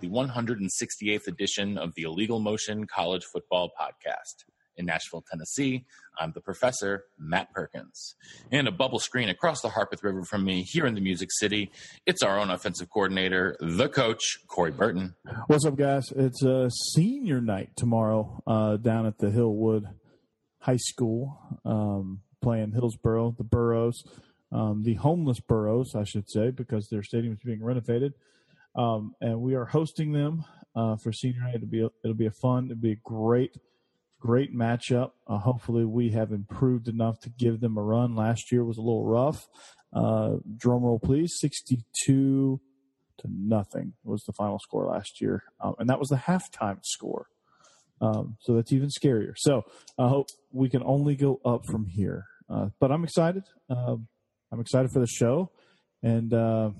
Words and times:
The 0.00 0.08
168th 0.08 1.26
edition 1.28 1.76
of 1.78 1.94
the 1.94 2.02
Illegal 2.04 2.40
Motion 2.40 2.86
College 2.86 3.24
Football 3.24 3.70
Podcast. 3.78 4.44
In 4.76 4.86
Nashville, 4.86 5.22
Tennessee, 5.30 5.84
I'm 6.18 6.32
the 6.32 6.40
professor, 6.40 7.04
Matt 7.18 7.52
Perkins. 7.52 8.14
And 8.50 8.66
a 8.66 8.72
bubble 8.72 8.98
screen 8.98 9.28
across 9.28 9.60
the 9.60 9.68
Harpeth 9.68 10.02
River 10.02 10.24
from 10.24 10.42
me 10.42 10.62
here 10.62 10.86
in 10.86 10.94
the 10.94 11.02
Music 11.02 11.28
City, 11.32 11.70
it's 12.06 12.22
our 12.22 12.38
own 12.38 12.48
offensive 12.50 12.88
coordinator, 12.88 13.56
the 13.60 13.90
coach, 13.90 14.38
Corey 14.46 14.70
Burton. 14.70 15.16
What's 15.48 15.66
up, 15.66 15.76
guys? 15.76 16.04
It's 16.16 16.42
a 16.42 16.62
uh, 16.62 16.68
senior 16.70 17.42
night 17.42 17.70
tomorrow 17.76 18.42
uh, 18.46 18.78
down 18.78 19.04
at 19.04 19.18
the 19.18 19.26
Hillwood 19.26 19.84
High 20.60 20.78
School, 20.78 21.38
um, 21.66 22.20
playing 22.40 22.72
Hillsboro, 22.72 23.34
the 23.36 23.44
Burros. 23.44 24.02
um, 24.50 24.82
the 24.82 24.94
homeless 24.94 25.40
Burros, 25.40 25.94
I 25.94 26.04
should 26.04 26.30
say, 26.30 26.50
because 26.50 26.88
their 26.88 27.02
stadium 27.02 27.34
is 27.34 27.40
being 27.44 27.62
renovated. 27.62 28.14
Um, 28.74 29.14
and 29.20 29.40
we 29.40 29.54
are 29.54 29.64
hosting 29.64 30.12
them 30.12 30.44
uh, 30.76 30.96
for 30.96 31.12
senior 31.12 31.40
night. 31.40 31.56
It'll 31.56 31.68
be 31.68 31.82
a, 31.82 31.90
it'll 32.04 32.16
be 32.16 32.26
a 32.26 32.30
fun. 32.30 32.66
It'll 32.66 32.80
be 32.80 32.92
a 32.92 33.00
great 33.04 33.56
great 34.20 34.54
matchup. 34.54 35.12
Uh, 35.26 35.38
hopefully, 35.38 35.84
we 35.84 36.10
have 36.10 36.30
improved 36.30 36.88
enough 36.88 37.20
to 37.20 37.30
give 37.30 37.60
them 37.60 37.76
a 37.76 37.82
run. 37.82 38.14
Last 38.14 38.52
year 38.52 38.64
was 38.64 38.76
a 38.76 38.82
little 38.82 39.04
rough. 39.04 39.48
Uh, 39.92 40.36
drum 40.56 40.84
roll, 40.84 41.00
please. 41.00 41.34
Sixty-two 41.38 42.60
to 43.18 43.28
nothing 43.28 43.94
was 44.04 44.22
the 44.24 44.32
final 44.32 44.58
score 44.58 44.86
last 44.86 45.20
year, 45.20 45.42
um, 45.60 45.74
and 45.78 45.88
that 45.88 45.98
was 45.98 46.08
the 46.08 46.16
halftime 46.16 46.78
score. 46.84 47.26
Um, 48.00 48.36
so 48.40 48.54
that's 48.54 48.72
even 48.72 48.88
scarier. 48.88 49.34
So 49.36 49.64
I 49.98 50.08
hope 50.08 50.28
we 50.52 50.70
can 50.70 50.82
only 50.84 51.16
go 51.16 51.40
up 51.44 51.66
from 51.66 51.86
here. 51.86 52.24
Uh, 52.48 52.68
but 52.80 52.90
I'm 52.90 53.04
excited. 53.04 53.44
Um, 53.68 54.08
I'm 54.50 54.60
excited 54.60 54.90
for 54.90 55.00
the 55.00 55.06
show, 55.06 55.50
and 56.02 56.32
uh, 56.32 56.70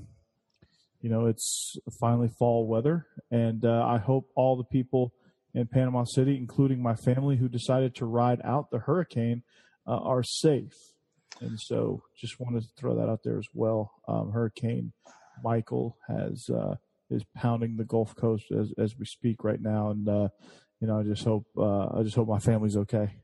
you 1.00 1.10
know, 1.10 1.26
it's 1.26 1.76
finally 1.98 2.28
fall 2.28 2.66
weather, 2.66 3.06
and 3.30 3.64
uh, 3.64 3.84
I 3.86 3.98
hope 3.98 4.28
all 4.34 4.56
the 4.56 4.64
people 4.64 5.12
in 5.54 5.66
Panama 5.66 6.04
City, 6.04 6.36
including 6.36 6.82
my 6.82 6.94
family 6.94 7.36
who 7.36 7.48
decided 7.48 7.94
to 7.96 8.06
ride 8.06 8.40
out 8.44 8.70
the 8.70 8.78
hurricane, 8.78 9.42
uh, 9.86 9.96
are 9.96 10.22
safe. 10.22 10.74
And 11.40 11.58
so, 11.58 12.02
just 12.16 12.38
wanted 12.38 12.62
to 12.62 12.68
throw 12.76 12.96
that 12.96 13.08
out 13.08 13.20
there 13.24 13.38
as 13.38 13.48
well. 13.54 13.92
Um, 14.06 14.30
hurricane 14.32 14.92
Michael 15.42 15.96
has 16.08 16.48
uh, 16.50 16.76
is 17.10 17.24
pounding 17.34 17.76
the 17.76 17.84
Gulf 17.84 18.14
Coast 18.14 18.46
as 18.52 18.72
as 18.78 18.98
we 18.98 19.06
speak 19.06 19.42
right 19.42 19.60
now, 19.60 19.90
and 19.90 20.08
uh, 20.08 20.28
you 20.80 20.86
know, 20.86 20.98
I 20.98 21.02
just 21.02 21.24
hope 21.24 21.46
uh, 21.56 21.98
I 21.98 22.02
just 22.02 22.16
hope 22.16 22.28
my 22.28 22.38
family's 22.38 22.76
okay. 22.76 23.14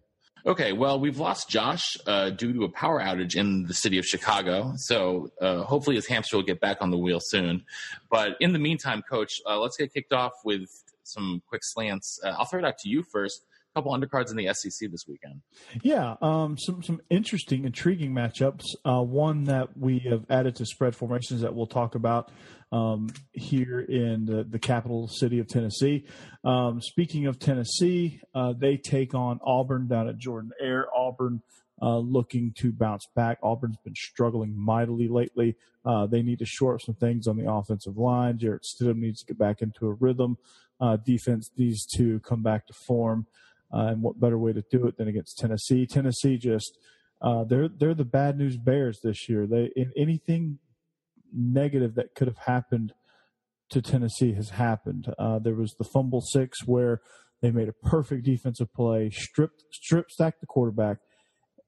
Okay, 0.46 0.72
well, 0.72 1.00
we've 1.00 1.18
lost 1.18 1.48
Josh 1.48 1.96
uh, 2.06 2.30
due 2.30 2.52
to 2.52 2.62
a 2.62 2.68
power 2.68 3.00
outage 3.00 3.34
in 3.34 3.64
the 3.64 3.74
city 3.74 3.98
of 3.98 4.06
Chicago. 4.06 4.74
So 4.76 5.32
uh, 5.40 5.64
hopefully 5.64 5.96
his 5.96 6.06
hamster 6.06 6.36
will 6.36 6.44
get 6.44 6.60
back 6.60 6.76
on 6.80 6.92
the 6.92 6.96
wheel 6.96 7.18
soon. 7.18 7.64
But 8.12 8.36
in 8.38 8.52
the 8.52 8.60
meantime, 8.60 9.02
Coach, 9.02 9.40
uh, 9.44 9.58
let's 9.58 9.76
get 9.76 9.92
kicked 9.92 10.12
off 10.12 10.34
with 10.44 10.70
some 11.02 11.42
quick 11.48 11.64
slants. 11.64 12.20
Uh, 12.22 12.36
I'll 12.38 12.44
throw 12.44 12.60
it 12.60 12.64
out 12.64 12.78
to 12.78 12.88
you 12.88 13.02
first 13.02 13.42
couple 13.76 13.92
undercards 13.92 14.30
in 14.30 14.36
the 14.36 14.52
SEC 14.54 14.90
this 14.90 15.04
weekend. 15.06 15.42
Yeah, 15.82 16.14
um, 16.22 16.56
some 16.58 16.82
some 16.82 17.00
interesting, 17.10 17.66
intriguing 17.66 18.12
matchups. 18.12 18.64
Uh, 18.84 19.02
one 19.02 19.44
that 19.44 19.76
we 19.76 19.98
have 20.10 20.24
added 20.30 20.56
to 20.56 20.66
spread 20.66 20.96
formations 20.96 21.42
that 21.42 21.54
we'll 21.54 21.66
talk 21.66 21.94
about 21.94 22.30
um, 22.72 23.08
here 23.32 23.80
in 23.80 24.24
the, 24.24 24.44
the, 24.44 24.58
capital 24.58 25.08
city 25.08 25.38
of 25.38 25.46
Tennessee. 25.46 26.06
Um, 26.42 26.80
speaking 26.80 27.26
of 27.26 27.38
Tennessee, 27.38 28.20
uh, 28.34 28.54
they 28.58 28.78
take 28.78 29.14
on 29.14 29.38
Auburn 29.44 29.86
down 29.86 30.08
at 30.08 30.18
Jordan-Hare. 30.18 30.86
Auburn. 30.96 31.42
Uh, 31.82 31.98
looking 31.98 32.54
to 32.56 32.72
bounce 32.72 33.06
back. 33.14 33.36
Auburn's 33.42 33.76
been 33.84 33.94
struggling 33.94 34.58
mightily 34.58 35.08
lately. 35.08 35.56
Uh, 35.84 36.06
they 36.06 36.22
need 36.22 36.38
to 36.38 36.46
shore 36.46 36.74
up 36.74 36.80
some 36.80 36.94
things 36.94 37.26
on 37.26 37.36
the 37.36 37.52
offensive 37.52 37.98
line. 37.98 38.38
Jarrett 38.38 38.64
Stidham 38.64 38.96
needs 38.96 39.20
to 39.20 39.26
get 39.26 39.38
back 39.38 39.60
into 39.60 39.86
a 39.86 39.92
rhythm. 39.92 40.38
Uh, 40.80 40.96
defense 40.96 41.50
needs 41.58 41.84
to 41.84 42.18
come 42.20 42.42
back 42.42 42.66
to 42.66 42.72
form. 42.72 43.26
Uh, 43.76 43.88
and 43.88 44.02
what 44.02 44.18
better 44.18 44.38
way 44.38 44.52
to 44.52 44.62
do 44.70 44.86
it 44.86 44.96
than 44.96 45.08
against 45.08 45.38
Tennessee? 45.38 45.86
Tennessee 45.86 46.38
just 46.38 46.78
uh, 47.20 47.44
they're 47.44 47.68
they're 47.68 47.94
the 47.94 48.04
bad 48.04 48.38
news 48.38 48.56
bears 48.56 49.00
this 49.02 49.28
year. 49.28 49.46
They 49.46 49.70
in 49.76 49.92
anything 49.96 50.58
negative 51.32 51.94
that 51.96 52.14
could 52.14 52.28
have 52.28 52.38
happened 52.38 52.92
to 53.70 53.82
Tennessee 53.82 54.32
has 54.34 54.50
happened. 54.50 55.12
Uh, 55.18 55.38
there 55.38 55.54
was 55.54 55.74
the 55.74 55.84
fumble 55.84 56.20
six 56.20 56.66
where 56.66 57.00
they 57.42 57.50
made 57.50 57.68
a 57.68 57.72
perfect 57.72 58.24
defensive 58.24 58.72
play, 58.72 59.10
stripped 59.10 59.64
strip 59.72 60.10
stacked 60.10 60.40
the 60.40 60.46
quarterback, 60.46 60.98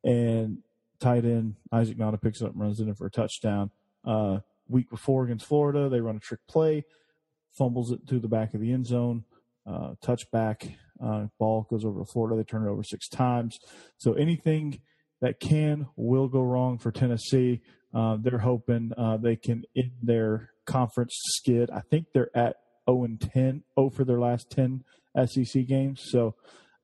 and 0.05 0.59
tight 1.01 1.25
end 1.25 1.57
Isaac 1.73 1.99
Nauta 1.99 2.21
picks 2.21 2.41
it 2.41 2.47
up 2.47 2.53
and 2.53 2.61
runs 2.61 2.81
in 2.81 2.95
for 2.95 3.07
a 3.07 3.11
touchdown. 3.11 3.71
Uh, 4.05 4.39
week 4.69 4.89
before 4.89 5.25
against 5.25 5.47
Florida, 5.47 5.89
they 5.89 6.01
run 6.01 6.17
a 6.17 6.21
trick 6.21 6.41
play, 6.49 6.85
fumbles 7.57 7.91
it 7.91 8.07
to 8.09 8.19
the 8.19 8.29
back 8.29 8.55
of 8.55 8.61
the 8.61 8.73
end 8.73 8.87
zone, 8.87 9.25
uh, 9.69 9.95
touchback. 10.05 10.75
Uh, 11.03 11.27
ball 11.39 11.67
goes 11.71 11.85
over 11.85 12.01
to 12.01 12.07
Florida. 12.07 12.37
They 12.37 12.45
turn 12.45 12.67
it 12.67 12.71
over 12.71 12.83
six 12.83 13.09
times. 13.09 13.59
So 13.99 14.15
anything 14.15 14.81
that 15.21 15.41
can 15.41 15.87
will 15.97 16.29
go 16.29 16.41
wrong 16.41 16.79
for 16.79 16.91
Tennessee. 16.91 17.61
Uh, 17.95 18.17
they're 18.21 18.39
hoping 18.39 18.93
uh, 18.97 19.17
they 19.17 19.37
can 19.37 19.65
end 19.77 19.93
their 20.03 20.51
conference 20.67 21.13
skid. 21.25 21.71
I 21.71 21.81
think 21.81 22.07
they're 22.13 22.37
at 22.37 22.57
0 22.89 23.05
and 23.05 23.21
10, 23.21 23.63
0 23.79 23.91
for 23.91 24.05
their 24.05 24.21
last 24.21 24.51
10 24.51 24.85
SEC 25.27 25.67
games. 25.67 26.03
So 26.11 26.35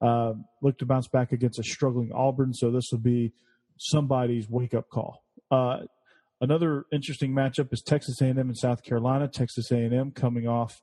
uh, 0.01 0.33
look 0.62 0.78
to 0.78 0.87
bounce 0.87 1.09
back 1.09 1.33
against 1.33 1.59
a 1.59 1.62
struggling 1.62 2.11
Auburn. 2.12 2.53
So 2.53 2.71
this 2.71 2.89
will 2.91 3.01
be 3.01 3.33
somebody's 3.78 4.49
wake 4.49 4.75
up 4.75 4.89
call. 4.89 5.22
Uh, 5.51 5.81
another 6.41 6.84
interesting 6.93 7.33
matchup 7.33 7.72
is 7.72 7.83
Texas 7.83 8.21
A&M 8.21 8.39
and 8.39 8.56
South 8.56 8.83
Carolina. 8.83 9.28
Texas 9.28 9.71
A&M 9.71 10.11
coming 10.12 10.49
off 10.49 10.83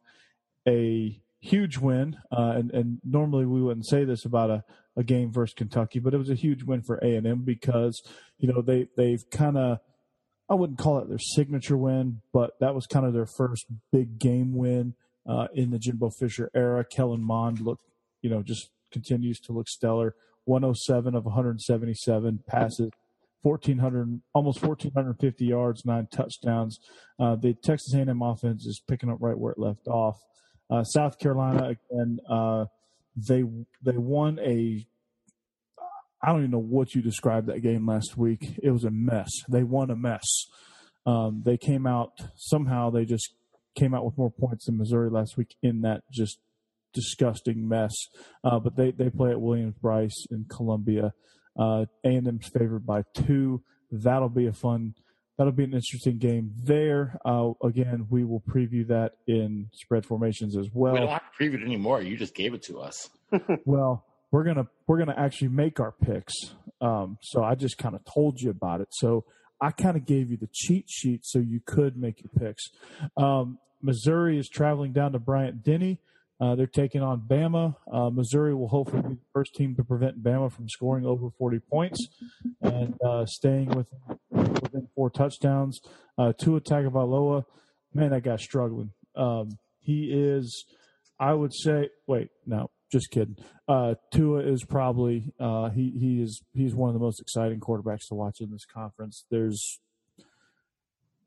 a 0.68 1.20
huge 1.42 1.78
win, 1.78 2.18
uh, 2.32 2.54
and, 2.56 2.72
and 2.72 3.00
normally 3.04 3.46
we 3.46 3.62
wouldn't 3.62 3.88
say 3.88 4.06
this 4.06 4.26
about 4.26 4.50
a, 4.50 4.64
a 4.96 5.04
game 5.04 5.32
versus 5.32 5.54
Kentucky, 5.54 6.00
but 6.00 6.14
it 6.14 6.18
was 6.18 6.30
a 6.30 6.36
huge 6.36 6.64
win 6.64 6.82
for 6.82 6.98
A 6.98 7.16
and 7.16 7.28
M 7.28 7.42
because 7.44 8.02
you 8.38 8.48
know 8.48 8.62
they 8.62 8.88
they've 8.96 9.24
kind 9.32 9.58
of 9.58 9.80
I 10.50 10.54
wouldn't 10.54 10.80
call 10.80 11.00
it 11.00 11.10
their 11.10 11.20
signature 11.20 11.78
win, 11.78 12.22
but 12.34 12.52
that 12.60 12.76
was 12.76 12.86
kind 12.86 13.06
of 13.06 13.14
their 13.14 13.26
first 13.26 13.66
big 13.92 14.20
game 14.20 14.56
win 14.56 14.96
uh, 15.28 15.48
in 15.54 15.72
the 15.72 15.80
Jimbo 15.80 16.12
Fisher 16.12 16.50
era. 16.54 16.86
Kellen 16.86 17.24
Mond 17.24 17.60
looked 17.60 17.84
you 18.22 18.30
know 18.30 18.44
just 18.44 18.70
continues 18.92 19.40
to 19.42 19.54
look 19.54 19.68
stellar. 19.68 20.16
107 20.46 21.16
of 21.16 21.26
177 21.26 22.40
passes, 22.48 22.90
1400 23.44 24.22
almost 24.34 24.62
1450 24.62 25.46
yards, 25.46 25.86
nine 25.86 26.08
touchdowns. 26.12 26.80
Uh, 27.20 27.36
the 27.36 27.54
Texas 27.54 27.94
A&M 27.94 28.22
offense 28.22 28.66
is 28.66 28.82
picking 28.88 29.10
up 29.10 29.18
right 29.20 29.38
where 29.38 29.54
it 29.54 29.60
left 29.60 29.88
off. 29.88 30.18
Uh, 30.72 30.84
South 30.84 31.20
Carolina 31.20 31.76
again, 31.92 32.20
uh, 32.30 32.66
they 33.16 33.44
they 33.84 33.98
won 33.98 34.40
a. 34.40 34.86
I 36.24 36.32
don't 36.32 36.40
even 36.40 36.52
know 36.52 36.60
what 36.60 36.94
you 36.94 37.02
described 37.02 37.48
that 37.48 37.62
game 37.62 37.88
last 37.88 38.16
week. 38.16 38.60
It 38.62 38.72
was 38.72 38.84
a 38.84 38.92
mess. 38.92 39.30
They 39.50 39.64
won 39.64 39.90
a 39.90 39.96
mess. 39.96 40.46
Um, 41.06 41.42
they 41.44 41.58
came 41.58 41.88
out 41.88 42.12
somehow. 42.36 42.92
They 42.92 43.06
just 43.06 43.34
came 43.76 43.94
out 43.94 44.06
with 44.06 44.18
more 44.18 44.32
points 44.32 44.66
than 44.66 44.78
Missouri 44.78 45.10
last 45.10 45.36
week 45.36 45.56
in 45.64 45.82
that 45.82 46.04
just 46.12 46.40
disgusting 46.94 47.68
mess. 47.68 47.94
Uh, 48.44 48.60
but 48.60 48.76
they 48.76 48.92
they 48.92 49.10
play 49.10 49.32
at 49.32 49.42
Williams-Brice 49.42 50.28
in 50.30 50.46
Columbia. 50.50 51.14
Uh, 51.60 51.86
A&M's 52.06 52.48
favored 52.48 52.86
by 52.86 53.04
two. 53.14 53.62
That'll 53.92 54.30
be 54.30 54.48
a 54.48 54.54
fun 54.54 54.94
that'll 55.42 55.52
be 55.52 55.64
an 55.64 55.74
interesting 55.74 56.20
game 56.20 56.52
there. 56.64 57.18
Uh, 57.26 57.50
again, 57.64 58.06
we 58.12 58.24
will 58.24 58.42
preview 58.42 58.88
that 58.88 59.14
in 59.26 59.68
spread 59.74 60.06
formations 60.06 60.56
as 60.56 60.68
well. 60.72 60.94
We 60.94 61.00
don't 61.00 61.10
have 61.10 61.24
to 61.36 61.44
preview 61.44 61.56
it 61.56 61.64
anymore. 61.64 62.00
You 62.00 62.16
just 62.16 62.36
gave 62.36 62.54
it 62.54 62.62
to 62.64 62.80
us. 62.80 63.10
well, 63.66 64.06
we're 64.30 64.44
gonna 64.44 64.68
we're 64.86 65.00
gonna 65.00 65.16
actually 65.18 65.48
make 65.48 65.80
our 65.80 65.94
picks. 65.94 66.36
Um, 66.80 67.18
so 67.24 67.44
I 67.44 67.56
just 67.56 67.80
kind 67.80 67.96
of 67.96 68.02
told 68.06 68.40
you 68.40 68.52
about 68.52 68.82
it. 68.82 68.90
So 68.92 69.26
I 69.60 69.72
kind 69.72 69.98
of 69.98 70.06
gave 70.06 70.30
you 70.30 70.38
the 70.38 70.50
cheat 70.54 70.86
sheet 70.88 71.22
so 71.24 71.40
you 71.40 71.60
could 71.66 71.98
make 71.98 72.22
your 72.22 72.48
picks. 72.48 72.70
Um, 73.18 73.58
Missouri 73.82 74.38
is 74.38 74.48
traveling 74.48 74.94
down 74.94 75.14
to 75.14 75.20
Bryant 75.20 75.64
Denny. 75.64 76.00
Uh, 76.42 76.56
they're 76.56 76.66
taking 76.66 77.04
on 77.04 77.22
Bama. 77.22 77.76
Uh, 77.92 78.10
Missouri 78.10 78.56
will 78.56 78.68
hopefully 78.68 79.04
be 79.04 79.10
the 79.10 79.30
first 79.32 79.54
team 79.54 79.76
to 79.76 79.84
prevent 79.84 80.24
Bama 80.24 80.52
from 80.52 80.68
scoring 80.68 81.06
over 81.06 81.30
40 81.38 81.60
points 81.60 82.08
and 82.62 82.96
uh, 83.06 83.26
staying 83.28 83.68
within, 83.68 84.18
within 84.32 84.88
four 84.96 85.12
touchdowns. 85.12 85.80
Uh, 86.18 86.34
Tua 86.34 86.60
Tagovailoa, 86.60 87.44
man, 87.94 88.10
that 88.10 88.24
guy's 88.24 88.42
struggling. 88.42 88.92
Um, 89.16 89.60
he 89.80 90.12
is, 90.12 90.66
I 91.20 91.34
would 91.34 91.54
say, 91.54 91.90
wait, 92.08 92.30
no, 92.48 92.72
just 92.92 93.12
kidding. 93.12 93.38
Uh, 93.68 93.96
Tua 94.12 94.40
is 94.40 94.64
probably 94.66 95.34
uh, 95.40 95.70
he 95.70 95.92
he 95.92 96.22
is 96.22 96.42
he's 96.54 96.74
one 96.74 96.90
of 96.90 96.94
the 96.94 97.00
most 97.00 97.22
exciting 97.22 97.60
quarterbacks 97.60 98.08
to 98.10 98.16
watch 98.16 98.42
in 98.42 98.52
this 98.52 98.66
conference. 98.66 99.26
There's, 99.30 99.80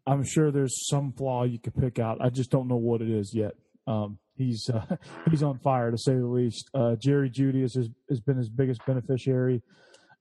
I'm 0.07 0.25
sure 0.25 0.51
there's 0.51 0.89
some 0.89 1.13
flaw 1.13 1.45
you 1.45 1.61
could 1.61 1.75
pick 1.77 1.99
out. 2.01 2.19
I 2.21 2.31
just 2.31 2.51
don't 2.51 2.69
know 2.69 2.77
what 2.77 3.01
it 3.01 3.09
is 3.09 3.33
yet. 3.33 3.53
Um, 3.87 4.19
he's 4.37 4.69
uh, 4.71 4.97
he's 5.31 5.43
on 5.43 5.59
fire 5.59 5.91
to 5.91 5.99
say 5.99 6.15
the 6.15 6.27
least. 6.27 6.71
Uh, 6.75 6.97
Jerry 6.97 7.31
Jeudy 7.31 7.63
has, 7.63 7.75
has 8.09 8.21
been 8.21 8.37
his 8.37 8.49
biggest 8.49 8.85
beneficiary. 8.87 9.63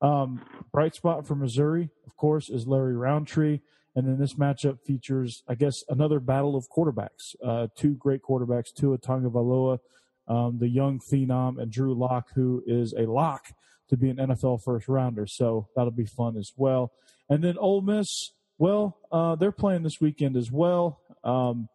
Um, 0.01 0.41
bright 0.71 0.95
spot 0.95 1.25
for 1.25 1.35
Missouri, 1.35 1.89
of 2.05 2.17
course, 2.17 2.49
is 2.49 2.67
Larry 2.67 2.95
Rountree. 2.95 3.59
And 3.95 4.07
then 4.07 4.19
this 4.19 4.33
matchup 4.33 4.81
features, 4.81 5.43
I 5.47 5.55
guess, 5.55 5.83
another 5.87 6.19
battle 6.19 6.55
of 6.55 6.67
quarterbacks. 6.69 7.35
Uh, 7.43 7.67
two 7.75 7.93
great 7.93 8.21
quarterbacks, 8.23 8.73
Tua 8.73 8.97
Tagovailoa, 8.97 9.79
um, 10.27 10.57
the 10.59 10.67
young 10.67 10.99
phenom, 10.99 11.61
and 11.61 11.71
Drew 11.71 11.93
Lock, 11.93 12.29
who 12.33 12.63
is 12.65 12.93
a 12.97 13.05
lock 13.05 13.53
to 13.89 13.97
be 13.97 14.09
an 14.09 14.17
NFL 14.17 14.63
first 14.63 14.87
rounder. 14.87 15.27
So 15.27 15.67
that'll 15.75 15.91
be 15.91 16.05
fun 16.05 16.37
as 16.37 16.51
well. 16.57 16.91
And 17.29 17.43
then 17.43 17.57
Ole 17.57 17.81
Miss, 17.81 18.31
well, 18.57 18.97
uh, 19.11 19.35
they're 19.35 19.51
playing 19.51 19.83
this 19.83 20.01
weekend 20.01 20.35
as 20.37 20.51
well. 20.51 20.99
Um, 21.23 21.69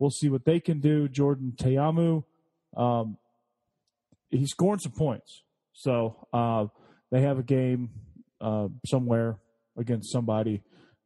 We'll 0.00 0.10
see 0.10 0.30
what 0.30 0.46
they 0.46 0.58
can 0.58 0.80
do. 0.80 1.08
Jordan 1.08 1.52
Ta'amu, 1.56 2.24
um, 2.74 3.18
he's 4.30 4.50
scoring 4.50 4.80
some 4.80 4.92
points. 4.92 5.42
So 5.74 6.26
uh, 6.32 6.66
they 7.12 7.20
have 7.20 7.38
a 7.38 7.42
game 7.42 7.90
uh, 8.40 8.68
somewhere 8.86 9.36
against 9.76 10.10
somebody. 10.10 10.62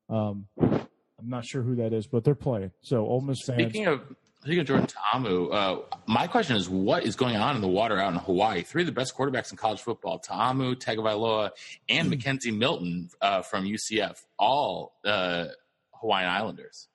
Um, 0.09 0.47
I'm 0.61 1.29
not 1.29 1.45
sure 1.45 1.63
who 1.63 1.75
that 1.77 1.93
is, 1.93 2.07
but 2.07 2.23
they're 2.23 2.37
playing. 2.37 2.71
So 2.83 3.05
Ole 3.05 3.21
Miss 3.21 3.39
fans. 3.45 3.63
Speaking 3.63 3.87
of 3.87 4.01
speaking 4.43 4.61
of 4.61 4.67
Jordan 4.67 4.87
Ta'amu, 4.87 5.49
uh, 5.53 5.79
my 6.07 6.29
question 6.29 6.55
is, 6.55 6.69
what 6.69 7.05
is 7.05 7.17
going 7.17 7.35
on 7.35 7.57
in 7.57 7.63
the 7.63 7.69
water 7.69 7.99
out 7.99 8.13
in 8.13 8.19
Hawaii? 8.21 8.63
Three 8.63 8.83
of 8.83 8.87
the 8.87 8.93
best 8.93 9.17
quarterbacks 9.17 9.51
in 9.51 9.57
college 9.57 9.81
football: 9.81 10.21
Ta'amu, 10.21 10.77
Tagovailoa, 10.77 11.51
and 11.89 12.13
McKenzie 12.13 12.57
Milton 12.57 13.09
uh, 13.21 13.43
from 13.43 13.65
UCF, 13.65 14.19
all 14.39 14.95
uh, 15.05 15.47
Hawaiian 15.93 16.29
Islanders. 16.29 16.89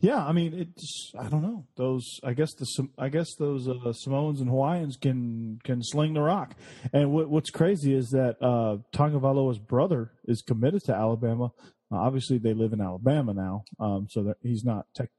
Yeah, 0.00 0.24
I 0.24 0.32
mean, 0.32 0.54
it's 0.54 1.12
I 1.18 1.28
don't 1.28 1.42
know 1.42 1.66
those. 1.76 2.20
I 2.24 2.32
guess 2.32 2.54
the 2.54 2.88
I 2.98 3.10
guess 3.10 3.34
those 3.38 3.68
uh, 3.68 3.92
Samoans 3.92 4.40
and 4.40 4.48
Hawaiians 4.48 4.96
can 4.96 5.60
can 5.62 5.82
sling 5.82 6.14
the 6.14 6.22
rock. 6.22 6.54
And 6.92 7.12
what, 7.12 7.28
what's 7.28 7.50
crazy 7.50 7.94
is 7.94 8.08
that 8.10 8.36
uh, 8.40 8.78
Tagovailoa's 8.94 9.58
brother 9.58 10.12
is 10.24 10.40
committed 10.40 10.82
to 10.84 10.94
Alabama. 10.94 11.52
Uh, 11.92 11.96
obviously, 11.96 12.38
they 12.38 12.54
live 12.54 12.72
in 12.72 12.80
Alabama 12.80 13.34
now, 13.34 13.64
um, 13.78 14.06
so 14.08 14.22
that 14.22 14.38
he's 14.42 14.64
not 14.64 14.86
tech. 14.94 15.10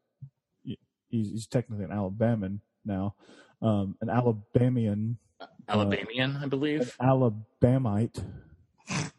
He's, 0.63 0.77
he's 1.09 1.47
technically 1.47 1.85
an 1.85 1.91
Alabaman 1.91 2.61
now, 2.83 3.15
um, 3.61 3.97
an 4.01 4.09
Alabamian. 4.09 5.17
Alabamian, 5.69 6.37
I 6.41 6.47
believe. 6.47 6.95
Alabamite. 6.99 8.17
is 8.89 9.11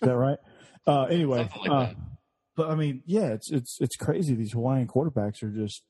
that 0.00 0.16
right? 0.16 0.38
Uh, 0.86 1.04
anyway, 1.04 1.48
like 1.60 1.70
uh, 1.70 1.92
but 2.56 2.70
I 2.70 2.74
mean, 2.74 3.02
yeah, 3.06 3.28
it's 3.28 3.50
it's 3.50 3.78
it's 3.80 3.96
crazy. 3.96 4.34
These 4.34 4.52
Hawaiian 4.52 4.88
quarterbacks 4.88 5.42
are 5.42 5.50
just, 5.50 5.82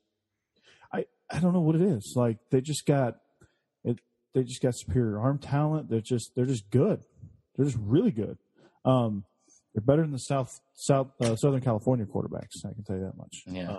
I 0.93 1.07
I 1.31 1.39
don't 1.39 1.53
know 1.53 1.61
what 1.61 1.77
it 1.77 1.83
is. 1.83 2.15
Like 2.17 2.39
they 2.51 2.61
just 2.61 2.85
got, 2.87 3.17
it. 3.85 3.99
They 4.35 4.43
just 4.43 4.61
got 4.61 4.75
superior 4.77 5.19
arm 5.21 5.39
talent. 5.39 5.89
They're 5.89 6.01
just 6.01 6.33
they're 6.35 6.45
just 6.47 6.71
good. 6.71 7.03
They're 7.55 7.67
just 7.67 7.79
really 7.81 8.11
good. 8.11 8.39
Um, 8.85 9.25
they're 9.75 9.83
better 9.83 10.03
than 10.03 10.13
the 10.13 10.19
South 10.19 10.61
South 10.75 11.09
uh, 11.21 11.37
Southern 11.37 11.61
California 11.61 12.05
quarterbacks. 12.05 12.65
I 12.65 12.73
can 12.73 12.83
tell 12.85 12.97
you 12.97 13.05
that 13.05 13.17
much. 13.17 13.43
Yeah. 13.47 13.73
Uh, 13.73 13.79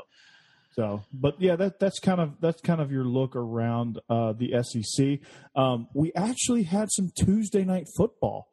so, 0.77 1.03
but 1.11 1.41
yeah, 1.41 1.55
that 1.55 1.79
that's 1.79 1.99
kind 1.99 2.21
of 2.21 2.39
that's 2.39 2.61
kind 2.61 2.79
of 2.79 2.91
your 2.91 3.03
look 3.03 3.35
around 3.35 3.99
uh, 4.09 4.33
the 4.33 4.63
SEC. 4.63 5.19
Um, 5.55 5.87
we 5.93 6.13
actually 6.15 6.63
had 6.63 6.89
some 6.91 7.11
Tuesday 7.15 7.65
night 7.65 7.87
football. 7.97 8.47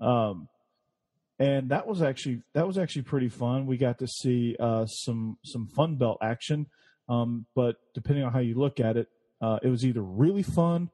Um, 0.00 0.48
and 1.38 1.68
that 1.70 1.86
was 1.86 2.02
actually 2.02 2.42
that 2.54 2.66
was 2.66 2.78
actually 2.78 3.02
pretty 3.02 3.28
fun. 3.28 3.66
We 3.66 3.76
got 3.76 3.98
to 3.98 4.06
see 4.06 4.56
uh, 4.58 4.86
some 4.86 5.38
some 5.44 5.68
Sun 5.74 5.96
Belt 5.96 6.18
action, 6.22 6.66
um, 7.08 7.46
but 7.54 7.76
depending 7.94 8.24
on 8.24 8.32
how 8.32 8.40
you 8.40 8.54
look 8.54 8.80
at 8.80 8.96
it, 8.96 9.08
uh, 9.40 9.58
it 9.62 9.68
was 9.68 9.84
either 9.84 10.02
really 10.02 10.42
fun 10.42 10.90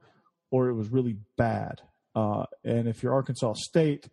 or 0.51 0.69
it 0.69 0.75
was 0.75 0.89
really 0.89 1.17
bad. 1.37 1.81
Uh, 2.15 2.45
and 2.63 2.87
if 2.87 3.03
you're 3.03 3.15
Arkansas 3.15 3.55
State, 3.55 4.09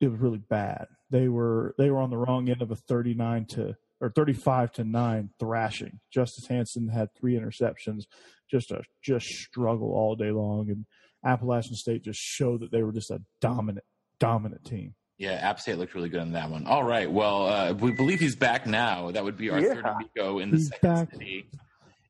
it 0.00 0.08
was 0.08 0.20
really 0.20 0.38
bad. 0.38 0.86
They 1.10 1.28
were 1.28 1.74
they 1.78 1.90
were 1.90 2.00
on 2.00 2.10
the 2.10 2.18
wrong 2.18 2.48
end 2.48 2.62
of 2.62 2.70
a 2.70 2.76
39 2.76 3.46
to 3.46 3.76
or 4.00 4.10
35 4.10 4.72
to 4.72 4.84
nine 4.84 5.30
thrashing. 5.40 6.00
Justice 6.12 6.46
Hansen 6.46 6.88
had 6.88 7.08
three 7.14 7.34
interceptions, 7.34 8.04
just 8.50 8.70
a 8.70 8.82
just 9.02 9.26
struggle 9.26 9.92
all 9.92 10.16
day 10.16 10.30
long, 10.30 10.68
and 10.68 10.84
Appalachian 11.24 11.74
State 11.74 12.04
just 12.04 12.20
showed 12.20 12.60
that 12.60 12.70
they 12.70 12.82
were 12.82 12.92
just 12.92 13.10
a 13.10 13.22
dominant 13.40 13.84
dominant 14.20 14.64
team. 14.64 14.94
Yeah, 15.18 15.32
App 15.32 15.58
State 15.58 15.78
looked 15.78 15.94
really 15.96 16.08
good 16.08 16.20
on 16.20 16.32
that 16.32 16.48
one. 16.48 16.66
All 16.66 16.84
right. 16.84 17.10
Well, 17.10 17.46
uh, 17.46 17.72
we 17.72 17.90
believe 17.90 18.20
he's 18.20 18.36
back 18.36 18.66
now. 18.66 19.10
That 19.10 19.24
would 19.24 19.36
be 19.36 19.50
our 19.50 19.58
yeah. 19.58 19.74
third 19.74 19.84
amigo 19.84 20.38
in 20.38 20.52
the 20.52 20.58
he's 20.58 20.68
second 20.68 20.94
back, 20.94 21.12
city. 21.12 21.50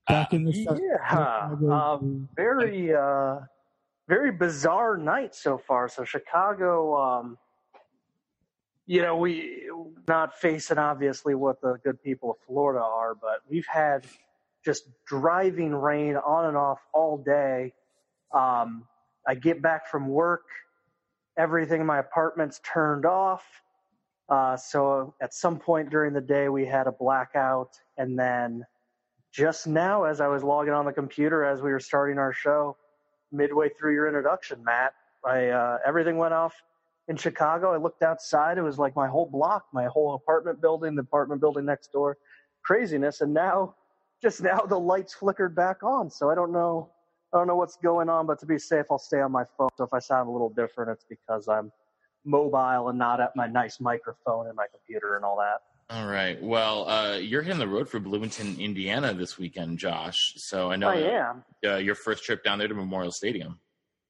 Back 0.06 0.28
uh, 0.32 0.36
in 0.36 0.44
the 0.44 0.52
yeah. 0.52 1.50
Um, 1.72 2.28
very, 2.36 2.94
uh, 2.94 3.38
very 4.08 4.30
bizarre 4.30 4.98
night 4.98 5.34
so 5.34 5.56
far. 5.56 5.88
So 5.88 6.04
Chicago, 6.04 7.00
um, 7.00 7.38
you 8.84 9.00
know, 9.00 9.16
we 9.16 9.70
not 10.06 10.38
facing 10.38 10.76
obviously 10.76 11.34
what 11.34 11.62
the 11.62 11.78
good 11.82 12.02
people 12.02 12.32
of 12.32 12.36
Florida 12.46 12.84
are, 12.84 13.14
but 13.14 13.40
we've 13.48 13.66
had 13.66 14.04
just 14.66 14.84
driving 15.06 15.74
rain 15.74 16.16
on 16.16 16.44
and 16.44 16.58
off 16.58 16.80
all 16.92 17.16
day. 17.16 17.72
Um, 18.34 18.84
I 19.26 19.34
get 19.34 19.62
back 19.62 19.88
from 19.90 20.08
work 20.08 20.44
everything 21.38 21.80
in 21.80 21.86
my 21.86 21.98
apartment's 21.98 22.60
turned 22.64 23.06
off. 23.06 23.44
Uh, 24.28 24.56
so 24.56 25.14
at 25.22 25.32
some 25.32 25.58
point 25.58 25.88
during 25.88 26.12
the 26.12 26.20
day, 26.20 26.48
we 26.48 26.66
had 26.66 26.86
a 26.86 26.92
blackout. 26.92 27.70
And 27.96 28.18
then 28.18 28.66
just 29.32 29.66
now, 29.66 30.04
as 30.04 30.20
I 30.20 30.26
was 30.26 30.42
logging 30.42 30.74
on 30.74 30.84
the 30.84 30.92
computer 30.92 31.44
as 31.44 31.62
we 31.62 31.70
were 31.70 31.80
starting 31.80 32.18
our 32.18 32.32
show, 32.32 32.76
midway 33.32 33.68
through 33.70 33.94
your 33.94 34.06
introduction, 34.06 34.62
Matt, 34.64 34.92
I, 35.24 35.46
uh, 35.46 35.78
everything 35.86 36.18
went 36.18 36.34
off 36.34 36.54
in 37.08 37.16
Chicago. 37.16 37.72
I 37.72 37.78
looked 37.78 38.02
outside. 38.02 38.58
It 38.58 38.62
was 38.62 38.78
like 38.78 38.94
my 38.96 39.08
whole 39.08 39.26
block, 39.26 39.66
my 39.72 39.86
whole 39.86 40.14
apartment 40.14 40.60
building, 40.60 40.94
the 40.94 41.02
apartment 41.02 41.40
building 41.40 41.64
next 41.64 41.92
door. 41.92 42.18
Craziness. 42.64 43.20
And 43.22 43.32
now, 43.32 43.74
just 44.20 44.42
now, 44.42 44.60
the 44.60 44.78
lights 44.78 45.14
flickered 45.14 45.54
back 45.54 45.82
on. 45.82 46.10
So 46.10 46.30
I 46.30 46.34
don't 46.34 46.52
know 46.52 46.90
I 47.32 47.38
don't 47.38 47.46
know 47.46 47.56
what's 47.56 47.76
going 47.76 48.08
on, 48.08 48.26
but 48.26 48.38
to 48.40 48.46
be 48.46 48.58
safe, 48.58 48.86
I'll 48.90 48.98
stay 48.98 49.20
on 49.20 49.32
my 49.32 49.44
phone. 49.56 49.68
So 49.76 49.84
if 49.84 49.92
I 49.92 49.98
sound 49.98 50.28
a 50.28 50.32
little 50.32 50.48
different, 50.48 50.90
it's 50.90 51.04
because 51.04 51.46
I'm 51.48 51.70
mobile 52.24 52.88
and 52.88 52.98
not 52.98 53.20
at 53.20 53.36
my 53.36 53.46
nice 53.46 53.80
microphone 53.80 54.46
and 54.46 54.56
my 54.56 54.66
computer 54.72 55.16
and 55.16 55.24
all 55.24 55.36
that. 55.36 55.60
All 55.94 56.06
right. 56.06 56.42
Well, 56.42 56.88
uh, 56.88 57.16
you're 57.16 57.42
hitting 57.42 57.58
the 57.58 57.68
road 57.68 57.88
for 57.88 57.98
Bloomington, 57.98 58.58
Indiana 58.60 59.14
this 59.14 59.38
weekend, 59.38 59.78
Josh. 59.78 60.34
So 60.36 60.70
I 60.70 60.76
know 60.76 60.88
I 60.88 60.96
am. 60.96 61.44
Uh, 61.64 61.76
your 61.76 61.94
first 61.94 62.24
trip 62.24 62.44
down 62.44 62.58
there 62.58 62.68
to 62.68 62.74
Memorial 62.74 63.12
Stadium. 63.12 63.58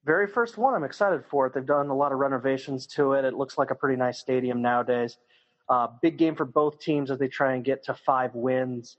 Very 0.05 0.27
first 0.27 0.57
one. 0.57 0.73
I'm 0.73 0.83
excited 0.83 1.23
for 1.29 1.47
it. 1.47 1.53
They've 1.53 1.65
done 1.65 1.89
a 1.89 1.95
lot 1.95 2.11
of 2.11 2.19
renovations 2.19 2.87
to 2.95 3.13
it. 3.13 3.25
It 3.25 3.33
looks 3.33 3.57
like 3.57 3.71
a 3.71 3.75
pretty 3.75 3.97
nice 3.97 4.19
stadium 4.19 4.61
nowadays. 4.61 5.17
Uh, 5.69 5.87
big 6.01 6.17
game 6.17 6.35
for 6.35 6.45
both 6.45 6.79
teams 6.79 7.11
as 7.11 7.19
they 7.19 7.27
try 7.27 7.53
and 7.53 7.63
get 7.63 7.83
to 7.85 7.93
five 7.93 8.33
wins. 8.33 8.97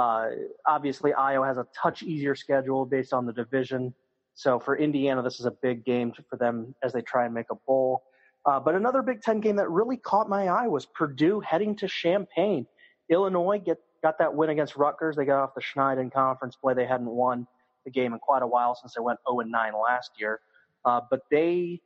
Uh, 0.00 0.30
obviously, 0.66 1.12
Iowa 1.12 1.46
has 1.46 1.58
a 1.58 1.66
touch 1.76 2.02
easier 2.02 2.34
schedule 2.34 2.86
based 2.86 3.12
on 3.12 3.26
the 3.26 3.34
division. 3.34 3.92
So 4.32 4.58
for 4.58 4.78
Indiana, 4.78 5.22
this 5.22 5.38
is 5.40 5.44
a 5.44 5.50
big 5.50 5.84
game 5.84 6.14
for 6.30 6.36
them 6.38 6.74
as 6.82 6.94
they 6.94 7.02
try 7.02 7.26
and 7.26 7.34
make 7.34 7.50
a 7.50 7.54
bowl. 7.66 8.04
Uh, 8.46 8.58
but 8.58 8.74
another 8.74 9.02
Big 9.02 9.20
Ten 9.20 9.40
game 9.40 9.56
that 9.56 9.68
really 9.68 9.98
caught 9.98 10.26
my 10.26 10.48
eye 10.48 10.68
was 10.68 10.86
Purdue 10.86 11.40
heading 11.40 11.76
to 11.76 11.86
Champaign. 11.86 12.66
Illinois 13.10 13.58
get, 13.58 13.76
got 14.02 14.16
that 14.20 14.34
win 14.34 14.48
against 14.48 14.74
Rutgers. 14.74 15.16
They 15.16 15.26
got 15.26 15.42
off 15.42 15.50
the 15.54 15.60
Schneiden 15.60 16.10
conference 16.10 16.56
play. 16.56 16.72
They 16.72 16.86
hadn't 16.86 17.10
won 17.10 17.46
the 17.84 17.90
game 17.90 18.14
in 18.14 18.20
quite 18.20 18.42
a 18.42 18.46
while 18.46 18.74
since 18.74 18.94
they 18.94 19.02
went 19.02 19.18
0 19.28 19.40
and 19.40 19.50
9 19.50 19.72
last 19.74 20.12
year. 20.18 20.40
Uh, 20.86 21.02
but 21.10 21.20
they 21.30 21.78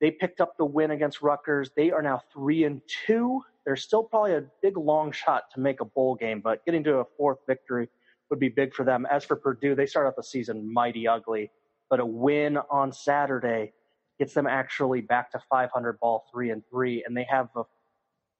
they 0.00 0.10
picked 0.10 0.40
up 0.40 0.56
the 0.56 0.64
win 0.64 0.90
against 0.90 1.20
Rutgers. 1.20 1.70
They 1.76 1.90
are 1.90 2.00
now 2.00 2.22
three 2.32 2.64
and 2.64 2.80
two 3.06 3.42
there's 3.66 3.82
still 3.82 4.04
probably 4.04 4.34
a 4.34 4.44
big 4.62 4.76
long 4.76 5.10
shot 5.10 5.50
to 5.52 5.60
make 5.60 5.80
a 5.80 5.84
bowl 5.84 6.14
game, 6.14 6.40
but 6.40 6.64
getting 6.64 6.84
to 6.84 6.98
a 6.98 7.04
fourth 7.18 7.38
victory 7.46 7.88
would 8.30 8.38
be 8.38 8.48
big 8.48 8.72
for 8.72 8.84
them. 8.84 9.06
As 9.10 9.24
for 9.24 9.36
Purdue, 9.36 9.74
they 9.74 9.86
start 9.86 10.06
out 10.06 10.14
the 10.16 10.22
season 10.22 10.72
mighty 10.72 11.06
ugly, 11.06 11.50
but 11.90 11.98
a 11.98 12.06
win 12.06 12.58
on 12.70 12.92
Saturday 12.92 13.72
gets 14.18 14.32
them 14.34 14.46
actually 14.46 15.00
back 15.00 15.30
to 15.32 15.40
500 15.50 15.98
ball 16.00 16.24
three 16.32 16.50
and 16.50 16.62
three, 16.70 17.04
and 17.06 17.16
they 17.16 17.26
have 17.28 17.48
a 17.56 17.64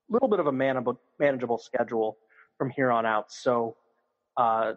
little 0.08 0.28
bit 0.28 0.38
of 0.38 0.46
a 0.46 0.52
manageable, 0.52 1.00
manageable 1.18 1.58
schedule 1.58 2.16
from 2.56 2.70
here 2.70 2.90
on 2.90 3.04
out. 3.04 3.30
So, 3.32 3.76
uh, 4.36 4.74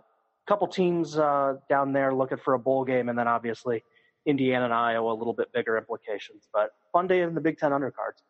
couple 0.48 0.68
teams 0.68 1.16
uh, 1.16 1.58
down 1.70 1.94
there 1.94 2.12
looking 2.12 2.40
for 2.40 2.56
a 2.56 2.60
bowl 2.60 2.84
game, 2.84 3.08
and 3.08 3.18
then 3.18 3.28
obviously 3.28 3.84
Indiana 4.26 4.66
and 4.66 4.74
Iowa, 4.74 5.14
a 5.14 5.14
little 5.14 5.34
bit 5.34 5.54
bigger 5.54 5.78
implications. 5.78 6.50
But 6.52 6.72
fun 6.92 7.06
day 7.06 7.22
in 7.22 7.36
the 7.36 7.42
Big 7.42 7.60
Ten 7.60 7.72
undercards. 7.72 8.24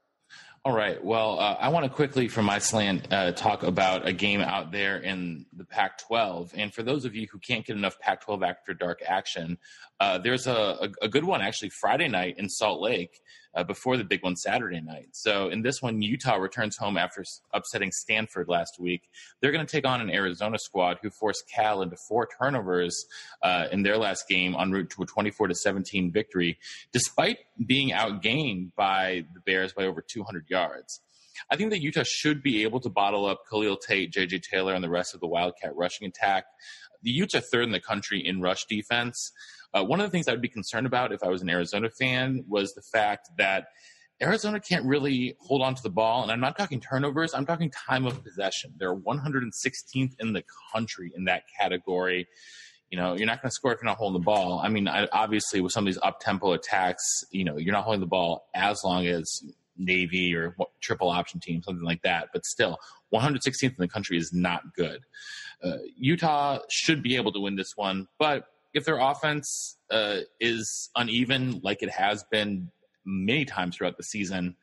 All 0.66 0.76
right. 0.76 1.02
Well, 1.02 1.40
uh, 1.40 1.56
I 1.58 1.70
want 1.70 1.86
to 1.86 1.90
quickly, 1.90 2.28
from 2.28 2.44
my 2.44 2.60
slant, 2.60 3.14
uh, 3.14 3.32
talk 3.32 3.64
about 3.64 4.06
a 4.06 4.12
game 4.12 4.42
out 4.42 4.74
there 4.74 4.98
in 4.98 5.46
the 5.56 5.64
Pac 5.64 6.00
12. 6.00 6.52
And 6.54 6.74
for 6.74 6.84
those 6.84 7.06
of 7.06 7.16
you 7.16 7.28
who 7.32 7.40
can't 7.40 7.66
get 7.66 7.78
enough 7.78 7.98
Pac 8.00 8.26
12 8.26 8.44
after 8.44 8.74
dark 8.74 9.02
action, 9.08 9.58
uh, 10.02 10.18
there's 10.18 10.48
a, 10.48 10.52
a, 10.52 10.90
a, 11.04 11.08
good 11.08 11.24
one 11.24 11.42
actually 11.42 11.70
Friday 11.70 12.10
night 12.10 12.36
in 12.38 12.50
Salt 12.50 12.82
Lake 12.82 13.22
uh, 13.56 13.64
before 13.64 13.98
the 13.98 14.04
big 14.04 14.24
one 14.24 14.36
Saturday 14.36 14.80
night. 14.80 15.10
So 15.12 15.50
in 15.50 15.62
this 15.62 15.82
one, 15.82 16.02
Utah 16.02 16.36
returns 16.36 16.78
home 16.78 16.98
after 16.98 17.24
upsetting 17.54 17.92
Stanford 17.92 18.48
last 18.48 18.80
week. 18.80 19.10
They're 19.42 19.52
going 19.52 19.66
to 19.66 19.72
take 19.72 19.88
on 19.88 20.02
an 20.02 20.10
Arizona 20.10 20.58
squad 20.60 21.00
who 21.02 21.10
forced 21.10 21.44
Cal 21.54 21.82
into 21.82 21.98
four 22.08 22.28
turnovers 22.40 23.06
uh, 23.42 23.66
in 23.72 23.84
their 23.84 23.98
last 23.98 24.26
game 24.30 24.56
en 24.58 24.72
route 24.72 24.90
to 24.92 25.04
a 25.04 25.06
24 25.06 25.48
to 25.48 25.56
17 25.56 26.12
victory, 26.12 26.58
despite 26.92 27.40
being 27.66 27.92
outgained 27.92 28.72
by 28.76 29.26
the 29.34 29.40
Bears 29.42 29.74
by 29.74 29.86
over 29.86 30.02
200 30.02 30.48
yards. 30.50 31.02
I 31.52 31.56
think 31.56 31.70
that 31.72 31.82
Utah 31.82 32.04
should 32.06 32.44
be 32.44 32.64
able 32.64 32.80
to 32.82 32.90
bottle 32.90 33.26
up 33.26 33.42
Khalil 33.50 33.78
Tate, 33.78 34.12
J.J. 34.12 34.40
Taylor, 34.40 34.74
and 34.74 34.84
the 34.84 34.90
rest 34.90 35.14
of 35.14 35.22
the 35.22 35.28
Wildcat 35.28 35.76
rushing 35.76 36.08
attack. 36.08 36.46
The 37.02 37.22
are 37.22 37.40
third 37.40 37.64
in 37.64 37.72
the 37.72 37.80
country 37.80 38.26
in 38.26 38.42
rush 38.42 38.66
defense. 38.66 39.32
Uh, 39.74 39.84
one 39.84 40.00
of 40.02 40.06
the 40.06 40.12
things 40.12 40.28
I 40.28 40.32
would 40.32 40.42
be 40.42 40.50
concerned 40.50 40.86
about 40.86 41.14
if 41.14 41.24
I 41.24 41.30
was 41.30 41.42
an 41.42 41.50
Arizona 41.50 41.90
fan 41.90 42.44
was 42.48 42.74
the 42.74 42.82
fact 42.92 43.30
that 43.38 43.68
Arizona 44.22 44.60
can't 44.60 44.86
really 44.86 45.36
hold 45.40 45.62
on 45.62 45.76
to 45.76 45.82
the 45.82 45.90
ball. 45.90 46.24
And 46.24 46.32
I'm 46.32 46.42
not 46.42 46.58
talking 46.58 46.82
turnovers, 46.82 47.34
I'm 47.34 47.46
talking 47.46 47.72
time 47.72 48.06
of 48.06 48.22
possession. 48.24 48.74
They're 48.78 48.96
116th 48.96 50.16
in 50.20 50.34
the 50.34 50.44
country 50.74 51.12
in 51.16 51.26
that 51.26 51.44
category. 51.58 52.28
You 52.90 52.98
know, 52.98 53.16
you're 53.16 53.28
not 53.28 53.42
going 53.42 53.50
to 53.50 53.54
score 53.54 53.72
if 53.72 53.80
you're 53.80 53.86
not 53.86 53.98
holding 53.98 54.20
the 54.20 54.26
ball. 54.26 54.60
I 54.64 54.68
mean, 54.68 54.88
I, 54.88 55.08
obviously, 55.12 55.62
with 55.62 55.72
some 55.72 55.84
of 55.84 55.94
these 55.94 56.02
up 56.02 56.20
tempo 56.20 56.54
attacks, 56.54 57.06
you 57.32 57.46
know, 57.46 57.58
you're 57.58 57.72
not 57.72 57.84
holding 57.84 58.02
the 58.02 58.08
ball 58.08 58.50
as 58.56 58.84
long 58.84 59.06
as 59.06 59.44
Navy 59.80 60.36
or 60.36 60.56
triple 60.82 61.10
option 61.10 61.40
team, 61.40 61.64
something 61.64 61.84
like 61.84 62.02
that. 62.04 62.28
But 62.34 62.46
still, 62.46 62.78
116th 63.14 63.64
in 63.64 63.76
the 63.78 63.88
country 63.88 64.18
is 64.18 64.32
not 64.32 64.74
good. 64.76 65.02
Uh, 65.64 65.78
Utah 65.98 66.60
should 66.70 67.02
be 67.02 67.16
able 67.16 67.32
to 67.32 67.40
win 67.40 67.56
this 67.56 67.76
one, 67.76 68.08
but 68.20 68.46
if 68.74 68.86
their 68.86 69.00
offense 69.00 69.78
uh, 69.90 70.20
is 70.40 70.90
uneven, 70.96 71.60
like 71.64 71.82
it 71.82 71.90
has 71.90 72.24
been 72.32 72.70
many 73.06 73.46
times 73.46 73.78
throughout 73.78 73.98
the 73.98 74.04
season, 74.04 74.56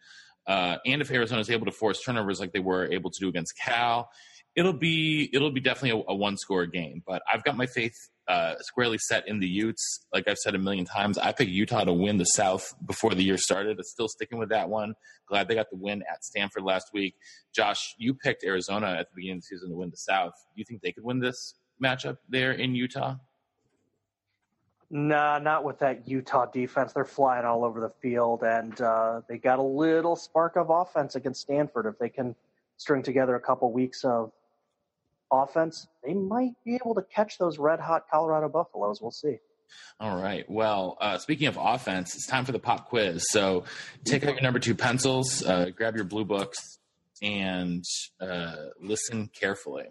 uh, 0.47 0.77
and 0.87 1.03
if 1.03 1.11
Arizona 1.11 1.41
is 1.41 1.51
able 1.51 1.67
to 1.67 1.73
force 1.73 2.03
turnovers 2.03 2.39
like 2.39 2.53
they 2.53 2.61
were 2.61 2.91
able 2.93 3.11
to 3.11 3.19
do 3.19 3.29
against 3.29 3.59
Cal, 3.59 4.09
it'll 4.55 4.73
be 4.73 5.29
it'll 5.33 5.51
be 5.51 5.61
definitely 5.61 6.01
a, 6.07 6.13
a 6.13 6.15
one 6.15 6.37
score 6.37 6.67
game. 6.67 7.03
But 7.05 7.23
I've 7.33 7.43
got 7.43 7.57
my 7.57 7.67
faith 7.67 8.11
uh, 8.29 8.55
squarely 8.61 8.99
set 8.99 9.29
in 9.29 9.39
the 9.39 9.47
Utes. 9.47 10.07
Like 10.13 10.27
I've 10.29 10.39
said 10.39 10.55
a 10.55 10.59
million 10.59 10.85
times, 10.85 11.19
I 11.19 11.33
picked 11.33 11.51
Utah 11.51 11.85
to 11.85 11.93
win 11.93 12.19
the 12.19 12.25
South 12.25 12.75
before 12.85 13.15
the 13.15 13.23
year 13.23 13.39
started. 13.39 13.79
I'm 13.79 13.85
still 13.85 14.09
sticking 14.09 14.39
with 14.39 14.49
that 14.49 14.69
one. 14.69 14.95
Glad 15.29 15.49
they 15.49 15.55
got 15.55 15.71
the 15.71 15.77
win 15.77 16.03
at 16.11 16.25
Stanford 16.25 16.65
last 16.65 16.91
week. 16.93 17.15
Josh, 17.55 17.95
you 17.99 18.15
picked 18.15 18.45
Arizona 18.45 18.97
at 18.99 19.09
the 19.11 19.15
beginning 19.15 19.39
of 19.39 19.43
the 19.43 19.47
season 19.47 19.71
to 19.71 19.77
win 19.77 19.91
the 19.91 19.97
South. 19.97 20.33
Do 20.55 20.61
you 20.61 20.65
think 20.65 20.83
they 20.83 20.93
could 20.93 21.05
win 21.05 21.21
this 21.21 21.55
matchup 21.83 22.19
there 22.29 22.53
in 22.53 22.75
Utah? 22.75 23.17
Nah, 24.89 25.39
not 25.41 25.65
with 25.65 25.81
that 25.81 26.07
Utah 26.09 26.47
defense. 26.47 26.93
They're 26.93 27.05
flying 27.05 27.45
all 27.45 27.65
over 27.65 27.81
the 27.81 27.93
field, 28.01 28.43
and 28.45 28.81
uh, 28.81 29.21
they 29.29 29.37
got 29.37 29.59
a 29.59 29.63
little 29.63 30.15
spark 30.15 30.57
of 30.57 30.71
offense 30.71 31.17
against 31.17 31.41
Stanford. 31.41 31.87
If 31.87 31.99
they 31.99 32.09
can 32.09 32.37
string 32.77 33.03
together 33.03 33.35
a 33.35 33.41
couple 33.41 33.73
weeks 33.73 34.05
of 34.05 34.31
offense, 35.33 35.87
they 36.05 36.15
might 36.15 36.53
be 36.65 36.75
able 36.75 36.95
to 36.95 37.03
catch 37.03 37.39
those 37.39 37.59
red 37.59 37.81
hot 37.81 38.05
Colorado 38.11 38.49
Buffaloes. 38.49 39.01
We'll 39.01 39.11
see. 39.11 39.39
All 39.99 40.17
right. 40.17 40.49
Well, 40.49 40.97
uh, 41.01 41.19
speaking 41.19 41.49
of 41.49 41.59
offense, 41.61 42.15
it's 42.15 42.27
time 42.27 42.45
for 42.45 42.53
the 42.53 42.59
pop 42.59 42.89
quiz. 42.89 43.25
So 43.31 43.65
take 44.05 44.25
out 44.25 44.35
your 44.35 44.43
number 44.43 44.59
two 44.59 44.75
pencils, 44.75 45.45
uh, 45.45 45.71
grab 45.75 45.97
your 45.97 46.05
blue 46.05 46.25
books, 46.25 46.59
and 47.23 47.85
uh, 48.21 48.57
listen 48.81 49.29
carefully. 49.39 49.87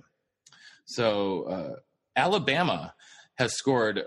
So 0.86 1.44
uh, 1.44 1.76
Alabama 2.16 2.94
has 3.36 3.54
scored 3.54 4.04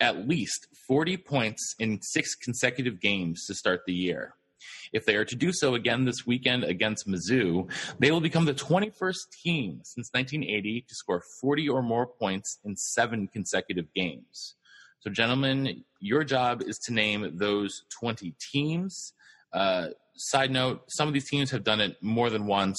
at 0.00 0.28
least 0.28 0.66
40 0.86 1.16
points 1.18 1.74
in 1.78 2.00
six 2.02 2.34
consecutive 2.34 3.00
games 3.00 3.44
to 3.46 3.54
start 3.54 3.82
the 3.86 3.94
year. 3.94 4.34
If 4.96 5.04
they 5.04 5.16
are 5.16 5.26
to 5.26 5.36
do 5.36 5.52
so 5.52 5.74
again 5.74 6.06
this 6.06 6.26
weekend 6.26 6.64
against 6.64 7.06
Mizzou, 7.06 7.70
they 7.98 8.10
will 8.10 8.22
become 8.22 8.46
the 8.46 8.54
21st 8.54 9.30
team 9.44 9.82
since 9.84 10.08
1980 10.12 10.86
to 10.88 10.94
score 10.94 11.22
40 11.42 11.68
or 11.68 11.82
more 11.82 12.06
points 12.06 12.58
in 12.64 12.76
seven 12.76 13.28
consecutive 13.28 13.92
games. 13.94 14.54
So, 15.00 15.10
gentlemen, 15.10 15.84
your 16.00 16.24
job 16.24 16.62
is 16.62 16.78
to 16.86 16.94
name 16.94 17.36
those 17.36 17.82
20 18.00 18.34
teams. 18.50 19.12
Uh, 19.52 19.88
side 20.16 20.50
note 20.50 20.84
some 20.88 21.08
of 21.08 21.12
these 21.12 21.28
teams 21.28 21.50
have 21.50 21.62
done 21.62 21.80
it 21.80 22.02
more 22.02 22.30
than 22.30 22.46
once, 22.46 22.78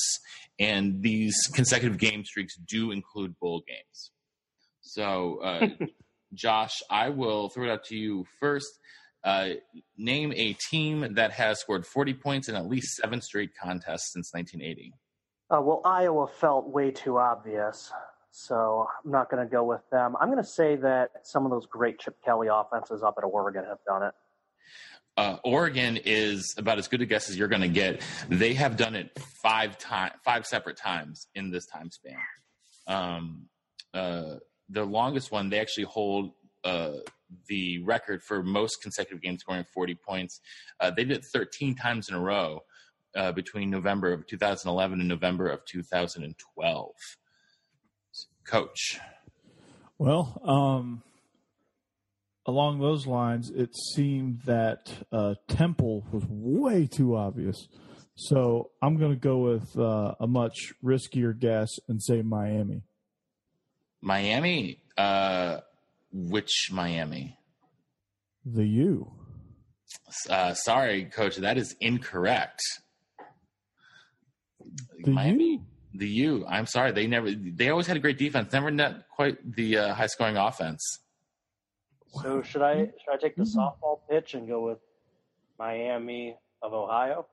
and 0.57 1.03
these 1.03 1.35
consecutive 1.53 1.99
game 1.99 2.25
streaks 2.25 2.55
do 2.67 2.89
include 2.89 3.37
bowl 3.39 3.61
games. 3.67 4.11
So, 4.81 5.39
uh, 5.43 5.67
Josh, 6.33 6.81
I 6.89 7.09
will 7.09 7.49
throw 7.49 7.65
it 7.65 7.71
out 7.71 7.83
to 7.85 7.95
you 7.95 8.25
first. 8.39 8.79
Uh, 9.27 9.55
name 9.97 10.31
a 10.37 10.53
team 10.53 11.15
that 11.15 11.31
has 11.33 11.59
scored 11.59 11.85
40 11.85 12.13
points 12.13 12.47
in 12.47 12.55
at 12.55 12.65
least 12.65 12.95
seven 12.95 13.19
straight 13.19 13.49
contests 13.61 14.13
since 14.13 14.33
1980. 14.33 14.93
Uh, 15.49 15.61
well, 15.61 15.81
Iowa 15.83 16.27
felt 16.27 16.69
way 16.69 16.91
too 16.91 17.17
obvious, 17.17 17.91
so 18.31 18.87
I'm 19.03 19.11
not 19.11 19.29
going 19.29 19.45
to 19.45 19.51
go 19.51 19.65
with 19.65 19.81
them. 19.91 20.15
I'm 20.21 20.29
going 20.31 20.41
to 20.41 20.49
say 20.49 20.77
that 20.77 21.09
some 21.23 21.43
of 21.43 21.51
those 21.51 21.65
great 21.65 21.99
Chip 21.99 22.15
Kelly 22.23 22.47
offenses 22.49 23.03
up 23.03 23.15
at 23.17 23.25
Oregon 23.25 23.65
have 23.65 23.79
done 23.85 24.03
it. 24.03 24.13
Uh, 25.17 25.35
Oregon 25.43 25.99
is 26.05 26.55
about 26.57 26.77
as 26.77 26.87
good 26.87 27.01
a 27.01 27.05
guess 27.05 27.29
as 27.29 27.37
you're 27.37 27.49
going 27.49 27.61
to 27.61 27.67
get. 27.67 28.01
They 28.29 28.53
have 28.53 28.77
done 28.77 28.95
it 28.95 29.11
five 29.43 29.77
times, 29.77 30.13
five 30.23 30.45
separate 30.45 30.77
times 30.77 31.27
in 31.35 31.51
this 31.51 31.65
time 31.65 31.91
span. 31.91 32.15
Um, 32.87 33.49
uh, 33.93 34.35
the 34.69 34.85
longest 34.85 35.33
one, 35.33 35.49
they 35.49 35.59
actually 35.59 35.83
hold 35.83 36.31
uh, 36.63 36.91
the 37.47 37.83
record 37.83 38.23
for 38.23 38.43
most 38.43 38.81
consecutive 38.81 39.21
games 39.21 39.41
scoring 39.41 39.65
40 39.73 39.95
points. 39.95 40.39
Uh, 40.79 40.91
they 40.91 41.03
did 41.03 41.17
it 41.17 41.25
13 41.25 41.75
times 41.75 42.09
in 42.09 42.15
a 42.15 42.19
row 42.19 42.63
uh, 43.15 43.31
between 43.31 43.69
November 43.69 44.13
of 44.13 44.25
2011 44.27 44.99
and 44.99 45.09
November 45.09 45.47
of 45.47 45.65
2012. 45.65 46.91
Coach. 48.45 48.99
Well, 49.97 50.41
um, 50.45 51.03
along 52.45 52.79
those 52.79 53.05
lines, 53.05 53.49
it 53.49 53.75
seemed 53.93 54.41
that 54.45 54.93
uh, 55.11 55.35
Temple 55.49 56.05
was 56.11 56.23
way 56.29 56.87
too 56.87 57.15
obvious. 57.15 57.67
So 58.15 58.71
I'm 58.81 58.97
going 58.97 59.11
to 59.11 59.19
go 59.19 59.37
with 59.37 59.77
uh, 59.77 60.15
a 60.19 60.27
much 60.27 60.73
riskier 60.83 61.37
guess 61.37 61.69
and 61.87 62.01
say 62.01 62.21
Miami. 62.21 62.83
Miami. 64.01 64.79
Uh, 64.97 65.59
which 66.17 66.69
Miami? 66.71 67.37
The 68.45 68.65
U. 68.65 69.11
Uh, 70.29 70.53
sorry, 70.53 71.05
coach, 71.05 71.37
that 71.37 71.57
is 71.57 71.75
incorrect. 71.79 72.61
The 75.03 75.11
Miami, 75.11 75.53
U? 75.53 75.65
the 75.93 76.07
U. 76.07 76.45
I'm 76.47 76.65
sorry, 76.65 76.91
they 76.91 77.07
never. 77.07 77.31
They 77.31 77.69
always 77.69 77.87
had 77.87 77.97
a 77.97 77.99
great 77.99 78.17
defense, 78.17 78.51
never 78.51 78.71
net 78.71 79.07
quite 79.09 79.37
the 79.55 79.77
uh, 79.77 79.93
high 79.93 80.07
scoring 80.07 80.37
offense. 80.37 80.99
So 82.23 82.41
should 82.41 82.61
I 82.61 82.75
should 82.77 83.13
I 83.13 83.17
take 83.17 83.35
the 83.35 83.43
softball 83.43 83.99
pitch 84.09 84.33
and 84.33 84.47
go 84.47 84.65
with 84.65 84.79
Miami 85.59 86.35
of 86.61 86.73
Ohio? 86.73 87.27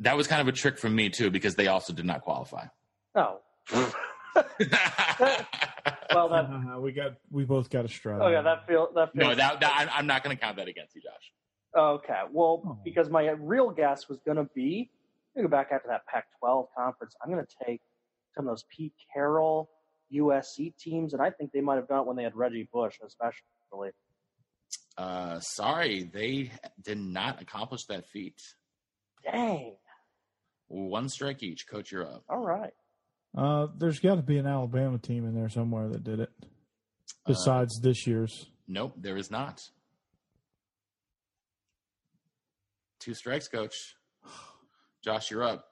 That 0.00 0.16
was 0.16 0.26
kind 0.26 0.40
of 0.40 0.48
a 0.48 0.52
trick 0.52 0.78
from 0.78 0.94
me 0.94 1.10
too, 1.10 1.30
because 1.30 1.54
they 1.54 1.66
also 1.66 1.92
did 1.92 2.06
not 2.06 2.22
qualify. 2.22 2.66
Oh. 3.14 3.40
well, 6.14 6.28
that 6.30 6.44
Uh, 6.46 6.80
we 6.80 6.92
got 6.92 7.12
we 7.30 7.44
both 7.44 7.70
got 7.70 7.84
a 7.84 7.88
strike. 7.88 8.20
oh 8.20 8.28
yeah, 8.28 8.42
that 8.42 8.66
feel 8.66 8.88
that 8.94 9.12
feels 9.12 9.28
no, 9.28 9.34
that, 9.34 9.60
that 9.60 9.74
I'm, 9.76 9.88
I'm 9.92 10.06
not 10.06 10.22
going 10.24 10.36
to 10.36 10.40
count 10.42 10.56
that 10.56 10.68
against 10.68 10.94
you, 10.94 11.02
Josh. 11.02 11.32
Okay, 11.76 12.20
well, 12.32 12.62
Oh. 12.66 12.78
because 12.84 13.10
my 13.10 13.28
real 13.30 13.70
guess 13.70 14.08
was 14.08 14.18
going 14.24 14.38
to 14.38 14.48
be, 14.54 14.90
I'm 15.36 15.42
gonna 15.42 15.48
go 15.48 15.56
back 15.56 15.68
after 15.72 15.88
that 15.88 16.06
Pac-12 16.06 16.66
conference. 16.76 17.14
I'm 17.22 17.30
going 17.30 17.44
to 17.44 17.64
take 17.66 17.80
some 18.34 18.46
of 18.46 18.52
those 18.52 18.64
Pete 18.74 18.94
Carroll 19.12 19.70
USC 20.12 20.74
teams, 20.78 21.12
and 21.12 21.20
I 21.22 21.30
think 21.30 21.52
they 21.52 21.60
might 21.60 21.76
have 21.76 21.86
done 21.86 22.00
it 22.00 22.06
when 22.06 22.16
they 22.16 22.22
had 22.22 22.34
Reggie 22.34 22.68
Bush, 22.72 22.96
especially. 23.06 23.90
Uh, 24.96 25.38
sorry, 25.40 26.10
they 26.12 26.50
did 26.82 26.98
not 26.98 27.40
accomplish 27.42 27.84
that 27.84 28.06
feat. 28.08 28.40
Dang! 29.30 29.76
One 30.68 31.08
strike 31.08 31.42
each. 31.42 31.68
Coach, 31.68 31.92
you're 31.92 32.06
up. 32.06 32.24
All 32.28 32.38
right. 32.44 32.72
Uh, 33.36 33.68
there's 33.76 34.00
got 34.00 34.16
to 34.16 34.22
be 34.22 34.38
an 34.38 34.46
Alabama 34.46 34.98
team 34.98 35.26
in 35.26 35.34
there 35.34 35.48
somewhere 35.48 35.88
that 35.88 36.02
did 36.04 36.20
it, 36.20 36.30
besides 37.26 37.80
this 37.80 38.06
year's. 38.06 38.50
Nope, 38.66 38.94
there 38.96 39.16
is 39.16 39.30
not. 39.30 39.60
Two 42.98 43.14
strikes, 43.14 43.48
coach. 43.48 43.96
Josh, 45.04 45.30
you're 45.30 45.44
up. 45.44 45.64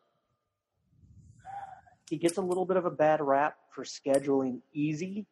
He 2.08 2.16
gets 2.16 2.36
a 2.36 2.42
little 2.42 2.64
bit 2.64 2.76
of 2.76 2.86
a 2.86 2.90
bad 2.90 3.20
rap 3.20 3.56
for 3.74 3.84
scheduling 3.84 4.60
easy, 4.72 5.26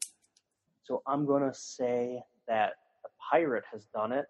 So 0.82 1.02
I'm 1.06 1.24
going 1.24 1.42
to 1.42 1.54
say 1.54 2.20
that 2.48 2.72
the 3.02 3.08
Pirate 3.30 3.64
has 3.72 3.86
done 3.94 4.12
it, 4.12 4.26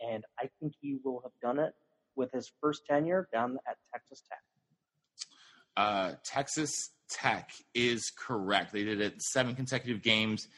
and 0.00 0.24
I 0.38 0.50
think 0.60 0.74
he 0.80 0.98
will 1.04 1.20
have 1.22 1.32
done 1.40 1.58
it 1.58 1.72
with 2.16 2.32
his 2.32 2.50
first 2.60 2.84
tenure 2.84 3.28
down 3.32 3.56
at 3.68 3.76
Texas 3.92 4.22
Tech. 4.28 4.40
Uh, 5.78 6.14
Texas 6.24 6.90
Tech 7.08 7.52
is 7.72 8.10
correct. 8.10 8.72
They 8.72 8.82
did 8.82 9.00
it 9.00 9.22
seven 9.22 9.54
consecutive 9.54 10.02
games 10.02 10.48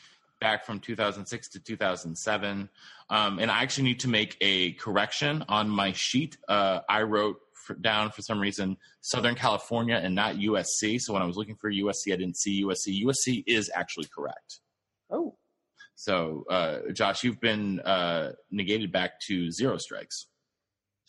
back 0.41 0.65
from 0.65 0.81
2006 0.81 1.49
to 1.51 1.61
2007. 1.61 2.71
Um, 3.11 3.39
and 3.39 3.51
I 3.51 3.63
actually 3.63 3.85
need 3.85 4.01
to 4.01 4.09
make 4.09 4.39
a 4.41 4.73
correction 4.73 5.45
on 5.47 5.69
my 5.69 5.93
sheet. 5.93 6.39
Uh, 6.49 6.81
I 6.89 7.03
wrote 7.03 7.37
for, 7.53 7.75
down 7.75 8.11
for 8.13 8.23
some 8.23 8.41
reason 8.41 8.79
Southern 9.03 9.35
California 9.35 10.01
and 10.03 10.15
not 10.15 10.37
USC. 10.37 10.99
So 10.99 11.13
when 11.13 11.21
I 11.21 11.27
was 11.27 11.37
looking 11.37 11.57
for 11.57 11.71
USC, 11.71 12.15
I 12.15 12.17
didn't 12.17 12.39
see 12.39 12.65
USC. 12.65 13.05
USC 13.05 13.45
is 13.47 13.71
actually 13.75 14.07
correct. 14.07 14.61
Oh. 15.11 15.37
So, 15.97 16.45
uh, 16.49 16.79
Josh, 16.95 17.25
you've 17.25 17.41
been 17.41 17.81
uh, 17.81 18.33
negated 18.51 18.91
back 18.91 19.21
to 19.29 19.51
zero 19.51 19.77
strikes. 19.77 20.29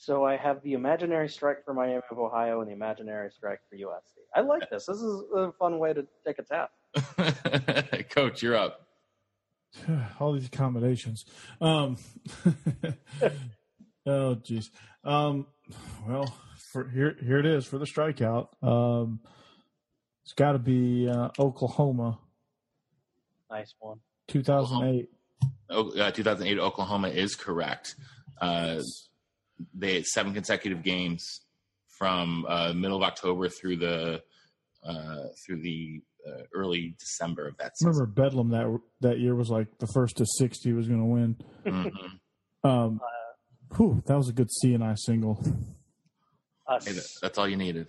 So 0.01 0.25
I 0.25 0.35
have 0.35 0.63
the 0.63 0.73
imaginary 0.73 1.29
strike 1.29 1.63
for 1.63 1.75
Miami 1.75 2.01
of 2.09 2.17
Ohio 2.17 2.61
and 2.61 2.67
the 2.67 2.73
imaginary 2.73 3.29
strike 3.29 3.59
for 3.69 3.75
USC. 3.75 4.17
I 4.35 4.41
like 4.41 4.67
this. 4.71 4.87
This 4.87 4.97
is 4.97 5.23
a 5.35 5.51
fun 5.59 5.77
way 5.77 5.93
to 5.93 6.07
take 6.25 6.39
a 6.39 6.41
tap. 6.41 6.71
Coach, 8.09 8.41
you're 8.41 8.55
up. 8.55 8.87
All 10.19 10.33
these 10.33 10.47
accommodations. 10.47 11.25
Um, 11.61 11.97
oh, 14.07 14.37
jeez. 14.41 14.71
Um, 15.03 15.45
well, 16.07 16.35
for 16.71 16.89
here, 16.89 17.15
here 17.23 17.37
it 17.37 17.45
is 17.45 17.67
for 17.67 17.77
the 17.77 17.85
strikeout. 17.85 18.47
Um, 18.63 19.19
it's 20.23 20.33
got 20.33 20.53
to 20.53 20.59
be 20.59 21.09
uh, 21.09 21.29
Oklahoma. 21.37 22.17
Nice 23.51 23.75
one. 23.79 23.99
2008. 24.29 25.09
Oh, 25.69 25.91
uh, 25.91 26.09
2008 26.09 26.57
Oklahoma 26.57 27.09
is 27.09 27.35
correct. 27.35 27.93
Uh, 28.41 28.79
they 29.73 29.95
had 29.95 30.05
seven 30.05 30.33
consecutive 30.33 30.83
games 30.83 31.41
from 31.97 32.45
uh, 32.47 32.73
middle 32.73 32.97
of 32.97 33.03
October 33.03 33.49
through 33.49 33.77
the 33.77 34.21
uh, 34.83 35.27
through 35.45 35.61
the 35.61 36.01
uh, 36.27 36.43
early 36.53 36.95
December 36.99 37.47
of 37.47 37.57
that 37.57 37.77
season. 37.77 37.91
remember 37.91 38.11
Bedlam 38.11 38.49
that 38.49 38.79
that 39.01 39.19
year 39.19 39.35
was 39.35 39.49
like 39.49 39.67
the 39.79 39.87
first 39.87 40.17
to 40.17 40.25
60 40.25 40.73
was 40.73 40.87
going 40.87 40.99
to 40.99 41.05
win. 41.05 41.35
Mm-hmm. 41.65 42.67
Um, 42.69 42.99
whew, 43.75 44.03
that 44.05 44.15
was 44.15 44.29
a 44.29 44.33
good 44.33 44.49
CNI 44.63 44.97
single. 44.97 45.43
Uh, 46.67 46.79
Hey, 46.83 46.93
that's 47.21 47.37
all 47.37 47.47
you 47.47 47.57
needed. 47.57 47.87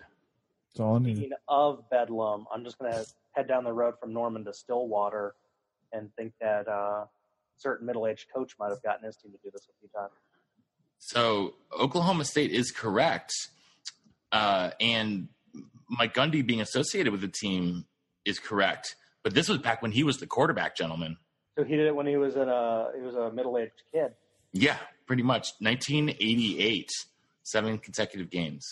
That's 0.70 0.80
all 0.80 0.96
I 0.96 0.98
needed. 0.98 1.18
speaking 1.18 1.36
of 1.48 1.88
Bedlam, 1.90 2.46
I'm 2.52 2.64
just 2.64 2.78
going 2.78 2.92
to 2.92 3.06
head 3.32 3.46
down 3.46 3.64
the 3.64 3.72
road 3.72 3.94
from 4.00 4.12
Norman 4.12 4.44
to 4.44 4.52
Stillwater 4.52 5.34
and 5.92 6.10
think 6.16 6.32
that 6.40 6.68
uh, 6.68 7.04
certain 7.56 7.86
middle-aged 7.86 8.26
coach 8.34 8.54
might 8.58 8.70
have 8.70 8.82
gotten 8.82 9.04
his 9.04 9.16
team 9.16 9.32
to 9.32 9.38
do 9.44 9.50
this 9.52 9.68
a 9.68 9.78
few 9.78 9.88
times. 9.94 10.12
So 11.04 11.54
Oklahoma 11.76 12.24
State 12.24 12.52
is 12.52 12.70
correct, 12.70 13.32
uh, 14.30 14.70
and 14.80 15.28
Mike 15.88 16.14
Gundy 16.14 16.46
being 16.46 16.60
associated 16.60 17.10
with 17.10 17.20
the 17.20 17.28
team 17.28 17.86
is 18.24 18.38
correct. 18.38 18.94
But 19.24 19.34
this 19.34 19.48
was 19.48 19.58
back 19.58 19.82
when 19.82 19.90
he 19.90 20.04
was 20.04 20.18
the 20.18 20.28
quarterback, 20.28 20.76
gentlemen. 20.76 21.16
So 21.58 21.64
he 21.64 21.76
did 21.76 21.86
it 21.86 21.96
when 21.96 22.06
he 22.06 22.16
was 22.16 22.36
in 22.36 22.48
a 22.48 22.90
he 22.94 23.02
was 23.02 23.16
a 23.16 23.32
middle-aged 23.32 23.82
kid. 23.92 24.12
Yeah, 24.52 24.76
pretty 25.06 25.24
much. 25.24 25.48
1988, 25.58 26.88
seven 27.42 27.78
consecutive 27.78 28.30
games. 28.30 28.64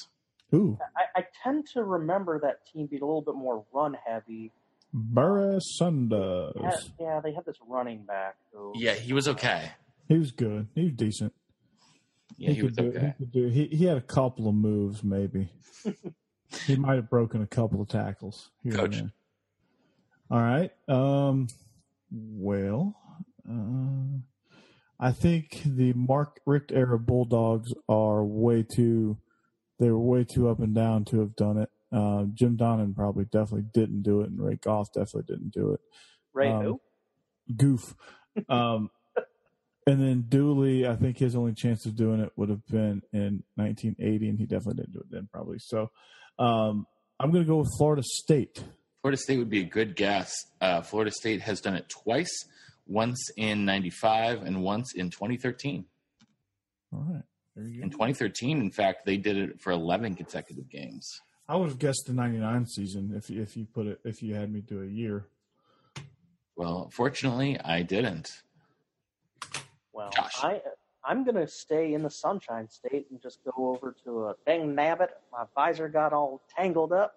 Ooh, 0.55 0.79
I, 0.97 1.21
I 1.21 1.25
tend 1.43 1.67
to 1.75 1.83
remember 1.83 2.39
that 2.41 2.61
team 2.73 2.87
being 2.87 3.03
a 3.03 3.07
little 3.07 3.23
bit 3.23 3.35
more 3.35 3.65
run-heavy. 3.73 4.53
Barry 4.93 5.59
Sanders. 5.61 6.53
Yeah, 6.61 6.77
yeah, 7.01 7.21
they 7.23 7.33
had 7.33 7.45
this 7.45 7.57
running 7.67 8.05
back 8.05 8.37
who 8.53 8.73
Yeah, 8.77 8.95
he 8.95 9.13
was 9.13 9.27
okay. 9.27 9.73
He 10.09 10.17
was 10.17 10.31
good. 10.31 10.69
He 10.77 10.85
was 10.85 10.93
decent. 10.93 11.33
Yeah, 12.41 12.53
he 12.53 12.63
was 12.63 12.75
could 12.75 12.93
do, 12.93 12.99
okay. 12.99 13.15
He, 13.19 13.25
could 13.25 13.33
do, 13.33 13.49
he, 13.49 13.67
he 13.67 13.85
had 13.85 13.99
a 13.99 14.01
couple 14.03 14.49
of 14.49 14.55
moves, 14.55 15.05
maybe. 15.05 15.51
he 16.67 16.75
might 16.75 16.95
have 16.95 17.11
broken 17.11 17.43
a 17.43 17.47
couple 17.47 17.83
of 17.83 17.89
tackles. 17.89 18.49
Here 18.63 18.73
Coach. 18.73 19.03
All 20.31 20.41
right. 20.41 20.73
Um, 20.89 21.49
well, 22.11 22.97
uh, 23.47 24.21
I 24.99 25.13
think 25.13 25.61
the 25.67 25.93
Mark 25.93 26.41
Richt 26.47 26.73
era 26.73 26.99
Bulldogs 26.99 27.75
are 27.91 28.25
way 28.25 28.63
too. 28.63 29.19
They 29.79 29.91
were 29.91 29.99
way 29.99 30.25
too 30.25 30.49
up 30.49 30.61
and 30.61 30.75
down 30.75 31.05
to 31.07 31.21
have 31.21 31.37
done 31.37 31.59
it. 31.59 31.69
Uh, 31.93 32.25
Jim 32.33 32.57
Donnan 32.57 32.95
probably 32.95 33.25
definitely 33.27 33.67
didn't 33.75 34.03
do 34.03 34.23
it, 34.23 34.31
and 34.31 34.41
Ray 34.41 34.57
Goff 34.57 34.95
definitely 34.95 35.35
didn't 35.35 35.53
do 35.53 35.73
it. 35.73 35.81
Ray 36.33 36.51
um, 36.51 36.63
who? 36.63 36.81
goof. 37.55 37.95
Um, 38.49 38.91
and 39.87 40.01
then 40.01 40.25
Dooley, 40.29 40.87
I 40.87 40.97
think 40.97 41.19
his 41.19 41.35
only 41.35 41.55
chance 41.55 41.87
of 41.87 41.97
doing 41.97 42.21
it 42.21 42.33
would 42.37 42.49
have 42.49 42.67
been 42.67 43.03
in 43.13 43.43
1980, 43.55 44.29
and 44.29 44.39
he 44.39 44.47
definitely 44.47 44.83
didn't 44.83 44.93
do 44.93 45.01
it 45.01 45.11
then, 45.11 45.29
probably. 45.33 45.59
So 45.59 45.91
um, 46.39 46.87
I'm 47.19 47.31
going 47.31 47.45
to 47.45 47.49
go 47.49 47.59
with 47.59 47.71
Florida 47.79 48.03
State. 48.05 48.63
Florida 49.03 49.17
State 49.17 49.39
would 49.39 49.51
be 49.51 49.61
a 49.61 49.65
good 49.65 49.97
guess. 49.97 50.33
Uh, 50.61 50.83
Florida 50.83 51.11
State 51.11 51.41
has 51.43 51.61
done 51.61 51.75
it 51.75 51.89
twice, 51.89 52.45
once 52.87 53.31
in 53.37 53.65
95 53.65 54.43
and 54.43 54.63
once 54.63 54.95
in 54.95 55.11
2013. 55.11 55.87
All 56.93 57.07
right. 57.09 57.23
In 57.57 57.91
2013, 57.91 58.61
in 58.61 58.71
fact, 58.71 59.05
they 59.05 59.17
did 59.17 59.37
it 59.37 59.61
for 59.61 59.71
11 59.73 60.15
consecutive 60.15 60.69
games. 60.71 61.21
I 61.49 61.57
would 61.57 61.69
have 61.69 61.79
guessed 61.79 62.05
the 62.07 62.13
99 62.13 62.67
season 62.67 63.13
if 63.17 63.29
you, 63.29 63.43
if 63.43 63.57
you 63.57 63.67
put 63.67 63.87
it 63.87 64.01
if 64.05 64.23
you 64.23 64.35
had 64.35 64.53
me 64.53 64.61
do 64.61 64.83
a 64.83 64.87
year. 64.87 65.27
Well, 66.57 66.91
fortunately, 66.93 67.59
I 67.59 67.83
didn't. 67.83 68.31
Well, 70.01 70.11
Josh. 70.11 70.33
I 70.43 70.61
I'm 71.05 71.25
gonna 71.25 71.47
stay 71.47 71.95
in 71.95 72.03
the 72.03 72.11
Sunshine 72.11 72.69
State 72.69 73.07
and 73.11 73.21
just 73.23 73.39
go 73.45 73.53
over 73.75 73.95
to 74.05 74.27
a 74.29 74.35
dang 74.47 74.75
nabbit. 74.75 75.09
My 75.33 75.45
visor 75.55 75.89
got 75.89 76.13
all 76.13 76.43
tangled 76.57 76.93
up, 76.93 77.15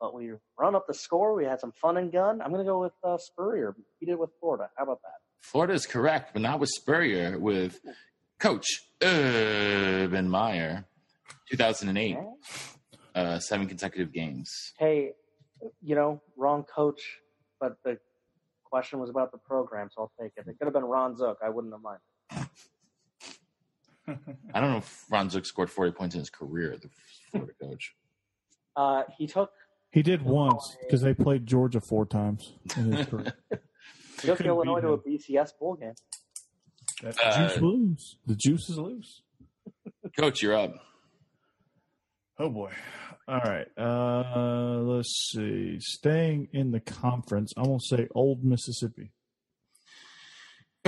but 0.00 0.14
we 0.14 0.32
run 0.58 0.74
up 0.74 0.86
the 0.86 0.94
score. 0.94 1.34
We 1.34 1.44
had 1.44 1.60
some 1.60 1.72
fun 1.72 1.96
and 1.96 2.10
gun. 2.12 2.40
I'm 2.42 2.50
gonna 2.50 2.64
go 2.64 2.80
with 2.80 2.92
uh, 3.04 3.16
Spurrier. 3.18 3.74
He 4.00 4.06
did 4.06 4.12
it 4.12 4.18
with 4.18 4.30
Florida. 4.40 4.70
How 4.76 4.84
about 4.84 5.00
that? 5.02 5.20
Florida 5.40 5.72
is 5.74 5.86
correct, 5.86 6.32
but 6.32 6.42
not 6.42 6.58
with 6.60 6.68
Spurrier, 6.70 7.38
with 7.38 7.80
Coach 8.38 8.66
Urban 9.02 10.28
Meyer, 10.28 10.84
2008, 11.50 12.10
Yeah. 12.16 12.24
uh, 13.14 13.38
seven 13.38 13.66
consecutive 13.68 14.12
games. 14.12 14.72
Hey, 14.78 15.12
you 15.82 15.94
know, 15.94 16.20
wrong 16.36 16.64
coach, 16.64 17.00
but 17.60 17.76
the 17.84 17.98
question 18.64 18.98
was 19.00 19.10
about 19.10 19.32
the 19.32 19.38
program, 19.38 19.88
so 19.94 20.02
I'll 20.02 20.12
take 20.20 20.32
it. 20.36 20.46
It 20.48 20.58
could 20.58 20.64
have 20.66 20.72
been 20.74 20.84
Ron 20.84 21.16
Zook. 21.16 21.38
I 21.42 21.48
wouldn't 21.48 21.72
have 21.72 21.82
minded. 21.82 22.00
I 24.06 24.60
don't 24.60 24.70
know 24.70 24.78
if 24.78 25.04
Ron 25.10 25.28
Zook 25.28 25.44
scored 25.44 25.70
40 25.70 25.92
points 25.92 26.14
in 26.14 26.20
his 26.20 26.30
career, 26.30 26.76
the 26.80 26.88
Florida 27.30 27.52
coach. 27.60 27.94
Uh, 28.74 29.02
he 29.18 29.26
took 29.26 29.50
He 29.90 30.02
did 30.02 30.22
once 30.22 30.76
because 30.80 31.02
they 31.02 31.12
played 31.14 31.46
Georgia 31.46 31.80
four 31.80 32.06
times 32.06 32.54
in 32.76 32.92
his 32.92 33.06
career. 33.06 33.34
he 33.50 34.28
took 34.28 34.38
couldn't 34.38 34.50
Illinois 34.50 34.80
to 34.80 34.88
a 34.92 34.98
BCS 34.98 35.50
bowl 35.58 35.74
game. 35.74 35.94
That 37.02 37.16
Uh, 37.22 37.48
juice 37.48 37.60
loose. 37.60 38.16
The 38.26 38.34
juice 38.34 38.70
is 38.70 38.78
loose. 38.78 39.22
Coach, 40.18 40.42
you're 40.42 40.56
up. 40.56 40.74
Oh 42.38 42.48
boy. 42.48 42.72
All 43.26 43.40
right. 43.40 43.66
Uh 43.76 44.78
let's 44.84 45.30
see. 45.32 45.78
Staying 45.80 46.48
in 46.52 46.70
the 46.70 46.80
conference, 46.80 47.52
I'm 47.56 47.64
gonna 47.64 47.78
say 47.80 48.08
old 48.14 48.42
Mississippi. 48.44 49.10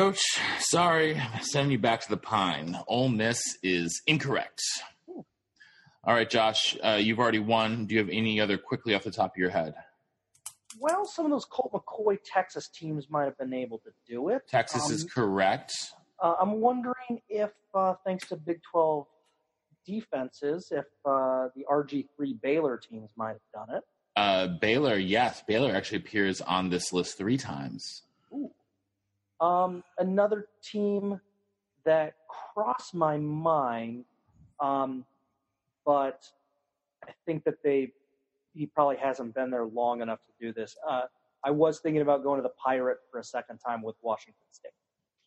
Coach, 0.00 0.22
sorry, 0.60 1.14
I'm 1.18 1.42
sending 1.42 1.72
you 1.72 1.78
back 1.78 2.00
to 2.00 2.08
the 2.08 2.16
pine. 2.16 2.74
Ole 2.88 3.10
Miss 3.10 3.38
is 3.62 4.00
incorrect. 4.06 4.62
All 5.06 5.24
right, 6.14 6.28
Josh, 6.28 6.74
uh, 6.82 6.92
you've 6.98 7.18
already 7.18 7.38
won. 7.38 7.84
Do 7.84 7.94
you 7.94 8.00
have 8.00 8.08
any 8.08 8.40
other 8.40 8.56
quickly 8.56 8.94
off 8.94 9.02
the 9.04 9.10
top 9.10 9.32
of 9.32 9.36
your 9.36 9.50
head? 9.50 9.74
Well, 10.80 11.04
some 11.04 11.26
of 11.26 11.30
those 11.30 11.44
Colt 11.44 11.72
McCoy 11.74 12.16
Texas 12.24 12.66
teams 12.68 13.10
might 13.10 13.24
have 13.24 13.36
been 13.36 13.52
able 13.52 13.76
to 13.80 13.90
do 14.08 14.30
it. 14.30 14.48
Texas 14.48 14.86
Um, 14.86 14.92
is 14.92 15.04
correct. 15.04 15.74
Uh, 16.18 16.34
I'm 16.40 16.62
wondering 16.62 17.20
if, 17.28 17.50
uh, 17.74 17.92
thanks 18.02 18.26
to 18.28 18.36
Big 18.36 18.62
12 18.72 19.06
defenses, 19.84 20.72
if 20.74 20.86
uh, 21.04 21.48
the 21.54 21.66
RG3 21.70 22.40
Baylor 22.40 22.78
teams 22.78 23.10
might 23.16 23.32
have 23.32 23.66
done 23.66 23.76
it. 23.76 23.84
Uh, 24.16 24.46
Baylor, 24.46 24.96
yes, 24.96 25.42
Baylor 25.46 25.74
actually 25.76 25.98
appears 25.98 26.40
on 26.40 26.70
this 26.70 26.90
list 26.90 27.18
three 27.18 27.36
times. 27.36 28.04
Um, 29.40 29.82
another 29.98 30.46
team 30.62 31.20
that 31.84 32.14
crossed 32.28 32.94
my 32.94 33.16
mind, 33.16 34.04
um, 34.60 35.04
but 35.86 36.22
I 37.06 37.12
think 37.24 37.44
that 37.44 37.62
they 37.64 37.92
he 38.52 38.66
probably 38.66 38.96
hasn't 38.96 39.34
been 39.34 39.50
there 39.50 39.64
long 39.64 40.02
enough 40.02 40.18
to 40.26 40.46
do 40.46 40.52
this. 40.52 40.76
Uh, 40.86 41.02
I 41.44 41.50
was 41.50 41.80
thinking 41.80 42.02
about 42.02 42.22
going 42.22 42.38
to 42.38 42.42
the 42.42 42.54
Pirate 42.62 42.98
for 43.10 43.20
a 43.20 43.24
second 43.24 43.58
time 43.58 43.82
with 43.82 43.96
Washington 44.02 44.42
State. 44.50 44.72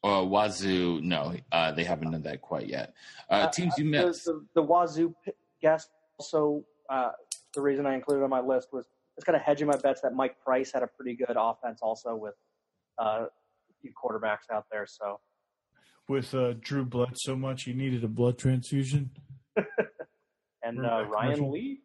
Uh, 0.04 0.23
Wazoo, 0.23 1.02
no, 1.02 1.34
uh, 1.52 1.71
they 1.71 1.86
haven't 1.86 2.12
done 2.12 2.21
that 2.21 2.41
quite 2.41 2.67
yet. 2.67 2.93
Uh, 3.30 3.47
teams 3.47 3.73
you 3.78 3.86
the, 3.86 3.89
missed. 3.89 4.26
the, 4.26 4.45
the 4.54 4.62
Wazoo 4.62 5.15
p- 5.26 5.32
guest 5.62 5.89
also 6.19 6.63
uh, 6.89 7.12
the 7.54 7.62
reason 7.62 7.86
I 7.86 7.95
included 7.95 8.23
on 8.23 8.30
my 8.30 8.41
list 8.41 8.73
was 8.73 8.86
just 9.15 9.26
kind 9.26 9.36
of 9.36 9.41
hedging 9.41 9.67
my 9.67 9.78
bets 9.78 10.02
that 10.02 10.13
Mike 10.13 10.36
Price 10.43 10.71
had 10.73 10.84
a 10.84 10.88
pretty 10.88 11.15
good 11.15 11.36
offense 11.38 11.80
also 11.82 12.15
with 12.15 12.36
uh, 12.97 13.28
few 13.84 13.91
quarterbacks 13.91 14.52
out 14.52 14.65
there. 14.72 14.88
So, 14.88 15.19
with 16.08 16.34
uh, 16.34 16.54
Drew 16.60 16.86
bled 16.86 17.13
so 17.15 17.36
much, 17.36 17.63
he 17.63 17.74
needed 17.74 18.04
a 18.04 18.08
blood 18.08 18.38
transfusion. 18.38 19.12
and 20.63 20.86
uh, 20.86 21.06
Ryan 21.06 21.52
Lee, 21.52 21.82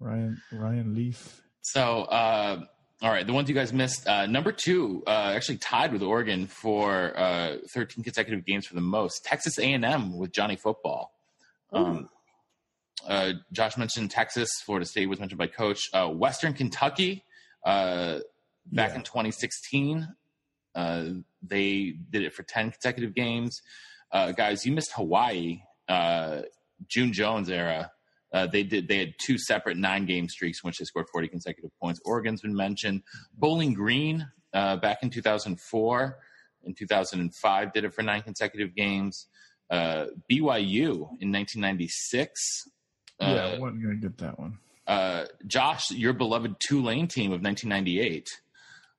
Ryan 0.00 0.40
Ryan 0.52 0.94
Leaf. 0.94 1.42
So, 1.62 2.02
uh, 2.02 2.64
all 3.02 3.10
right, 3.10 3.26
the 3.26 3.32
ones 3.32 3.48
you 3.48 3.54
guys 3.54 3.72
missed. 3.72 4.06
Uh, 4.06 4.26
number 4.26 4.52
two, 4.52 5.02
uh, 5.06 5.32
actually 5.34 5.58
tied 5.58 5.92
with 5.92 6.02
Oregon 6.02 6.46
for 6.46 7.18
uh, 7.18 7.56
13 7.72 8.04
consecutive 8.04 8.44
games 8.44 8.66
for 8.66 8.74
the 8.74 8.80
most. 8.80 9.24
Texas 9.24 9.58
A&M 9.58 10.16
with 10.16 10.32
Johnny 10.32 10.56
Football. 10.56 11.12
Um, 11.72 12.08
uh, 13.06 13.32
Josh 13.52 13.76
mentioned 13.76 14.10
Texas. 14.10 14.48
Florida 14.64 14.86
State 14.86 15.08
was 15.08 15.18
mentioned 15.18 15.38
by 15.38 15.46
Coach. 15.46 15.88
Uh, 15.92 16.08
Western 16.08 16.52
Kentucky, 16.52 17.24
uh, 17.64 18.18
back 18.66 18.90
yeah. 18.90 18.96
in 18.96 19.02
2016, 19.02 20.06
they 20.74 21.94
did 22.10 22.22
it 22.22 22.34
for 22.34 22.42
10 22.42 22.70
consecutive 22.72 23.14
games. 23.14 23.60
guys, 24.12 24.64
you 24.64 24.72
missed 24.72 24.92
Hawaii, 24.92 25.62
June 26.88 27.12
Jones 27.12 27.50
era. 27.50 27.90
Uh, 28.32 28.46
they 28.46 28.62
did. 28.62 28.88
They 28.88 28.98
had 28.98 29.14
two 29.18 29.36
separate 29.38 29.76
nine-game 29.76 30.28
streaks 30.28 30.60
in 30.62 30.68
which 30.68 30.78
they 30.78 30.86
scored 30.86 31.06
40 31.12 31.28
consecutive 31.28 31.70
points. 31.80 32.00
Oregon's 32.04 32.40
been 32.40 32.56
mentioned. 32.56 33.02
Bowling 33.36 33.74
Green 33.74 34.26
uh, 34.54 34.76
back 34.76 35.02
in 35.02 35.10
2004 35.10 36.18
and 36.64 36.76
2005 36.76 37.72
did 37.72 37.84
it 37.84 37.92
for 37.92 38.02
nine 38.02 38.22
consecutive 38.22 38.74
games. 38.74 39.26
Uh, 39.68 40.06
BYU 40.30 41.08
in 41.20 41.32
1996. 41.32 42.40
Uh, 43.20 43.26
yeah, 43.26 43.44
I 43.46 43.58
wasn't 43.58 43.82
going 43.82 44.00
to 44.00 44.08
get 44.08 44.18
that 44.18 44.38
one. 44.38 44.58
Uh, 44.86 45.26
Josh, 45.46 45.90
your 45.90 46.12
beloved 46.12 46.56
Tulane 46.66 47.08
team 47.08 47.32
of 47.32 47.42
1998. 47.42 48.28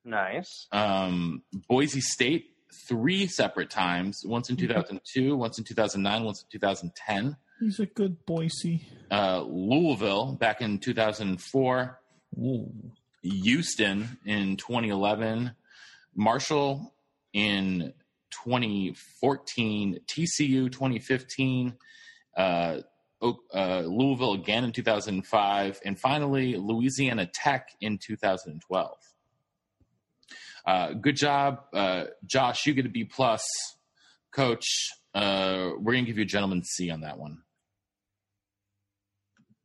Nice. 0.06 0.68
Um, 0.72 1.44
Boise 1.68 2.02
State 2.02 2.54
three 2.88 3.28
separate 3.28 3.70
times. 3.70 4.22
Once 4.26 4.50
in 4.50 4.58
2002, 4.58 5.36
once 5.36 5.58
in 5.58 5.64
2009, 5.64 6.24
once 6.24 6.44
in 6.44 6.48
2010. 6.52 7.38
He's 7.60 7.80
a 7.80 7.86
good 7.86 8.26
Boise. 8.26 8.88
Uh, 9.10 9.42
Louisville 9.42 10.34
back 10.34 10.62
in 10.62 10.80
2004. 10.80 12.00
Ooh. 12.38 12.72
Houston 13.22 14.18
in 14.26 14.58
2011. 14.58 15.52
Marshall 16.16 16.94
in 17.32 17.94
2014. 18.32 20.00
TCU 20.08 20.72
2015. 20.72 21.78
Uh, 22.36 22.80
uh, 23.54 23.80
Louisville 23.86 24.34
again 24.34 24.66
in 24.66 24.74
2005. 24.74 25.80
And 25.86 25.98
finally, 25.98 26.58
Louisiana 26.58 27.28
Tech 27.28 27.70
in 27.80 27.98
2012. 27.98 28.98
Uh, 30.66 30.94
good 30.94 31.16
job, 31.16 31.64
uh, 31.74 32.06
Josh. 32.26 32.66
You 32.66 32.74
get 32.74 32.86
a 32.86 32.90
B 32.90 33.04
plus, 33.04 33.44
Coach. 34.34 34.66
Uh, 35.14 35.72
we're 35.78 35.94
gonna 35.94 36.06
give 36.06 36.18
you 36.18 36.24
a 36.24 36.28
gentleman 36.28 36.64
C 36.64 36.90
on 36.90 37.02
that 37.02 37.18
one. 37.18 37.40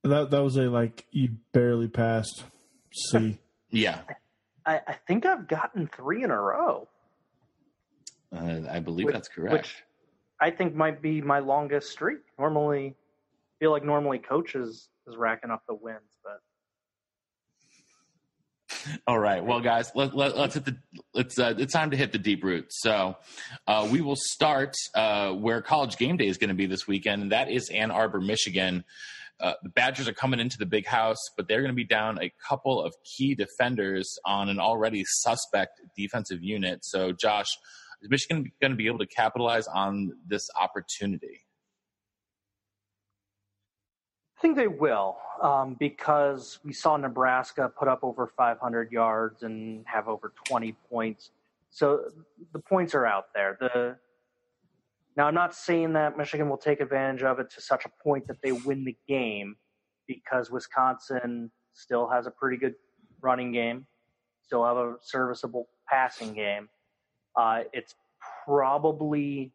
That 0.04 0.30
that 0.30 0.42
was 0.42 0.56
a 0.56 0.62
like 0.62 1.06
you 1.10 1.30
barely 1.52 1.88
passed 1.88 2.44
C. 2.92 3.38
yeah. 3.70 4.00
I, 4.66 4.80
I 4.86 4.92
think 5.06 5.24
I've 5.24 5.48
gotten 5.48 5.88
three 5.88 6.24
in 6.24 6.30
a 6.30 6.40
row. 6.40 6.88
Uh, 8.34 8.60
I 8.70 8.80
believe 8.80 9.06
which, 9.06 9.14
that's 9.14 9.28
correct. 9.28 9.52
Which 9.52 9.84
I 10.40 10.50
think 10.50 10.74
might 10.74 11.00
be 11.00 11.20
my 11.20 11.38
longest 11.38 11.90
streak. 11.90 12.18
Normally, 12.38 12.88
I 12.88 13.54
feel 13.58 13.70
like 13.70 13.84
normally 13.84 14.18
coaches 14.18 14.88
is 15.06 15.16
racking 15.16 15.50
up 15.50 15.62
the 15.66 15.74
wins, 15.74 16.02
but 16.22 16.42
all 19.06 19.18
right. 19.18 19.44
Well, 19.44 19.60
guys, 19.60 19.90
let, 19.94 20.14
let, 20.14 20.34
us 20.34 20.54
hit 20.54 20.64
the. 20.64 20.76
Let's. 21.14 21.38
Uh, 21.38 21.54
it's 21.58 21.72
time 21.72 21.90
to 21.90 21.96
hit 21.96 22.12
the 22.12 22.18
deep 22.18 22.44
roots. 22.44 22.80
So, 22.80 23.16
uh, 23.66 23.88
we 23.90 24.00
will 24.00 24.16
start 24.16 24.74
uh, 24.94 25.32
where 25.32 25.62
College 25.62 25.96
Game 25.96 26.16
Day 26.16 26.26
is 26.26 26.38
going 26.38 26.48
to 26.48 26.54
be 26.54 26.66
this 26.66 26.86
weekend, 26.86 27.22
and 27.22 27.32
that 27.32 27.50
is 27.50 27.70
Ann 27.70 27.90
Arbor, 27.90 28.20
Michigan. 28.20 28.84
Uh, 29.40 29.52
the 29.62 29.68
Badgers 29.68 30.08
are 30.08 30.12
coming 30.12 30.40
into 30.40 30.58
the 30.58 30.66
big 30.66 30.86
house, 30.86 31.30
but 31.36 31.46
they're 31.46 31.60
going 31.60 31.70
to 31.70 31.76
be 31.76 31.84
down 31.84 32.18
a 32.20 32.32
couple 32.48 32.82
of 32.82 32.94
key 33.04 33.34
defenders 33.34 34.18
on 34.24 34.48
an 34.48 34.58
already 34.58 35.04
suspect 35.06 35.80
defensive 35.96 36.42
unit. 36.42 36.84
So, 36.84 37.12
Josh, 37.12 37.46
is 38.02 38.10
Michigan 38.10 38.50
going 38.60 38.72
to 38.72 38.76
be 38.76 38.86
able 38.86 38.98
to 38.98 39.06
capitalize 39.06 39.66
on 39.68 40.12
this 40.26 40.48
opportunity? 40.60 41.40
I 44.38 44.40
think 44.40 44.56
they 44.56 44.68
will 44.68 45.16
um, 45.42 45.74
because 45.80 46.60
we 46.64 46.72
saw 46.72 46.96
Nebraska 46.96 47.72
put 47.76 47.88
up 47.88 48.04
over 48.04 48.28
500 48.36 48.92
yards 48.92 49.42
and 49.42 49.84
have 49.86 50.06
over 50.06 50.32
20 50.46 50.76
points. 50.88 51.32
So 51.70 52.04
the 52.52 52.60
points 52.60 52.94
are 52.94 53.04
out 53.04 53.26
there. 53.34 53.58
The 53.60 53.96
now, 55.16 55.26
I'm 55.26 55.34
not 55.34 55.56
saying 55.56 55.94
that 55.94 56.16
Michigan 56.16 56.48
will 56.48 56.56
take 56.56 56.80
advantage 56.80 57.24
of 57.24 57.40
it 57.40 57.50
to 57.50 57.60
such 57.60 57.84
a 57.84 57.88
point 58.04 58.28
that 58.28 58.36
they 58.40 58.52
win 58.52 58.84
the 58.84 58.96
game 59.08 59.56
because 60.06 60.52
Wisconsin 60.52 61.50
still 61.72 62.08
has 62.08 62.28
a 62.28 62.30
pretty 62.30 62.56
good 62.56 62.76
running 63.20 63.50
game, 63.50 63.88
still 64.44 64.64
have 64.64 64.76
a 64.76 64.94
serviceable 65.00 65.68
passing 65.88 66.32
game. 66.32 66.68
Uh, 67.34 67.62
it's 67.72 67.96
probably 68.44 69.50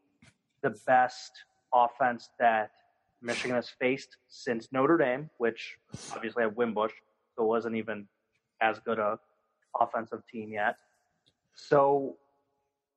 the 0.62 0.72
best 0.86 1.32
offense 1.74 2.30
that 2.38 2.72
Michigan 3.24 3.56
has 3.56 3.70
faced 3.70 4.18
since 4.28 4.68
Notre 4.72 4.98
Dame, 4.98 5.30
which 5.38 5.78
obviously 6.14 6.44
had 6.44 6.56
Wimbush, 6.56 6.92
so 7.36 7.44
it 7.44 7.48
wasn't 7.48 7.76
even 7.76 8.08
as 8.62 8.80
good 8.80 9.00
a 9.00 9.18
offensive 9.80 10.22
team 10.32 10.52
yet. 10.52 10.76
So 11.56 12.18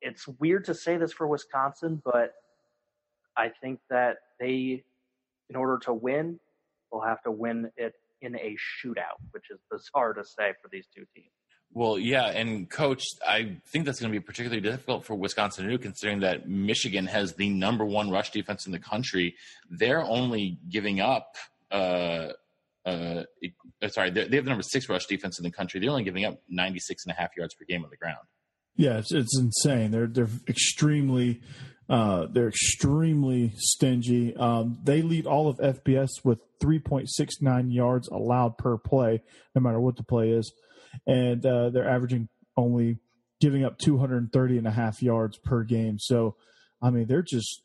it's 0.00 0.26
weird 0.26 0.64
to 0.66 0.74
say 0.74 0.96
this 0.96 1.12
for 1.12 1.26
Wisconsin, 1.26 2.02
but 2.04 2.34
I 3.36 3.48
think 3.48 3.80
that 3.88 4.16
they, 4.40 4.84
in 5.48 5.56
order 5.56 5.78
to 5.84 5.92
win, 5.92 6.40
will 6.90 7.02
have 7.02 7.22
to 7.22 7.30
win 7.30 7.70
it 7.76 7.94
in 8.20 8.34
a 8.36 8.56
shootout, 8.56 9.20
which 9.30 9.50
is 9.50 9.58
bizarre 9.70 10.12
to 10.14 10.24
say 10.24 10.52
for 10.60 10.68
these 10.70 10.86
two 10.94 11.04
teams. 11.14 11.30
Well, 11.72 11.98
yeah, 11.98 12.28
and 12.28 12.70
coach, 12.70 13.04
I 13.26 13.58
think 13.66 13.84
that's 13.84 14.00
going 14.00 14.10
to 14.10 14.18
be 14.18 14.24
particularly 14.24 14.62
difficult 14.62 15.04
for 15.04 15.14
Wisconsin 15.14 15.66
to 15.66 15.70
do, 15.70 15.78
considering 15.78 16.20
that 16.20 16.48
Michigan 16.48 17.06
has 17.06 17.34
the 17.34 17.50
number 17.50 17.84
one 17.84 18.10
rush 18.10 18.30
defense 18.30 18.64
in 18.64 18.72
the 18.72 18.78
country. 18.78 19.34
They're 19.68 20.02
only 20.02 20.58
giving 20.70 21.00
up. 21.00 21.36
Uh, 21.70 22.28
uh, 22.86 23.24
sorry, 23.88 24.10
they 24.10 24.22
have 24.22 24.30
the 24.30 24.42
number 24.42 24.62
six 24.62 24.88
rush 24.88 25.06
defense 25.06 25.38
in 25.38 25.42
the 25.42 25.50
country. 25.50 25.80
They're 25.80 25.90
only 25.90 26.04
giving 26.04 26.24
up 26.24 26.40
96 26.48 27.04
and 27.04 27.12
a 27.12 27.20
half 27.20 27.36
yards 27.36 27.54
per 27.54 27.64
game 27.66 27.84
on 27.84 27.90
the 27.90 27.96
ground. 27.96 28.24
Yeah, 28.76 28.98
it's, 28.98 29.12
it's 29.12 29.38
insane. 29.38 29.90
They're 29.90 30.06
they're 30.06 30.28
extremely 30.48 31.40
uh, 31.88 32.26
they're 32.30 32.48
extremely 32.48 33.52
stingy. 33.56 34.36
Um, 34.36 34.78
they 34.82 35.02
lead 35.02 35.26
all 35.26 35.48
of 35.48 35.58
FBS 35.58 36.10
with 36.24 36.38
3.69 36.60 37.74
yards 37.74 38.08
allowed 38.08 38.58
per 38.58 38.76
play, 38.76 39.22
no 39.54 39.60
matter 39.60 39.80
what 39.80 39.96
the 39.96 40.02
play 40.02 40.30
is. 40.30 40.52
And 41.06 41.44
uh, 41.44 41.70
they're 41.70 41.88
averaging 41.88 42.28
only 42.56 42.98
giving 43.40 43.64
up 43.64 43.78
230 43.78 44.58
and 44.58 44.66
a 44.66 44.70
half 44.70 45.02
yards 45.02 45.38
per 45.38 45.62
game. 45.62 45.98
So, 45.98 46.36
I 46.82 46.90
mean, 46.90 47.06
they're 47.06 47.22
just, 47.22 47.62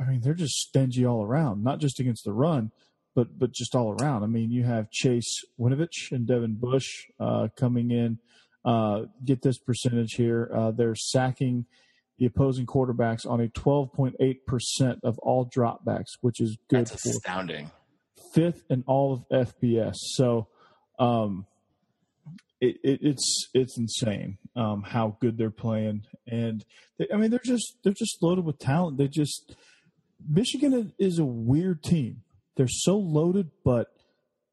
I 0.00 0.04
mean, 0.04 0.20
they're 0.20 0.34
just 0.34 0.54
stingy 0.54 1.06
all 1.06 1.22
around, 1.22 1.62
not 1.62 1.78
just 1.78 2.00
against 2.00 2.24
the 2.24 2.32
run, 2.32 2.72
but, 3.14 3.38
but 3.38 3.52
just 3.52 3.74
all 3.74 3.92
around. 3.92 4.22
I 4.22 4.26
mean, 4.26 4.50
you 4.50 4.64
have 4.64 4.90
Chase 4.90 5.44
Winovich 5.58 6.12
and 6.12 6.26
Devin 6.26 6.56
Bush 6.60 7.06
uh, 7.20 7.48
coming 7.56 7.90
in. 7.90 8.18
Uh, 8.64 9.02
get 9.24 9.42
this 9.42 9.58
percentage 9.58 10.14
here. 10.14 10.50
Uh, 10.54 10.70
they're 10.70 10.94
sacking– 10.94 11.66
the 12.18 12.26
opposing 12.26 12.66
quarterbacks 12.66 13.28
on 13.28 13.40
a 13.40 13.48
12.8% 13.48 15.00
of 15.02 15.18
all 15.18 15.46
dropbacks, 15.46 16.16
which 16.20 16.40
is 16.40 16.56
good. 16.68 16.86
That's 16.86 17.06
astounding. 17.06 17.70
Fifth 18.32 18.64
in 18.70 18.84
all 18.86 19.12
of 19.30 19.48
FBS. 19.48 19.94
So, 19.96 20.48
um, 20.98 21.46
it, 22.64 22.76
it, 22.82 22.98
it's 23.02 23.48
it's 23.52 23.78
insane 23.78 24.38
um, 24.56 24.82
how 24.82 25.16
good 25.20 25.36
they're 25.36 25.50
playing, 25.50 26.02
and 26.26 26.64
they, 26.98 27.06
I 27.12 27.16
mean 27.16 27.30
they're 27.30 27.40
just 27.44 27.76
they're 27.82 27.92
just 27.92 28.22
loaded 28.22 28.44
with 28.44 28.58
talent. 28.58 28.98
They 28.98 29.08
just 29.08 29.54
Michigan 30.26 30.92
is 30.98 31.18
a 31.18 31.24
weird 31.24 31.82
team. 31.82 32.22
They're 32.56 32.68
so 32.68 32.96
loaded, 32.96 33.50
but 33.64 33.88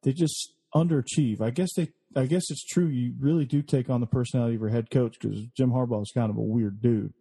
they 0.04 0.12
just 0.12 0.54
underachieve. 0.76 1.42
I 1.42 1.52
guess 1.52 1.74
they 1.76 1.90
I 2.16 2.26
guess 2.26 2.50
it's 2.50 2.66
true. 2.66 2.88
You 2.88 3.14
really 3.20 3.46
do 3.46 3.62
take 3.62 3.90
on 3.90 4.02
the 4.02 4.08
personality 4.08 4.56
of 4.56 4.62
your 4.62 4.70
head 4.70 4.90
coach 4.92 5.18
because 5.20 5.46
Jim 5.56 5.72
Harbaugh 5.72 6.02
is 6.02 6.12
kind 6.14 6.30
of 6.30 6.38
a 6.38 6.42
weird 6.42 6.82
dude, 6.82 7.14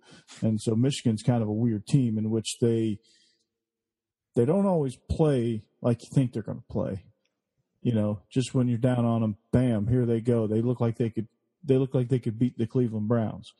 and 0.42 0.60
so 0.60 0.74
Michigan's 0.74 1.22
kind 1.22 1.42
of 1.42 1.48
a 1.48 1.52
weird 1.52 1.86
team 1.86 2.18
in 2.18 2.30
which 2.30 2.56
they 2.60 2.98
they 4.34 4.44
don't 4.44 4.66
always 4.66 4.96
play 5.08 5.62
like 5.82 6.02
you 6.02 6.08
think 6.12 6.32
they're 6.32 6.42
going 6.42 6.58
to 6.58 6.72
play. 6.72 7.04
You 7.82 7.94
know, 7.94 8.20
just 8.30 8.54
when 8.54 8.68
you're 8.68 8.78
down 8.78 9.04
on 9.04 9.22
them, 9.22 9.36
bam, 9.52 9.86
here 9.86 10.04
they 10.04 10.20
go. 10.20 10.46
They 10.46 10.60
look 10.60 10.80
like 10.80 10.96
they 10.96 11.10
could 11.10 11.28
they 11.64 11.76
look 11.76 11.94
like 11.94 12.08
they 12.08 12.18
could 12.18 12.38
beat 12.38 12.58
the 12.58 12.66
Cleveland 12.66 13.08
Browns, 13.08 13.52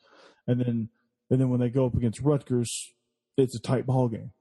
and 0.47 0.59
then 0.59 0.89
and 1.29 1.41
then 1.41 1.49
when 1.49 1.59
they 1.59 1.69
go 1.69 1.85
up 1.85 1.95
against 1.95 2.21
Rutgers, 2.21 2.91
it's 3.37 3.55
a 3.55 3.61
tight 3.61 3.85
ball 3.85 4.09
game. 4.09 4.31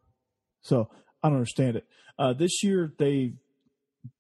So 0.61 0.91
I 1.23 1.29
don't 1.29 1.39
understand 1.39 1.77
it. 1.77 1.87
Uh, 2.19 2.35
this 2.35 2.63
year 2.63 2.93
they 2.99 3.35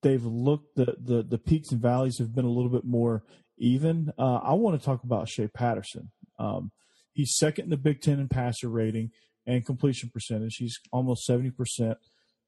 they've 0.03 0.25
looked 0.25 0.77
the, 0.77 0.97
the 0.99 1.23
the 1.23 1.39
peaks 1.39 1.73
and 1.73 1.81
valleys 1.83 2.19
have 2.19 2.35
been 2.35 2.45
a 2.47 2.51
little 2.51 2.71
bit 2.71 2.85
more 2.85 3.25
even. 3.59 4.13
Uh, 4.19 4.37
I 4.37 4.55
want 4.55 4.81
to 4.81 4.85
talk 4.85 5.05
about 5.05 5.29
Shea 5.29 5.49
Patterson. 5.49 6.11
Um, 6.39 6.73
He's 7.13 7.37
second 7.37 7.65
in 7.65 7.71
the 7.71 7.77
Big 7.77 8.01
Ten 8.01 8.21
in 8.21 8.29
passer 8.29 8.69
rating 8.69 9.11
and 9.47 9.67
completion 9.67 10.11
percentage. 10.13 10.57
He's 10.57 10.79
almost 10.93 11.29
70%. 11.29 11.97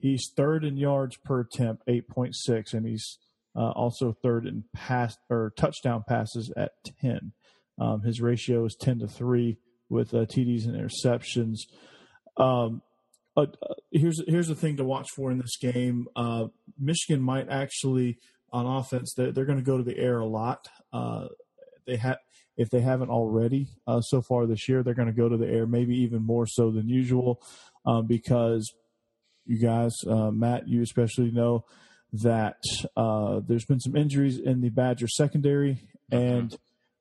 He's 0.03 0.33
third 0.37 0.65
in 0.65 0.77
yards 0.77 1.17
per 1.17 1.41
attempt, 1.41 1.87
8.6, 1.87 2.75
and 2.75 2.85
he's 2.85 3.19
uh, 3.55 3.71
also 3.71 4.13
third 4.13 4.47
in 4.47 4.65
pass 4.75 5.17
or 5.31 5.53
touchdown 5.57 6.03
passes 6.09 6.53
at 6.57 6.73
10. 7.01 7.33
Um, 7.81 8.03
his 8.03 8.21
ratio 8.21 8.65
is 8.65 8.75
10 8.75 8.99
to 8.99 9.07
3 9.07 9.59
with 9.89 10.13
uh, 10.13 10.27
TDs 10.27 10.67
and 10.67 10.75
interceptions. 10.75 11.61
Um, 12.37 12.83
uh, 13.37 13.47
here's 13.93 14.21
here's 14.27 14.49
the 14.49 14.57
thing 14.57 14.77
to 14.79 14.85
watch 14.85 15.09
for 15.15 15.31
in 15.31 15.39
this 15.39 15.57
game. 15.57 16.09
Uh, 16.17 16.47
Michigan 16.79 17.23
might 17.23 17.49
actually 17.49 18.19
on 18.53 18.67
offense 18.67 19.15
they're, 19.15 19.33
they're 19.33 19.45
going 19.45 19.59
to 19.59 19.65
go 19.65 19.79
to 19.79 19.85
the 19.85 19.97
air 19.97 20.19
a 20.19 20.27
lot. 20.27 20.69
Uh, 20.93 21.29
they 21.87 21.97
have 21.97 22.19
if 22.57 22.71
they 22.71 22.81
haven't 22.81 23.09
already 23.09 23.69
uh, 23.87 24.01
so 24.01 24.21
far 24.21 24.47
this 24.47 24.69
year, 24.69 24.83
they're 24.83 24.95
going 24.95 25.07
to 25.07 25.15
go 25.15 25.29
to 25.29 25.37
the 25.37 25.49
air, 25.49 25.67
maybe 25.67 25.95
even 25.95 26.23
more 26.23 26.47
so 26.47 26.73
than 26.73 26.89
usual, 26.89 27.41
um, 27.87 28.07
because 28.07 28.75
you 29.47 29.59
guys, 29.59 29.93
uh, 30.07 30.31
Matt, 30.31 30.69
you 30.69 30.83
especially 30.83 31.31
know 31.31 31.65
that 32.13 32.63
uh, 32.97 33.41
there's 33.47 33.65
been 33.65 33.81
some 33.81 33.97
injuries 33.97 34.39
in 34.39 34.61
the 34.61 34.69
Badger 34.69 35.09
secondary, 35.09 35.87
and 36.11 36.57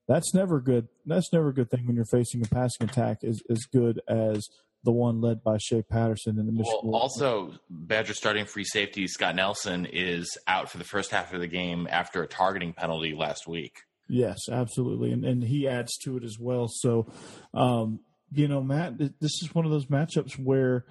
that's 0.08 0.34
never 0.34 0.60
good. 0.60 0.88
That's 1.06 1.32
never 1.34 1.49
a 1.49 1.54
good 1.54 1.69
thing 1.69 1.86
when 1.86 1.95
you're 1.95 2.06
facing 2.06 2.43
a 2.43 2.47
passing 2.47 2.89
attack 2.89 3.23
as 3.23 3.41
as 3.49 3.65
good 3.71 4.01
as 4.08 4.47
the 4.84 4.91
one 4.91 5.21
led 5.21 5.43
by 5.43 5.58
Shea 5.58 5.84
Patterson 5.84 6.39
in 6.39 6.45
the 6.45 6.51
Michigan. 6.51 6.80
Well, 6.84 7.01
also, 7.01 7.54
Badger 7.69 8.13
starting 8.13 8.45
free 8.45 8.63
safety 8.63 9.08
Scott 9.08 9.36
Nelson 9.36 9.86
is 9.86 10.38
out 10.47 10.69
for 10.71 10.77
the 10.77 10.84
first 10.84 11.12
half 11.12 11.34
of 11.34 11.39
the 11.39 11.47
game 11.47 11.88
after 11.89 12.23
a 12.23 12.27
targeting 12.27 12.73
penalty 12.73 13.13
last 13.13 13.47
week. 13.47 13.75
Yes, 14.08 14.38
absolutely, 14.51 15.12
and 15.12 15.23
and 15.23 15.43
he 15.43 15.67
adds 15.67 15.95
to 16.04 16.17
it 16.17 16.23
as 16.23 16.38
well. 16.39 16.67
So, 16.67 17.08
um, 17.54 17.99
you 18.34 18.47
know, 18.47 18.62
Matt, 18.62 18.97
this 18.97 19.41
is 19.41 19.54
one 19.54 19.65
of 19.65 19.71
those 19.71 19.86
matchups 19.86 20.34
where, 20.34 20.86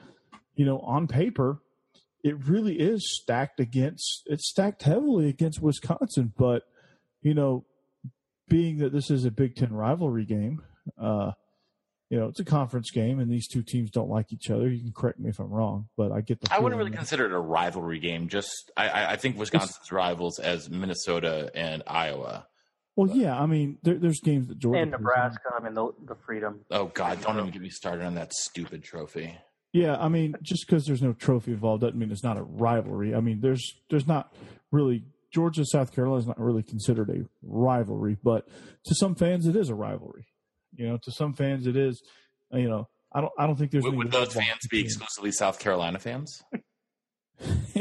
you 0.54 0.64
know, 0.64 0.78
on 0.80 1.06
paper, 1.06 1.60
it 2.22 2.36
really 2.46 2.78
is 2.78 3.02
stacked 3.20 3.60
against. 3.60 4.22
It's 4.26 4.48
stacked 4.48 4.82
heavily 4.82 5.28
against 5.28 5.60
Wisconsin, 5.60 6.32
but 6.36 6.62
you 7.22 7.34
know, 7.34 7.64
being 8.48 8.78
that 8.78 8.92
this 8.92 9.10
is 9.10 9.24
a 9.24 9.30
Big 9.30 9.56
Ten 9.56 9.72
rivalry 9.72 10.24
game, 10.24 10.62
uh, 11.00 11.32
you 12.10 12.18
know, 12.18 12.26
it's 12.26 12.40
a 12.40 12.44
conference 12.44 12.90
game, 12.90 13.20
and 13.20 13.30
these 13.30 13.46
two 13.46 13.62
teams 13.62 13.90
don't 13.90 14.10
like 14.10 14.32
each 14.32 14.50
other. 14.50 14.68
You 14.68 14.80
can 14.82 14.92
correct 14.92 15.20
me 15.20 15.30
if 15.30 15.38
I'm 15.38 15.50
wrong, 15.50 15.88
but 15.96 16.10
I 16.10 16.20
get 16.20 16.40
the. 16.40 16.52
I 16.52 16.58
wouldn't 16.58 16.76
really 16.76 16.90
that. 16.90 16.96
consider 16.96 17.24
it 17.24 17.32
a 17.32 17.38
rivalry 17.38 18.00
game. 18.00 18.28
Just 18.28 18.72
I, 18.76 19.12
I 19.12 19.16
think 19.16 19.38
Wisconsin's 19.38 19.78
it's, 19.80 19.92
rivals 19.92 20.40
as 20.40 20.68
Minnesota 20.68 21.50
and 21.54 21.84
Iowa. 21.86 22.48
Well, 22.96 23.06
but. 23.06 23.16
yeah, 23.16 23.40
I 23.40 23.46
mean, 23.46 23.78
there, 23.84 23.94
there's 23.94 24.20
games 24.20 24.48
that 24.48 24.58
Georgia 24.58 24.80
and 24.80 24.90
Nebraska. 24.90 25.52
I 25.56 25.62
mean, 25.62 25.74
the, 25.74 25.92
the 26.04 26.16
freedom. 26.16 26.60
Oh 26.72 26.86
God, 26.86 27.20
don't 27.22 27.38
even 27.38 27.50
get 27.50 27.62
me 27.62 27.70
started 27.70 28.04
on 28.04 28.16
that 28.16 28.32
stupid 28.32 28.82
trophy. 28.82 29.38
Yeah, 29.72 29.96
I 29.96 30.08
mean, 30.08 30.34
just 30.42 30.66
because 30.66 30.84
there's 30.84 31.02
no 31.02 31.12
trophy 31.12 31.52
involved 31.52 31.82
doesn't 31.82 31.98
mean 31.98 32.10
it's 32.10 32.24
not 32.24 32.36
a 32.36 32.42
rivalry. 32.42 33.14
I 33.14 33.20
mean, 33.20 33.40
there's 33.40 33.76
there's 33.88 34.06
not 34.06 34.34
really 34.72 35.04
Georgia 35.32 35.64
South 35.64 35.92
Carolina 35.94 36.20
is 36.20 36.26
not 36.26 36.40
really 36.40 36.62
considered 36.62 37.08
a 37.10 37.24
rivalry, 37.42 38.16
but 38.22 38.48
to 38.84 38.94
some 38.94 39.14
fans 39.14 39.46
it 39.46 39.54
is 39.54 39.68
a 39.68 39.74
rivalry. 39.74 40.26
You 40.74 40.88
know, 40.88 40.98
to 41.02 41.12
some 41.12 41.34
fans, 41.34 41.66
it 41.66 41.76
is. 41.76 42.02
You 42.52 42.68
know, 42.68 42.88
I 43.12 43.20
don't. 43.20 43.32
I 43.38 43.46
don't 43.46 43.56
think 43.56 43.70
there's. 43.70 43.84
Would, 43.84 43.96
would 43.96 44.10
those 44.10 44.32
fans 44.32 44.66
be 44.70 44.80
exclusively 44.80 45.32
South 45.32 45.58
Carolina 45.58 45.98
fans? 45.98 46.42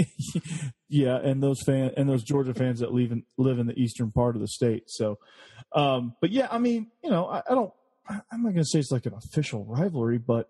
yeah, 0.90 1.18
and 1.18 1.42
those 1.42 1.62
fan 1.66 1.92
and 1.98 2.08
those 2.08 2.24
Georgia 2.24 2.54
fans 2.54 2.80
that 2.80 2.94
live 2.94 3.12
in 3.12 3.24
live 3.38 3.60
in 3.60 3.68
the 3.68 3.80
eastern 3.80 4.12
part 4.12 4.36
of 4.36 4.42
the 4.42 4.48
state. 4.48 4.84
So, 4.88 5.18
um, 5.74 6.16
but 6.22 6.32
yeah, 6.32 6.48
I 6.52 6.60
mean, 6.60 6.88
you 7.04 7.10
know, 7.10 7.28
I, 7.28 7.42
I 7.50 7.56
don't. 7.56 7.74
I'm 8.10 8.44
not 8.44 8.54
going 8.54 8.64
to 8.64 8.66
say 8.66 8.80
it's 8.80 8.92
like 8.92 9.06
an 9.06 9.14
official 9.14 9.66
rivalry, 9.66 10.18
but 10.18 10.50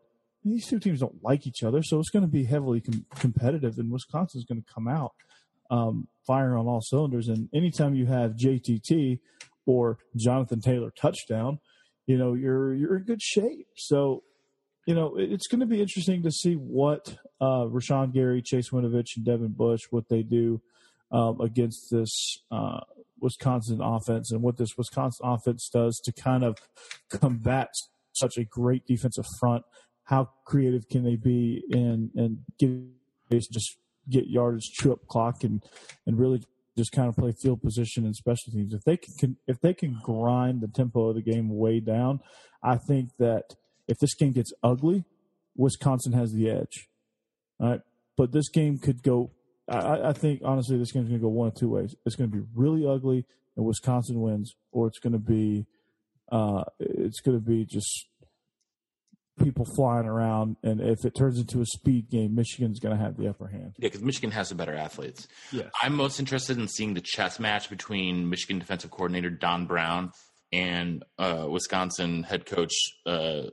these 0.52 0.68
two 0.68 0.80
teams 0.80 1.00
don't 1.00 1.24
like 1.24 1.48
each 1.48 1.64
other, 1.64 1.82
so 1.84 2.00
it's 2.00 2.10
going 2.10 2.24
to 2.24 2.32
be 2.32 2.46
heavily 2.46 2.82
com- 2.82 3.06
competitive. 3.16 3.78
And 3.78 3.92
Wisconsin's 3.92 4.46
going 4.46 4.62
to 4.62 4.74
come 4.74 4.88
out 4.88 5.14
um, 5.72 6.08
firing 6.26 6.58
on 6.58 6.68
all 6.68 6.82
cylinders. 6.82 7.28
And 7.28 7.50
anytime 7.54 7.96
you 7.96 8.06
have 8.08 8.32
JTT 8.32 9.20
or 9.66 9.98
Jonathan 10.16 10.62
Taylor 10.62 10.92
touchdown, 10.92 11.60
you 12.08 12.18
know 12.18 12.34
you're 12.34 12.74
you're 12.74 12.98
in 12.98 13.04
good 13.04 13.22
shape. 13.22 13.68
So 13.76 14.24
you 14.86 14.96
know 14.96 15.16
it's 15.18 15.48
going 15.48 15.60
to 15.60 15.66
be 15.66 15.82
interesting 15.82 16.24
to 16.24 16.32
see 16.32 16.56
what 16.56 17.18
uh, 17.40 17.66
Rashan 17.66 18.14
Gary, 18.14 18.42
Chase 18.42 18.72
Winovich, 18.72 19.16
and 19.16 19.26
Devin 19.26 19.54
Bush 19.54 19.82
what 19.92 20.10
they 20.10 20.24
do 20.24 20.62
um, 21.12 21.40
against 21.40 21.90
this 21.92 22.40
uh, 22.52 22.80
Wisconsin 23.20 23.82
offense 23.82 24.32
and 24.32 24.42
what 24.42 24.58
this 24.58 24.78
Wisconsin 24.78 25.26
offense 25.28 25.70
does 25.72 26.00
to 26.04 26.12
kind 26.12 26.44
of 26.44 26.58
combat 27.10 27.70
such 28.14 28.38
a 28.38 28.44
great 28.44 28.86
defensive 28.86 29.26
front. 29.40 29.64
How 30.10 30.30
creative 30.46 30.90
can 30.90 31.04
they 31.04 31.16
be 31.16 31.64
in 31.70 32.12
and 32.16 32.40
get 32.58 33.52
just 33.52 33.78
get 34.10 34.28
yardage, 34.28 34.72
chew 34.72 34.92
up 34.92 35.06
clock, 35.08 35.44
and 35.44 35.64
and 36.06 36.18
really 36.18 36.42
just 36.78 36.92
kind 36.92 37.10
of 37.10 37.16
play 37.16 37.32
field 37.32 37.62
position 37.62 38.06
and 38.06 38.16
special 38.16 38.52
teams. 38.52 38.74
If 38.74 38.84
they 38.84 38.98
can, 38.98 39.38
if 39.48 39.62
they 39.62 39.74
can 39.74 40.00
grind 40.04 40.62
the 40.62 40.68
tempo 40.68 41.10
of 41.10 41.16
the 41.16 41.22
game 41.22 41.50
way 41.50 41.80
down, 41.80 42.22
I 42.64 42.78
think 42.78 43.12
that 43.20 43.56
if 43.88 44.00
this 44.00 44.16
game 44.16 44.32
gets 44.32 44.54
ugly, 44.64 45.06
Wisconsin 45.56 46.14
has 46.14 46.34
the 46.34 46.50
edge. 46.50 46.88
All 47.60 47.70
right, 47.70 47.82
but 48.18 48.32
this 48.32 48.50
game 48.50 48.80
could 48.80 49.04
go. 49.04 49.32
I, 49.68 50.10
I 50.10 50.14
think 50.14 50.42
honestly, 50.44 50.78
this 50.78 50.92
game's 50.92 51.10
going 51.10 51.20
to 51.20 51.24
go 51.24 51.30
one 51.30 51.50
of 51.50 51.56
two 51.56 51.70
ways. 51.70 51.96
It's 52.06 52.16
going 52.16 52.32
to 52.32 52.36
be 52.36 52.44
really 52.56 52.88
ugly 52.88 53.26
and 53.56 53.66
Wisconsin 53.66 54.22
wins, 54.22 54.56
or 54.72 54.88
it's 54.88 55.00
going 55.00 55.14
to 55.14 55.20
be, 55.20 55.68
uh, 56.32 56.64
it's 56.80 57.20
going 57.20 57.38
to 57.38 57.46
be 57.46 57.66
just 57.66 58.09
people 59.40 59.66
flying 59.76 60.06
around, 60.06 60.58
and 60.64 60.82
if 60.82 61.06
it 61.06 61.16
turns 61.16 61.40
into 61.40 61.62
a 61.62 61.66
speed 61.66 62.10
game, 62.10 62.36
Michigan's 62.36 62.80
going 62.80 62.96
to 62.96 63.04
have 63.04 63.18
the 63.18 63.28
upper 63.28 63.48
hand. 63.48 63.74
Yeah, 63.78 63.88
because 63.88 64.02
Michigan 64.02 64.32
has 64.32 64.50
the 64.50 64.56
better 64.56 64.76
athletes. 64.76 65.28
Yes. 65.52 65.70
I'm 65.82 65.96
most 65.96 66.20
interested 66.20 66.58
in 66.58 66.68
seeing 66.68 66.94
the 66.94 67.02
chess 67.02 67.40
match 67.40 67.70
between 67.70 68.30
Michigan 68.30 68.60
defensive 68.60 68.92
coordinator 68.92 69.30
Don 69.30 69.66
Brown 69.66 70.12
and 70.52 71.04
uh, 71.18 71.46
Wisconsin 71.50 72.24
head 72.24 72.46
coach 72.46 72.74
uh, 73.06 73.44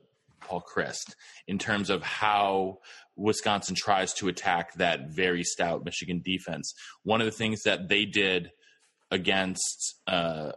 Paul 0.40 0.62
Chryst 0.62 1.14
in 1.46 1.58
terms 1.58 1.90
of 1.90 2.02
how 2.02 2.78
Wisconsin 3.16 3.74
tries 3.74 4.12
to 4.14 4.28
attack 4.28 4.74
that 4.74 5.10
very 5.10 5.42
stout 5.42 5.84
Michigan 5.84 6.20
defense. 6.24 6.74
One 7.02 7.20
of 7.20 7.26
the 7.26 7.32
things 7.32 7.62
that 7.62 7.88
they 7.88 8.04
did 8.04 8.50
against 9.10 9.96
uh, 10.06 10.52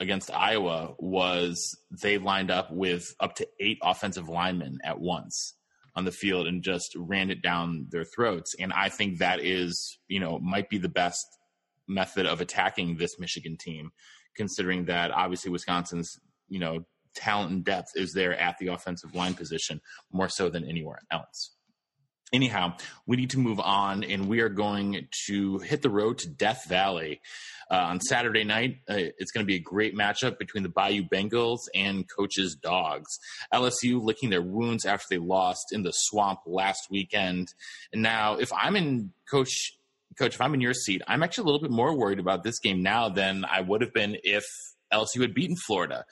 against 0.00 0.32
Iowa 0.32 0.94
was 0.98 1.76
they 2.02 2.18
lined 2.18 2.50
up 2.50 2.70
with 2.72 3.14
up 3.20 3.34
to 3.36 3.48
eight 3.60 3.78
offensive 3.82 4.28
linemen 4.28 4.78
at 4.84 5.00
once 5.00 5.54
on 5.96 6.04
the 6.04 6.12
field 6.12 6.46
and 6.46 6.62
just 6.62 6.92
ran 6.96 7.30
it 7.30 7.42
down 7.42 7.86
their 7.90 8.04
throats. 8.04 8.54
And 8.58 8.72
I 8.72 8.88
think 8.88 9.18
that 9.18 9.40
is, 9.40 9.98
you 10.08 10.18
know, 10.18 10.38
might 10.40 10.68
be 10.68 10.78
the 10.78 10.88
best 10.88 11.24
method 11.86 12.26
of 12.26 12.40
attacking 12.40 12.96
this 12.96 13.18
Michigan 13.18 13.56
team, 13.56 13.92
considering 14.36 14.86
that 14.86 15.12
obviously 15.12 15.50
Wisconsin's, 15.50 16.18
you 16.48 16.58
know, 16.58 16.84
talent 17.14 17.52
and 17.52 17.64
depth 17.64 17.92
is 17.94 18.12
there 18.12 18.36
at 18.36 18.58
the 18.58 18.68
offensive 18.68 19.14
line 19.14 19.34
position 19.34 19.80
more 20.12 20.28
so 20.28 20.48
than 20.48 20.68
anywhere 20.68 20.98
else 21.12 21.53
anyhow, 22.32 22.74
we 23.06 23.16
need 23.16 23.30
to 23.30 23.38
move 23.38 23.60
on, 23.60 24.04
and 24.04 24.28
we 24.28 24.40
are 24.40 24.48
going 24.48 25.08
to 25.26 25.58
hit 25.58 25.82
the 25.82 25.90
road 25.90 26.18
to 26.18 26.28
Death 26.28 26.66
Valley 26.68 27.20
uh, 27.70 27.76
on 27.76 28.00
Saturday 28.00 28.44
night. 28.44 28.78
Uh, 28.88 28.94
it's 29.18 29.30
going 29.30 29.44
to 29.44 29.46
be 29.46 29.56
a 29.56 29.60
great 29.60 29.96
matchup 29.96 30.38
between 30.38 30.62
the 30.62 30.68
Bayou 30.68 31.02
Bengals 31.02 31.60
and 31.74 32.04
Coach's 32.08 32.54
Dogs. 32.54 33.18
LSU 33.52 34.02
licking 34.02 34.30
their 34.30 34.42
wounds 34.42 34.84
after 34.84 35.06
they 35.10 35.18
lost 35.18 35.66
in 35.72 35.82
the 35.82 35.92
swamp 35.92 36.40
last 36.46 36.86
weekend, 36.90 37.48
and 37.92 38.02
now 38.02 38.36
if 38.36 38.52
I'm 38.52 38.76
in 38.76 39.12
Coach. 39.30 39.72
Coach, 40.16 40.34
if 40.34 40.40
I'm 40.40 40.54
in 40.54 40.60
your 40.60 40.74
seat, 40.74 41.02
I'm 41.08 41.24
actually 41.24 41.42
a 41.42 41.46
little 41.46 41.60
bit 41.60 41.72
more 41.72 41.96
worried 41.96 42.20
about 42.20 42.44
this 42.44 42.60
game 42.60 42.84
now 42.84 43.08
than 43.08 43.44
I 43.44 43.62
would 43.62 43.80
have 43.80 43.92
been 43.92 44.16
if 44.22 44.44
LSU 44.92 45.22
had 45.22 45.34
beaten 45.34 45.56
Florida. 45.56 46.04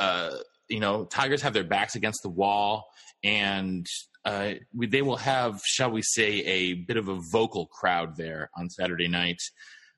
Uh, 0.00 0.32
you 0.68 0.80
know, 0.80 1.04
Tigers 1.04 1.42
have 1.42 1.52
their 1.52 1.62
backs 1.62 1.94
against 1.94 2.22
the 2.22 2.28
wall, 2.28 2.88
and 3.26 3.86
uh, 4.24 4.52
we, 4.72 4.86
they 4.86 5.02
will 5.02 5.16
have, 5.16 5.60
shall 5.64 5.90
we 5.90 6.00
say, 6.00 6.40
a 6.44 6.74
bit 6.74 6.96
of 6.96 7.08
a 7.08 7.18
vocal 7.32 7.66
crowd 7.66 8.16
there 8.16 8.50
on 8.56 8.70
Saturday 8.70 9.08
night. 9.08 9.40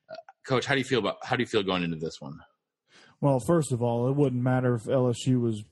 Uh, 0.09 0.15
Coach, 0.47 0.65
how 0.65 0.73
do 0.73 0.79
you 0.79 0.85
feel 0.85 0.99
about 0.99 1.17
how 1.23 1.35
do 1.35 1.43
you 1.43 1.47
feel 1.47 1.61
going 1.61 1.83
into 1.83 1.97
this 1.97 2.19
one? 2.19 2.39
Well, 3.21 3.39
first 3.39 3.71
of 3.71 3.83
all, 3.83 4.09
it 4.09 4.15
wouldn't 4.15 4.41
matter 4.41 4.73
if 4.75 4.85
LSU 4.85 5.39
was 5.39 5.63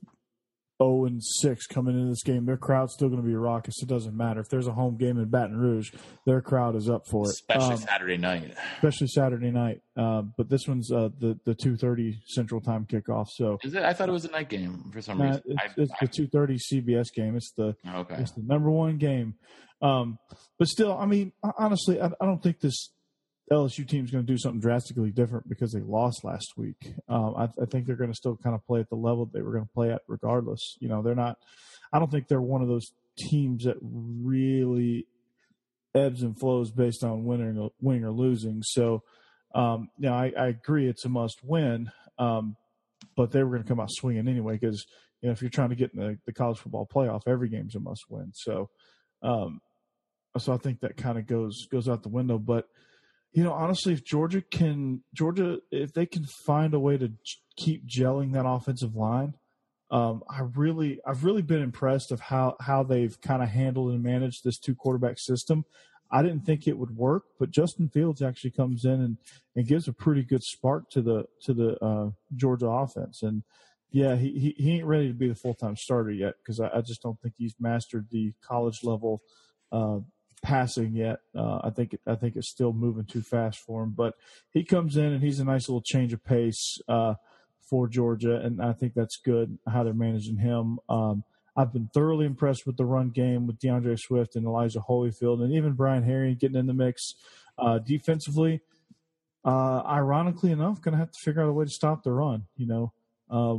0 0.81 1.05
and 1.05 1.23
6 1.23 1.67
coming 1.67 1.95
into 1.95 2.09
this 2.09 2.23
game. 2.23 2.45
Their 2.45 2.57
crowd's 2.57 2.93
still 2.93 3.09
going 3.09 3.21
to 3.21 3.27
be 3.27 3.35
raucous. 3.35 3.81
It 3.81 3.87
doesn't 3.87 4.15
matter. 4.15 4.41
If 4.41 4.49
there's 4.49 4.67
a 4.67 4.73
home 4.73 4.97
game 4.97 5.17
in 5.17 5.29
Baton 5.29 5.57
Rouge, 5.57 5.91
their 6.25 6.41
crowd 6.41 6.75
is 6.75 6.89
up 6.89 7.07
for 7.07 7.25
it. 7.25 7.31
Especially 7.31 7.73
um, 7.73 7.77
Saturday 7.77 8.17
night. 8.17 8.53
Especially 8.75 9.07
Saturday 9.07 9.51
night. 9.51 9.81
Uh, 9.95 10.21
but 10.37 10.49
this 10.49 10.67
one's 10.67 10.91
uh, 10.91 11.09
the 11.19 11.39
the 11.45 11.55
2:30 11.55 12.17
Central 12.25 12.61
Time 12.61 12.85
kickoff. 12.85 13.27
So 13.29 13.57
is 13.63 13.73
it? 13.73 13.83
I 13.83 13.93
thought 13.93 14.09
it 14.09 14.13
was 14.13 14.25
a 14.25 14.31
night 14.31 14.49
game 14.49 14.91
for 14.93 15.01
some 15.01 15.21
reason. 15.21 15.41
It's, 15.45 15.59
I, 15.59 15.81
it's 15.81 15.91
I, 15.93 16.05
the 16.05 16.27
2:30 16.27 16.59
CBS 16.71 17.13
game. 17.13 17.35
It's 17.35 17.51
the 17.51 17.75
okay. 17.87 18.15
It's 18.19 18.31
the 18.31 18.43
number 18.43 18.69
one 18.69 18.97
game. 18.97 19.35
Um, 19.81 20.17
but 20.57 20.67
still, 20.67 20.97
I 20.97 21.05
mean, 21.05 21.33
honestly, 21.57 22.01
I, 22.01 22.07
I 22.07 22.25
don't 22.25 22.41
think 22.41 22.59
this 22.59 22.91
LSU 23.51 23.87
team's 23.87 24.11
going 24.11 24.25
to 24.25 24.31
do 24.31 24.37
something 24.37 24.59
drastically 24.59 25.11
different 25.11 25.47
because 25.47 25.71
they 25.71 25.79
lost 25.79 26.23
last 26.23 26.57
week. 26.57 26.93
Um, 27.07 27.33
I, 27.37 27.43
I, 27.61 27.65
think 27.65 27.85
they're 27.85 27.95
going 27.95 28.11
to 28.11 28.15
still 28.15 28.35
kind 28.35 28.55
of 28.55 28.65
play 28.65 28.81
at 28.81 28.89
the 28.89 28.95
level 28.95 29.25
they 29.25 29.41
were 29.41 29.53
going 29.53 29.63
to 29.63 29.73
play 29.73 29.91
at, 29.91 30.01
regardless. 30.07 30.75
You 30.79 30.89
know, 30.89 31.01
they're 31.01 31.15
not. 31.15 31.37
I 31.93 31.99
don't 31.99 32.11
think 32.11 32.27
they're 32.27 32.41
one 32.41 32.61
of 32.61 32.67
those 32.67 32.91
teams 33.17 33.63
that 33.63 33.77
really 33.81 35.07
ebbs 35.95 36.23
and 36.23 36.37
flows 36.37 36.71
based 36.71 37.03
on 37.03 37.23
winning 37.23 37.57
or, 37.57 37.71
winning 37.79 38.03
or 38.03 38.11
losing. 38.11 38.61
So, 38.63 39.03
um, 39.55 39.89
you 39.97 40.09
know, 40.09 40.13
I, 40.13 40.33
I, 40.37 40.47
agree 40.47 40.87
it's 40.87 41.05
a 41.05 41.09
must 41.09 41.43
win, 41.43 41.89
um, 42.19 42.57
but 43.15 43.31
they 43.31 43.41
were 43.43 43.51
going 43.51 43.63
to 43.63 43.67
come 43.67 43.79
out 43.79 43.89
swinging 43.89 44.27
anyway 44.27 44.57
because 44.59 44.85
you 45.21 45.27
know 45.27 45.33
if 45.33 45.41
you're 45.41 45.49
trying 45.49 45.69
to 45.69 45.75
get 45.75 45.93
in 45.93 45.99
the, 45.99 46.17
the 46.25 46.33
college 46.33 46.59
football 46.59 46.87
playoff, 46.93 47.21
every 47.27 47.47
game's 47.47 47.75
a 47.75 47.79
must 47.79 48.03
win. 48.09 48.31
So, 48.33 48.69
um, 49.23 49.61
so 50.37 50.53
I 50.53 50.57
think 50.57 50.81
that 50.81 50.97
kind 50.97 51.17
of 51.17 51.25
goes 51.25 51.65
goes 51.71 51.87
out 51.87 52.03
the 52.03 52.09
window. 52.09 52.37
But 52.37 52.67
you 53.37 53.43
know, 53.43 53.53
honestly, 53.53 53.93
if 53.93 54.03
Georgia 54.03 54.41
can 54.41 55.03
Georgia 55.13 55.59
if 55.69 55.93
they 55.93 56.07
can 56.07 56.25
find 56.25 56.73
a 56.73 56.79
way 56.79 56.97
to 56.97 57.11
keep 57.55 57.87
gelling 57.87 58.33
that 58.33 58.47
offensive 58.47 58.95
line, 58.95 59.35
um, 59.91 60.23
I 60.27 60.41
really 60.55 60.99
I've 61.05 61.23
really 61.23 61.43
been 61.43 61.61
impressed 61.61 62.11
of 62.11 62.19
how 62.19 62.55
how 62.59 62.81
they've 62.81 63.15
kind 63.21 63.43
of 63.43 63.49
handled 63.49 63.91
and 63.91 64.01
managed 64.01 64.43
this 64.43 64.57
two 64.57 64.73
quarterback 64.73 65.19
system. 65.19 65.65
I 66.11 66.23
didn't 66.23 66.47
think 66.47 66.65
it 66.65 66.79
would 66.79 66.97
work, 66.97 67.25
but 67.39 67.51
Justin 67.51 67.89
Fields 67.89 68.23
actually 68.23 68.51
comes 68.51 68.85
in 68.85 68.93
and, 68.93 69.17
and 69.55 69.67
gives 69.67 69.87
a 69.87 69.93
pretty 69.93 70.23
good 70.23 70.41
spark 70.41 70.89
to 70.89 71.03
the 71.03 71.25
to 71.43 71.53
the 71.53 71.77
uh, 71.79 72.09
Georgia 72.35 72.65
offense. 72.65 73.21
And 73.21 73.43
yeah, 73.91 74.15
he, 74.15 74.31
he, 74.31 74.55
he 74.57 74.71
ain't 74.77 74.87
ready 74.87 75.09
to 75.09 75.13
be 75.13 75.27
the 75.27 75.35
full 75.35 75.53
time 75.53 75.75
starter 75.75 76.09
yet 76.09 76.33
because 76.41 76.59
I, 76.59 76.69
I, 76.73 76.81
just 76.81 77.03
don't 77.03 77.21
think 77.21 77.35
he's 77.37 77.53
mastered 77.59 78.07
the 78.09 78.33
college 78.43 78.79
level 78.83 79.21
uh, 79.71 79.99
passing 80.41 80.93
yet. 80.93 81.19
Uh, 81.35 81.59
I 81.63 81.69
think 81.69 81.97
I 82.05 82.15
think 82.15 82.35
it's 82.35 82.49
still 82.49 82.73
moving 82.73 83.05
too 83.05 83.21
fast 83.21 83.59
for 83.59 83.83
him. 83.83 83.91
But 83.91 84.15
he 84.51 84.63
comes 84.63 84.97
in 84.97 85.05
and 85.05 85.23
he's 85.23 85.39
a 85.39 85.45
nice 85.45 85.67
little 85.67 85.81
change 85.81 86.13
of 86.13 86.23
pace 86.23 86.79
uh, 86.87 87.15
for 87.61 87.87
Georgia, 87.87 88.37
and 88.37 88.61
I 88.61 88.73
think 88.73 88.93
that's 88.93 89.17
good 89.17 89.57
how 89.67 89.83
they're 89.83 89.93
managing 89.93 90.37
him. 90.37 90.79
Um, 90.89 91.23
I've 91.55 91.73
been 91.73 91.89
thoroughly 91.93 92.25
impressed 92.25 92.67
with 92.67 92.77
the 92.77 92.85
run 92.85 93.09
game 93.09 93.47
with 93.47 93.59
DeAndre 93.59 93.99
Swift 93.99 94.35
and 94.35 94.45
Elijah 94.45 94.83
Holyfield, 94.87 95.41
and 95.41 95.53
even 95.53 95.73
Brian 95.73 96.03
Herrien 96.03 96.39
getting 96.39 96.57
in 96.57 96.67
the 96.67 96.73
mix 96.73 97.15
uh, 97.57 97.79
defensively. 97.79 98.61
Uh, 99.43 99.81
ironically 99.87 100.51
enough, 100.51 100.81
going 100.81 100.93
to 100.93 100.99
have 100.99 101.11
to 101.11 101.19
figure 101.19 101.41
out 101.41 101.49
a 101.49 101.53
way 101.53 101.65
to 101.65 101.71
stop 101.71 102.03
the 102.03 102.11
run. 102.11 102.45
You 102.57 102.67
know, 102.67 102.93
uh, 103.29 103.57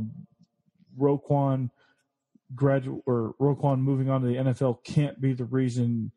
Roquan 0.97 1.71
graduate 2.55 3.03
or 3.05 3.35
Roquan 3.39 3.79
moving 3.79 4.09
on 4.09 4.21
to 4.21 4.27
the 4.27 4.35
NFL 4.35 4.83
can't 4.83 5.19
be 5.19 5.33
the 5.33 5.45
reason 5.45 6.11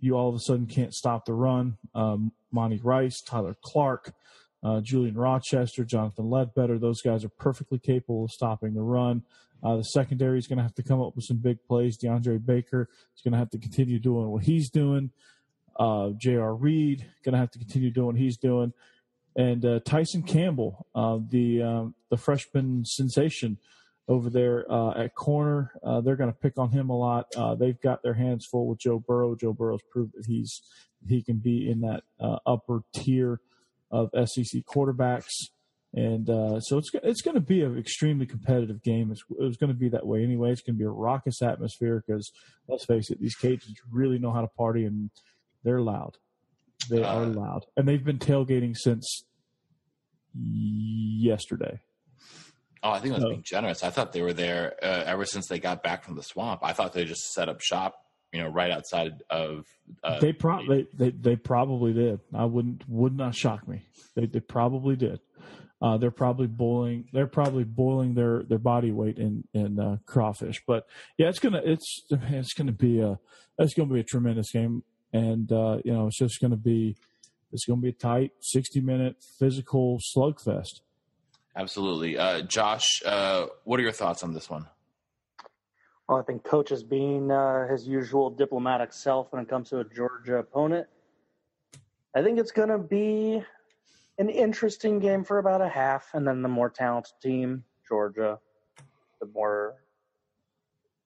you 0.00 0.14
all 0.14 0.28
of 0.28 0.34
a 0.34 0.40
sudden 0.40 0.66
can't 0.66 0.94
stop 0.94 1.24
the 1.24 1.34
run. 1.34 1.76
Um, 1.94 2.32
Monty 2.50 2.80
Rice, 2.82 3.20
Tyler 3.20 3.56
Clark, 3.62 4.14
uh, 4.62 4.80
Julian 4.80 5.16
Rochester, 5.16 5.84
Jonathan 5.84 6.30
Ledbetter, 6.30 6.78
those 6.78 7.00
guys 7.02 7.24
are 7.24 7.28
perfectly 7.30 7.78
capable 7.78 8.24
of 8.24 8.30
stopping 8.30 8.74
the 8.74 8.82
run. 8.82 9.22
Uh, 9.62 9.76
the 9.76 9.82
secondary 9.82 10.38
is 10.38 10.46
going 10.46 10.56
to 10.56 10.62
have 10.62 10.74
to 10.74 10.82
come 10.82 11.00
up 11.00 11.16
with 11.16 11.24
some 11.24 11.38
big 11.38 11.58
plays. 11.64 11.98
DeAndre 11.98 12.44
Baker 12.44 12.88
is 13.14 13.22
going 13.22 13.32
to 13.32 13.38
have 13.38 13.50
to 13.50 13.58
continue 13.58 13.98
doing 13.98 14.28
what 14.28 14.44
he's 14.44 14.70
doing. 14.70 15.10
Uh, 15.78 16.10
J.R. 16.16 16.54
Reed 16.54 17.06
going 17.24 17.32
to 17.32 17.38
have 17.38 17.50
to 17.52 17.58
continue 17.58 17.90
doing 17.90 18.06
what 18.06 18.16
he's 18.16 18.36
doing. 18.36 18.72
And 19.36 19.64
uh, 19.64 19.80
Tyson 19.80 20.22
Campbell, 20.22 20.86
uh, 20.94 21.18
the 21.28 21.62
um, 21.62 21.94
the 22.10 22.16
freshman 22.16 22.84
sensation, 22.84 23.58
over 24.08 24.30
there 24.30 24.64
uh, 24.72 24.92
at 24.98 25.14
corner. 25.14 25.72
Uh, 25.84 26.00
they're 26.00 26.16
going 26.16 26.32
to 26.32 26.38
pick 26.38 26.58
on 26.58 26.70
him 26.70 26.88
a 26.88 26.96
lot. 26.96 27.26
Uh, 27.36 27.54
they've 27.54 27.80
got 27.80 28.02
their 28.02 28.14
hands 28.14 28.46
full 28.50 28.66
with 28.66 28.78
Joe 28.78 28.98
Burrow. 28.98 29.36
Joe 29.36 29.52
Burrow's 29.52 29.82
proved 29.90 30.14
that 30.14 30.24
he's 30.26 30.62
he 31.06 31.22
can 31.22 31.36
be 31.36 31.70
in 31.70 31.80
that 31.82 32.02
uh, 32.18 32.38
upper 32.46 32.82
tier 32.94 33.40
of 33.90 34.10
SEC 34.12 34.62
quarterbacks, 34.64 35.50
and 35.94 36.28
uh, 36.28 36.60
so 36.60 36.78
it's 36.78 36.90
it's 37.02 37.22
going 37.22 37.36
to 37.36 37.40
be 37.40 37.62
an 37.62 37.78
extremely 37.78 38.26
competitive 38.26 38.82
game. 38.82 39.12
It's, 39.12 39.22
it 39.38 39.44
was 39.44 39.56
going 39.56 39.72
to 39.72 39.78
be 39.78 39.90
that 39.90 40.06
way 40.06 40.24
anyway. 40.24 40.50
It's 40.50 40.62
going 40.62 40.74
to 40.74 40.78
be 40.78 40.84
a 40.84 40.90
raucous 40.90 41.42
atmosphere 41.42 42.02
because 42.04 42.32
let's 42.66 42.86
face 42.86 43.10
it, 43.10 43.20
these 43.20 43.36
Cajuns 43.36 43.76
really 43.90 44.18
know 44.18 44.32
how 44.32 44.40
to 44.40 44.48
party 44.48 44.84
and 44.84 45.10
they're 45.64 45.80
loud. 45.80 46.16
They 46.88 47.02
are 47.02 47.26
loud, 47.26 47.66
and 47.76 47.86
they've 47.86 48.04
been 48.04 48.18
tailgating 48.18 48.74
since 48.76 49.24
yesterday. 50.34 51.80
Oh, 52.82 52.90
I 52.90 53.00
think 53.00 53.14
that's 53.14 53.24
being 53.24 53.42
generous. 53.42 53.82
I 53.82 53.90
thought 53.90 54.12
they 54.12 54.22
were 54.22 54.32
there 54.32 54.74
uh, 54.82 55.04
ever 55.06 55.24
since 55.24 55.48
they 55.48 55.58
got 55.58 55.82
back 55.82 56.04
from 56.04 56.16
the 56.16 56.22
swamp. 56.22 56.60
I 56.62 56.72
thought 56.72 56.92
they 56.92 57.04
just 57.04 57.32
set 57.32 57.48
up 57.48 57.60
shop, 57.60 58.04
you 58.32 58.40
know, 58.40 58.48
right 58.48 58.70
outside 58.70 59.22
of. 59.30 59.66
Uh, 60.02 60.20
they 60.20 60.32
probably 60.32 60.86
they, 60.94 61.10
they 61.10 61.36
probably 61.36 61.92
did. 61.92 62.20
I 62.34 62.44
wouldn't 62.44 62.88
would 62.88 63.16
not 63.16 63.34
shock 63.34 63.66
me. 63.66 63.82
They 64.14 64.26
they 64.26 64.40
probably 64.40 64.96
did. 64.96 65.20
Uh, 65.80 65.96
they're 65.96 66.10
probably 66.10 66.48
boiling. 66.48 67.08
They're 67.12 67.28
probably 67.28 67.64
boiling 67.64 68.14
their, 68.14 68.42
their 68.42 68.58
body 68.58 68.90
weight 68.90 69.18
in 69.18 69.44
in 69.54 69.78
uh, 69.78 69.98
crawfish. 70.06 70.62
But 70.66 70.86
yeah, 71.16 71.28
it's 71.28 71.38
gonna 71.38 71.62
it's 71.64 72.02
it's 72.10 72.52
gonna 72.54 72.72
be 72.72 73.00
a 73.00 73.18
it's 73.58 73.74
gonna 73.74 73.92
be 73.92 74.00
a 74.00 74.04
tremendous 74.04 74.50
game, 74.50 74.82
and 75.12 75.50
uh, 75.52 75.78
you 75.84 75.92
know 75.92 76.08
it's 76.08 76.18
just 76.18 76.40
gonna 76.40 76.56
be 76.56 76.96
it's 77.52 77.64
gonna 77.64 77.80
be 77.80 77.90
a 77.90 77.92
tight 77.92 78.32
sixty 78.40 78.80
minute 78.80 79.16
physical 79.38 80.00
slugfest. 80.16 80.80
Absolutely. 81.58 82.16
Uh, 82.16 82.42
Josh, 82.42 83.02
uh, 83.04 83.46
what 83.64 83.80
are 83.80 83.82
your 83.82 83.92
thoughts 83.92 84.22
on 84.22 84.32
this 84.32 84.48
one? 84.48 84.66
Well, 86.08 86.18
I 86.18 86.22
think 86.22 86.44
Coach 86.44 86.70
is 86.70 86.84
being 86.84 87.32
uh, 87.32 87.66
his 87.66 87.86
usual 87.86 88.30
diplomatic 88.30 88.92
self 88.92 89.32
when 89.32 89.42
it 89.42 89.48
comes 89.48 89.68
to 89.70 89.80
a 89.80 89.84
Georgia 89.84 90.36
opponent. 90.36 90.86
I 92.14 92.22
think 92.22 92.38
it's 92.38 92.52
going 92.52 92.68
to 92.68 92.78
be 92.78 93.42
an 94.18 94.30
interesting 94.30 95.00
game 95.00 95.24
for 95.24 95.38
about 95.38 95.60
a 95.60 95.68
half, 95.68 96.10
and 96.14 96.26
then 96.26 96.42
the 96.42 96.48
more 96.48 96.70
talented 96.70 97.14
team, 97.20 97.64
Georgia, 97.86 98.38
the 99.20 99.26
more 99.26 99.74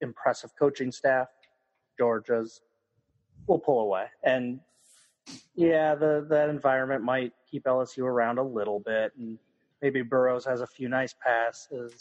impressive 0.03 0.51
coaching 0.59 0.93
staff, 0.93 1.29
Georgia's, 1.99 2.61
will 3.47 3.59
pull 3.59 3.81
away. 3.81 4.05
And 4.23 4.61
yeah, 5.55 5.95
the 5.95 6.27
that 6.29 6.51
environment 6.51 7.03
might 7.03 7.33
keep 7.51 7.65
LSU 7.65 8.05
around 8.05 8.39
a 8.39 8.43
little 8.43 8.81
bit, 8.81 9.13
and 9.19 9.39
maybe 9.83 10.01
Burrows 10.01 10.47
has 10.47 10.61
a 10.61 10.67
few 10.67 10.89
nice 10.89 11.15
passes 11.15 11.93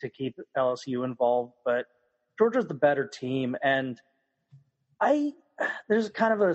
to 0.00 0.08
keep 0.08 0.38
LSU 0.56 1.04
involved, 1.04 1.54
but 1.64 1.86
Georgia's 2.38 2.66
the 2.66 2.74
better 2.74 3.06
team, 3.06 3.56
and 3.62 4.00
I 5.00 5.32
there's 5.88 6.10
kind 6.10 6.32
of 6.32 6.40
a 6.40 6.54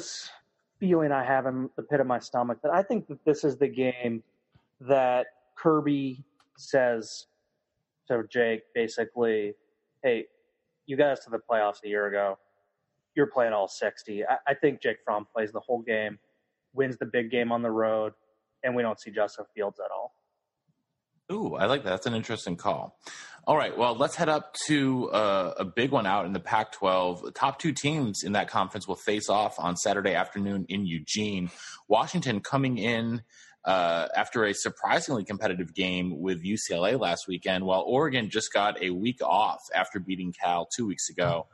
feeling 0.79 1.11
I 1.11 1.23
have 1.23 1.45
in 1.45 1.69
the 1.75 1.83
pit 1.83 1.99
of 1.99 2.07
my 2.07 2.19
stomach 2.19 2.59
that 2.63 2.73
I 2.73 2.83
think 2.83 3.07
that 3.07 3.23
this 3.25 3.43
is 3.43 3.57
the 3.57 3.67
game 3.67 4.23
that 4.81 5.27
Kirby 5.55 6.23
says 6.57 7.27
to 8.07 8.23
Jake 8.29 8.61
basically, 8.75 9.55
"Hey, 10.03 10.27
you 10.85 10.95
got 10.95 11.11
us 11.11 11.23
to 11.25 11.29
the 11.29 11.39
playoffs 11.39 11.83
a 11.83 11.87
year 11.87 12.07
ago. 12.07 12.37
You're 13.15 13.27
playing 13.27 13.53
all 13.53 13.67
60." 13.67 14.25
I, 14.25 14.37
I 14.47 14.53
think 14.53 14.81
Jake 14.81 14.97
Fromm 15.03 15.25
plays 15.25 15.51
the 15.51 15.59
whole 15.59 15.81
game, 15.81 16.19
wins 16.73 16.97
the 16.97 17.05
big 17.05 17.31
game 17.31 17.51
on 17.51 17.61
the 17.61 17.71
road, 17.71 18.13
and 18.63 18.75
we 18.75 18.83
don't 18.83 18.99
see 18.99 19.11
Justin 19.11 19.45
Fields 19.55 19.79
at 19.79 19.91
all. 19.91 20.13
Ooh, 21.31 21.55
I 21.55 21.65
like 21.65 21.83
that. 21.83 21.89
That's 21.91 22.05
an 22.07 22.15
interesting 22.15 22.55
call. 22.55 22.97
All 23.45 23.55
right, 23.57 23.75
well, 23.75 23.95
let's 23.95 24.15
head 24.15 24.29
up 24.29 24.53
to 24.67 25.09
uh, 25.11 25.53
a 25.57 25.65
big 25.65 25.91
one 25.91 26.05
out 26.05 26.25
in 26.25 26.33
the 26.33 26.39
Pac 26.39 26.71
12. 26.71 27.23
The 27.23 27.31
top 27.31 27.59
two 27.59 27.71
teams 27.71 28.23
in 28.23 28.33
that 28.33 28.49
conference 28.49 28.87
will 28.87 28.95
face 28.95 29.29
off 29.29 29.59
on 29.59 29.75
Saturday 29.75 30.13
afternoon 30.13 30.65
in 30.69 30.85
Eugene. 30.85 31.49
Washington 31.87 32.41
coming 32.41 32.77
in 32.77 33.21
uh, 33.65 34.07
after 34.15 34.45
a 34.45 34.53
surprisingly 34.53 35.23
competitive 35.23 35.73
game 35.73 36.19
with 36.19 36.43
UCLA 36.43 36.99
last 36.99 37.27
weekend, 37.27 37.65
while 37.65 37.83
Oregon 37.87 38.29
just 38.29 38.53
got 38.53 38.81
a 38.81 38.89
week 38.91 39.19
off 39.23 39.61
after 39.73 39.99
beating 39.99 40.33
Cal 40.33 40.67
two 40.75 40.87
weeks 40.87 41.09
ago. 41.09 41.47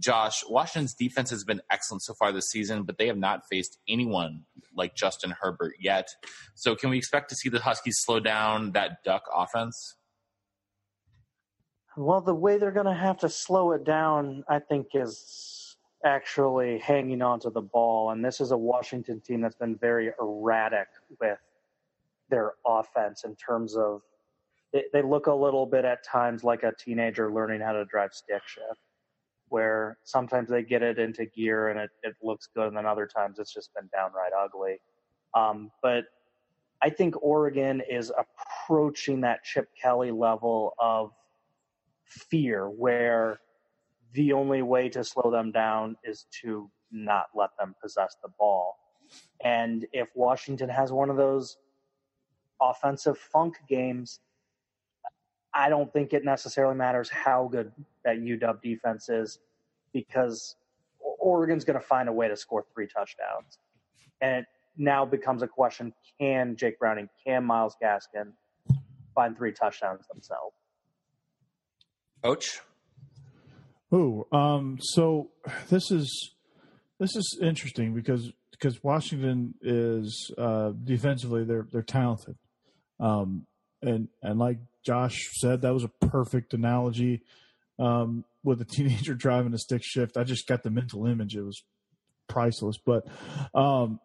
Josh, 0.00 0.42
Washington's 0.48 0.94
defense 0.94 1.30
has 1.30 1.44
been 1.44 1.60
excellent 1.70 2.02
so 2.02 2.14
far 2.14 2.32
this 2.32 2.48
season, 2.48 2.84
but 2.84 2.96
they 2.96 3.06
have 3.06 3.18
not 3.18 3.42
faced 3.50 3.78
anyone 3.86 4.44
like 4.74 4.96
Justin 4.96 5.34
Herbert 5.40 5.74
yet. 5.78 6.08
So, 6.54 6.74
can 6.74 6.90
we 6.90 6.96
expect 6.96 7.28
to 7.30 7.36
see 7.36 7.50
the 7.50 7.60
Huskies 7.60 7.98
slow 8.00 8.18
down 8.18 8.72
that 8.72 9.04
Duck 9.04 9.24
offense? 9.34 9.96
Well, 11.96 12.22
the 12.22 12.34
way 12.34 12.56
they're 12.56 12.70
going 12.70 12.86
to 12.86 12.94
have 12.94 13.18
to 13.18 13.28
slow 13.28 13.72
it 13.72 13.84
down, 13.84 14.42
I 14.48 14.58
think, 14.60 14.88
is 14.94 15.76
actually 16.04 16.78
hanging 16.78 17.20
on 17.20 17.40
to 17.40 17.50
the 17.50 17.60
ball. 17.60 18.10
And 18.10 18.24
this 18.24 18.40
is 18.40 18.52
a 18.52 18.56
Washington 18.56 19.20
team 19.20 19.42
that's 19.42 19.56
been 19.56 19.76
very 19.76 20.12
erratic 20.18 20.88
with 21.20 21.38
their 22.30 22.52
offense 22.66 23.24
in 23.24 23.36
terms 23.36 23.76
of 23.76 24.00
they, 24.72 24.84
they 24.94 25.02
look 25.02 25.26
a 25.26 25.34
little 25.34 25.66
bit 25.66 25.84
at 25.84 26.04
times 26.04 26.42
like 26.42 26.62
a 26.62 26.72
teenager 26.72 27.30
learning 27.30 27.60
how 27.60 27.72
to 27.72 27.84
drive 27.84 28.14
stick 28.14 28.42
shift 28.46 28.80
where 29.50 29.98
sometimes 30.04 30.48
they 30.48 30.62
get 30.62 30.82
it 30.82 30.98
into 30.98 31.26
gear 31.26 31.68
and 31.68 31.78
it, 31.78 31.90
it 32.02 32.14
looks 32.22 32.48
good, 32.54 32.68
and 32.68 32.76
then 32.76 32.86
other 32.86 33.06
times 33.06 33.38
it's 33.38 33.52
just 33.52 33.74
been 33.74 33.88
downright 33.92 34.32
ugly. 34.32 34.80
Um, 35.34 35.70
but 35.82 36.04
I 36.82 36.90
think 36.90 37.14
Oregon 37.22 37.82
is 37.88 38.10
approaching 38.16 39.20
that 39.20 39.44
Chip 39.44 39.68
Kelly 39.80 40.10
level 40.10 40.74
of 40.78 41.12
fear 42.04 42.68
where 42.70 43.40
the 44.14 44.32
only 44.32 44.62
way 44.62 44.88
to 44.88 45.04
slow 45.04 45.30
them 45.30 45.52
down 45.52 45.96
is 46.04 46.26
to 46.42 46.70
not 46.90 47.26
let 47.34 47.50
them 47.58 47.74
possess 47.80 48.16
the 48.22 48.30
ball. 48.38 48.76
And 49.44 49.86
if 49.92 50.08
Washington 50.14 50.68
has 50.68 50.90
one 50.90 51.10
of 51.10 51.16
those 51.16 51.58
offensive 52.60 53.18
funk 53.18 53.56
games, 53.68 54.20
I 55.52 55.68
don't 55.68 55.92
think 55.92 56.12
it 56.12 56.24
necessarily 56.24 56.76
matters 56.76 57.08
how 57.10 57.48
good 57.50 57.72
that 58.04 58.18
UW 58.18 58.62
defense 58.62 59.08
is 59.08 59.38
because 59.92 60.56
Oregon's 61.00 61.64
going 61.64 61.78
to 61.78 61.84
find 61.84 62.08
a 62.08 62.12
way 62.12 62.28
to 62.28 62.36
score 62.36 62.64
three 62.72 62.86
touchdowns. 62.86 63.58
And 64.20 64.42
it 64.42 64.46
now 64.76 65.04
becomes 65.04 65.42
a 65.42 65.48
question 65.48 65.92
can 66.18 66.56
Jake 66.56 66.78
Browning, 66.78 67.08
can 67.24 67.44
Myles 67.44 67.76
Gaskin 67.82 68.32
find 69.14 69.36
three 69.36 69.52
touchdowns 69.52 70.06
themselves? 70.06 70.54
Coach? 72.22 72.60
Oh, 73.92 74.26
um, 74.30 74.78
so 74.80 75.30
this 75.68 75.90
is 75.90 76.34
this 76.98 77.16
is 77.16 77.38
interesting 77.42 77.94
because 77.94 78.30
because 78.52 78.84
Washington 78.84 79.54
is 79.62 80.30
uh, 80.38 80.72
defensively 80.84 81.44
they're 81.44 81.66
they're 81.72 81.82
talented, 81.82 82.36
um, 83.00 83.46
and 83.82 84.08
and 84.22 84.38
like 84.38 84.58
Josh 84.84 85.28
said, 85.32 85.62
that 85.62 85.74
was 85.74 85.84
a 85.84 86.06
perfect 86.06 86.54
analogy 86.54 87.22
um, 87.78 88.24
with 88.44 88.60
a 88.60 88.64
teenager 88.64 89.14
driving 89.16 89.54
a 89.54 89.58
stick 89.58 89.82
shift. 89.82 90.16
I 90.16 90.24
just 90.24 90.46
got 90.46 90.62
the 90.62 90.70
mental 90.70 91.06
image; 91.06 91.36
it 91.36 91.42
was 91.42 91.62
priceless. 92.28 92.78
But 92.78 93.06
um, 93.54 94.00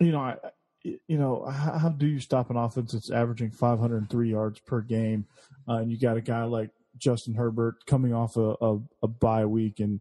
you 0.00 0.12
know, 0.12 0.20
I, 0.20 0.36
you 0.82 1.18
know, 1.18 1.44
how, 1.46 1.78
how, 1.78 1.88
do 1.88 2.06
you 2.06 2.20
stop 2.20 2.50
an 2.50 2.56
offense 2.56 2.92
that's 2.92 3.10
averaging 3.10 3.50
503 3.50 4.30
yards 4.30 4.60
per 4.60 4.80
game, 4.80 5.26
uh, 5.68 5.76
and 5.76 5.90
you 5.90 5.98
got 5.98 6.16
a 6.16 6.20
guy 6.20 6.44
like 6.44 6.70
Justin 6.96 7.34
Herbert 7.34 7.86
coming 7.86 8.12
off 8.12 8.36
a, 8.36 8.54
a, 8.60 8.78
a 9.02 9.08
bye 9.08 9.46
week, 9.46 9.80
and 9.80 10.00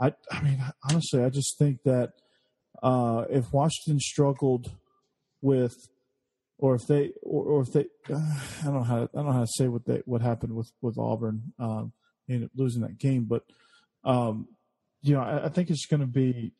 I, 0.00 0.12
I 0.30 0.42
mean, 0.42 0.62
honestly, 0.88 1.24
I 1.24 1.30
just 1.30 1.58
think 1.58 1.82
that 1.84 2.12
uh, 2.82 3.24
if 3.30 3.52
Washington 3.52 4.00
struggled 4.00 4.70
with, 5.40 5.88
or 6.58 6.74
if 6.74 6.86
they, 6.86 7.12
or, 7.22 7.44
or 7.44 7.62
if 7.62 7.72
they, 7.72 7.86
uh, 8.12 8.16
I 8.60 8.64
don't 8.64 8.74
know 8.74 8.82
how, 8.82 9.02
I 9.02 9.08
don't 9.14 9.26
know 9.26 9.32
how 9.32 9.40
to 9.40 9.52
say 9.56 9.68
what 9.68 9.86
they, 9.86 10.02
what 10.04 10.22
happened 10.22 10.54
with 10.54 10.70
with 10.82 10.98
Auburn, 10.98 11.52
um, 11.58 11.92
ended 12.28 12.46
up 12.46 12.52
losing 12.56 12.82
that 12.82 12.98
game, 12.98 13.24
but 13.24 13.44
um, 14.04 14.48
you 15.02 15.14
know, 15.14 15.20
I, 15.20 15.46
I 15.46 15.48
think 15.48 15.70
it's 15.70 15.86
going 15.86 16.00
to 16.00 16.06
be 16.06 16.52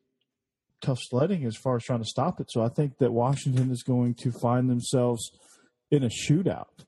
tough 0.81 0.99
sledding 1.01 1.45
as 1.45 1.57
far 1.57 1.77
as 1.77 1.83
trying 1.83 1.99
to 1.99 2.05
stop 2.05 2.41
it. 2.41 2.51
So 2.51 2.63
I 2.63 2.69
think 2.69 2.99
that 2.99 3.13
Washington 3.13 3.71
is 3.71 3.83
going 3.83 4.15
to 4.21 4.31
find 4.31 4.71
themselves 4.71 5.31
in 5.91 6.05
a 6.05 6.09
shootout 6.09 6.85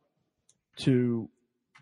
to 0.79 1.29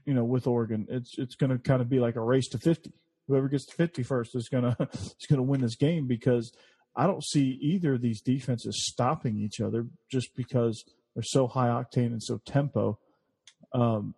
you 0.09 0.14
know, 0.14 0.24
with 0.24 0.47
Oregon. 0.47 0.87
It's 0.89 1.18
it's 1.18 1.35
going 1.35 1.51
to 1.51 1.59
kind 1.59 1.83
of 1.83 1.91
be 1.91 2.01
like 2.01 2.16
a 2.16 2.22
race 2.22 2.49
to 2.49 2.59
50. 2.59 2.91
Whoever 3.26 3.47
gets 3.47 3.66
to 3.66 3.74
50 3.74 4.03
first 4.05 4.35
is 4.35 4.49
going 4.49 4.64
to 4.79 4.89
is 4.91 5.26
going 5.29 5.37
to 5.37 5.43
win 5.43 5.61
this 5.61 5.76
game 5.76 6.07
because 6.07 6.51
I 6.97 7.07
don't 7.07 7.22
see 7.22 7.59
either 7.61 7.93
of 7.93 8.01
these 8.01 8.22
defenses 8.22 8.87
stopping 8.91 9.39
each 9.39 9.61
other 9.61 9.87
just 10.11 10.35
because 10.35 10.83
they're 11.19 11.25
so 11.25 11.49
high 11.49 11.66
octane 11.66 12.12
and 12.12 12.23
so 12.23 12.41
tempo, 12.47 12.97
um, 13.73 14.14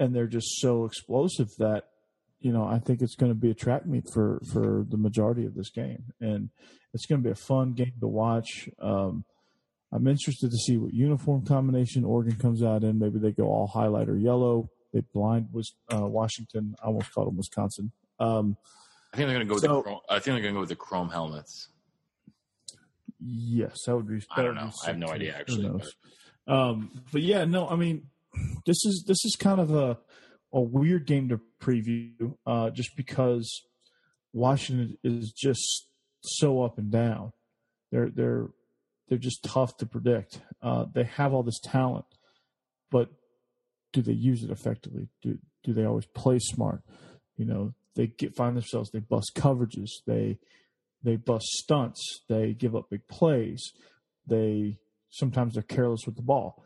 and 0.00 0.12
they're 0.12 0.26
just 0.26 0.58
so 0.58 0.84
explosive 0.84 1.46
that 1.58 1.84
you 2.40 2.52
know 2.52 2.64
I 2.64 2.80
think 2.80 3.02
it's 3.02 3.14
going 3.14 3.30
to 3.30 3.38
be 3.38 3.52
a 3.52 3.54
track 3.54 3.86
meet 3.86 4.02
for 4.12 4.40
for 4.52 4.84
the 4.88 4.96
majority 4.96 5.46
of 5.46 5.54
this 5.54 5.70
game, 5.70 6.06
and 6.20 6.50
it's 6.92 7.06
going 7.06 7.22
to 7.22 7.24
be 7.24 7.30
a 7.30 7.36
fun 7.36 7.74
game 7.74 7.92
to 8.00 8.08
watch. 8.08 8.68
Um, 8.80 9.24
I'm 9.92 10.08
interested 10.08 10.50
to 10.50 10.56
see 10.56 10.76
what 10.76 10.92
uniform 10.92 11.46
combination 11.46 12.04
Oregon 12.04 12.34
comes 12.34 12.64
out 12.64 12.82
in. 12.82 12.98
Maybe 12.98 13.20
they 13.20 13.30
go 13.30 13.44
all 13.44 13.70
highlighter 13.72 14.20
yellow. 14.20 14.70
They 14.92 15.02
blind 15.14 15.50
was 15.52 15.72
uh, 15.94 16.08
Washington. 16.08 16.74
I 16.82 16.86
almost 16.88 17.14
called 17.14 17.28
them 17.28 17.36
Wisconsin. 17.36 17.92
Um, 18.18 18.56
I 19.14 19.18
think 19.18 19.28
they're 19.28 19.36
going 19.36 19.46
to 19.46 19.48
go. 19.48 19.54
With 19.54 19.62
the 19.62 19.82
chrome, 19.82 20.00
I 20.10 20.14
think 20.14 20.24
they're 20.24 20.42
going 20.42 20.54
to 20.54 20.56
go 20.56 20.60
with 20.60 20.68
the 20.68 20.74
chrome 20.74 21.10
helmets. 21.10 21.68
Yes, 23.24 23.84
that 23.86 23.96
would 23.96 24.08
be. 24.08 24.18
That 24.18 24.26
I 24.30 24.42
don't 24.42 24.54
know. 24.54 24.70
I 24.82 24.86
have 24.86 24.98
no 24.98 25.08
idea 25.08 25.36
actually. 25.36 25.68
But. 25.68 26.52
Um, 26.52 26.90
but 27.12 27.22
yeah, 27.22 27.44
no. 27.44 27.68
I 27.68 27.76
mean, 27.76 28.08
this 28.66 28.84
is 28.84 29.04
this 29.06 29.24
is 29.24 29.36
kind 29.38 29.60
of 29.60 29.74
a 29.74 29.98
a 30.52 30.60
weird 30.60 31.06
game 31.06 31.28
to 31.28 31.40
preview, 31.60 32.36
uh, 32.46 32.70
just 32.70 32.96
because 32.96 33.62
Washington 34.32 34.98
is 35.04 35.32
just 35.32 35.88
so 36.22 36.62
up 36.62 36.78
and 36.78 36.90
down. 36.90 37.32
They're 37.90 38.10
they're 38.10 38.48
they're 39.08 39.18
just 39.18 39.44
tough 39.44 39.76
to 39.78 39.86
predict. 39.86 40.40
Uh, 40.62 40.86
they 40.92 41.04
have 41.04 41.32
all 41.32 41.42
this 41.42 41.60
talent, 41.60 42.06
but 42.90 43.08
do 43.92 44.02
they 44.02 44.12
use 44.12 44.42
it 44.42 44.50
effectively? 44.50 45.08
Do 45.22 45.38
do 45.62 45.72
they 45.72 45.84
always 45.84 46.06
play 46.06 46.38
smart? 46.38 46.82
You 47.36 47.44
know, 47.46 47.74
they 47.94 48.08
get 48.08 48.34
find 48.34 48.56
themselves 48.56 48.90
they 48.90 49.00
bust 49.00 49.32
coverages, 49.36 49.90
they 50.06 50.38
they 51.02 51.16
bust 51.16 51.46
stunts, 51.46 52.20
they 52.28 52.52
give 52.52 52.76
up 52.76 52.90
big 52.90 53.06
plays, 53.08 53.72
they 54.26 54.78
sometimes 55.10 55.54
they're 55.54 55.62
careless 55.62 56.02
with 56.06 56.16
the 56.16 56.22
ball, 56.22 56.64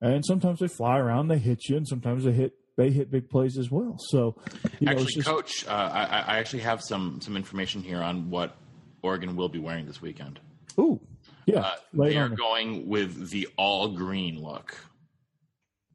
and 0.00 0.24
sometimes 0.24 0.60
they 0.60 0.68
fly 0.68 0.98
around, 0.98 1.28
they 1.28 1.38
hit 1.38 1.68
you, 1.68 1.76
and 1.76 1.86
sometimes 1.86 2.24
they 2.24 2.32
hit 2.32 2.52
they 2.76 2.90
hit 2.90 3.10
big 3.10 3.30
plays 3.30 3.56
as 3.58 3.70
well. 3.70 3.96
So, 3.98 4.36
you 4.80 4.86
know, 4.86 4.92
actually, 4.92 5.12
just, 5.14 5.26
coach, 5.26 5.66
uh, 5.66 5.70
I, 5.70 6.02
I 6.02 6.38
actually 6.38 6.62
have 6.62 6.82
some 6.82 7.20
some 7.20 7.36
information 7.36 7.82
here 7.82 8.02
on 8.02 8.30
what 8.30 8.56
Oregon 9.02 9.36
will 9.36 9.48
be 9.48 9.58
wearing 9.58 9.86
this 9.86 10.02
weekend. 10.02 10.40
Ooh, 10.78 11.00
yeah, 11.46 11.60
uh, 11.60 11.74
they 11.94 12.16
are 12.16 12.28
going 12.28 12.86
with 12.88 13.30
the 13.30 13.48
all 13.56 13.88
green 13.88 14.42
look 14.42 14.76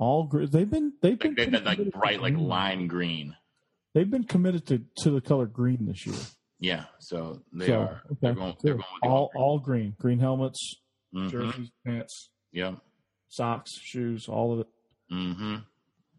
all 0.01 0.23
green. 0.23 0.49
They've 0.49 0.69
been 0.69 0.93
they've 1.01 1.17
been, 1.17 1.36
they've 1.36 1.51
been 1.51 1.63
like 1.63 1.91
bright 1.91 2.21
like 2.21 2.36
lime 2.36 2.88
green. 2.88 3.38
They've 3.93 4.09
been 4.09 4.23
committed 4.23 4.65
to, 4.67 4.82
to 5.03 5.11
the 5.11 5.21
color 5.21 5.45
green 5.45 5.86
this 5.86 6.05
year. 6.05 6.15
Yeah, 6.62 6.86
so 6.99 7.41
they 7.51 7.68
so, 7.68 7.80
are. 7.80 8.01
Okay. 8.05 8.18
They're 8.22 8.34
going. 8.36 8.55
They're 8.62 8.74
going 8.76 8.86
all 9.01 9.09
all 9.09 9.30
green. 9.30 9.43
all 9.43 9.59
green, 9.59 9.95
green 9.99 10.20
helmets, 10.20 10.76
mm-hmm. 11.14 11.30
jerseys, 11.30 11.72
pants, 11.84 12.30
yeah, 12.51 12.76
socks, 13.30 13.72
shoes, 13.82 14.28
all 14.30 14.53
of 14.53 14.59
it. 14.59 14.68
Mm-hmm. 15.12 15.55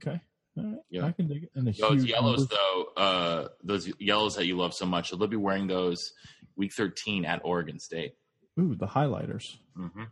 Okay. 0.02 0.20
All 0.58 0.64
right. 0.64 0.78
Yeah. 0.90 1.06
I 1.06 1.12
can 1.12 1.28
dig 1.28 1.44
it. 1.44 1.50
And 1.54 1.66
the 1.66 1.72
those 1.80 2.04
yellows, 2.04 2.40
numbers. 2.40 2.58
though, 2.58 3.02
uh, 3.02 3.48
those 3.62 3.90
yellows 4.00 4.34
that 4.34 4.46
you 4.46 4.56
love 4.56 4.74
so 4.74 4.84
much, 4.84 5.10
they'll 5.12 5.28
be 5.28 5.36
wearing 5.36 5.68
those 5.68 6.12
week 6.56 6.72
13 6.76 7.24
at 7.24 7.40
Oregon 7.44 7.78
State. 7.78 8.14
Ooh, 8.58 8.74
the 8.74 8.86
highlighters. 8.86 9.44
Mm-hmm. 9.78 10.02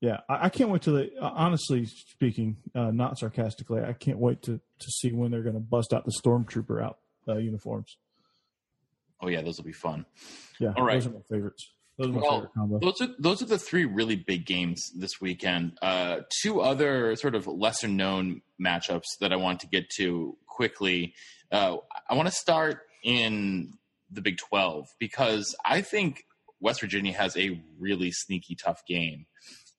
Yeah, 0.00 0.20
I, 0.28 0.46
I 0.46 0.48
can't 0.48 0.70
wait 0.70 0.82
to 0.82 0.90
the. 0.90 1.10
Uh, 1.20 1.30
honestly 1.34 1.84
speaking, 1.84 2.56
uh, 2.74 2.90
not 2.90 3.18
sarcastically, 3.18 3.82
I 3.82 3.92
can't 3.92 4.18
wait 4.18 4.42
to 4.44 4.52
to 4.56 4.90
see 4.90 5.12
when 5.12 5.30
they're 5.30 5.42
going 5.42 5.54
to 5.54 5.60
bust 5.60 5.92
out 5.92 6.04
the 6.04 6.12
stormtrooper 6.22 6.82
out 6.82 6.98
uh, 7.28 7.36
uniforms. 7.36 7.96
Oh 9.24 9.28
yeah, 9.28 9.42
those 9.42 9.56
will 9.56 9.64
be 9.64 9.72
fun. 9.72 10.04
Yeah, 10.60 10.72
all 10.76 10.84
right. 10.84 10.94
Those 10.94 11.06
are 11.06 11.10
my 11.10 11.20
favorites. 11.28 11.70
Those 11.98 12.08
are 12.08 12.12
my 12.12 12.20
well, 12.20 12.50
favorite 12.54 12.80
Those 12.82 13.00
are 13.00 13.14
those 13.18 13.42
are 13.42 13.46
the 13.46 13.58
three 13.58 13.84
really 13.84 14.16
big 14.16 14.44
games 14.44 14.90
this 14.96 15.20
weekend. 15.20 15.78
Uh, 15.80 16.20
two 16.42 16.60
other 16.60 17.16
sort 17.16 17.34
of 17.34 17.46
lesser 17.46 17.88
known 17.88 18.42
matchups 18.62 19.04
that 19.20 19.32
I 19.32 19.36
want 19.36 19.60
to 19.60 19.66
get 19.66 19.88
to 19.96 20.36
quickly. 20.46 21.14
Uh, 21.50 21.76
I 22.08 22.14
want 22.14 22.28
to 22.28 22.34
start 22.34 22.82
in 23.02 23.72
the 24.10 24.20
Big 24.20 24.36
Twelve 24.36 24.86
because 24.98 25.54
I 25.64 25.80
think 25.80 26.24
West 26.60 26.80
Virginia 26.80 27.12
has 27.12 27.36
a 27.36 27.62
really 27.78 28.10
sneaky 28.12 28.56
tough 28.56 28.82
game 28.86 29.26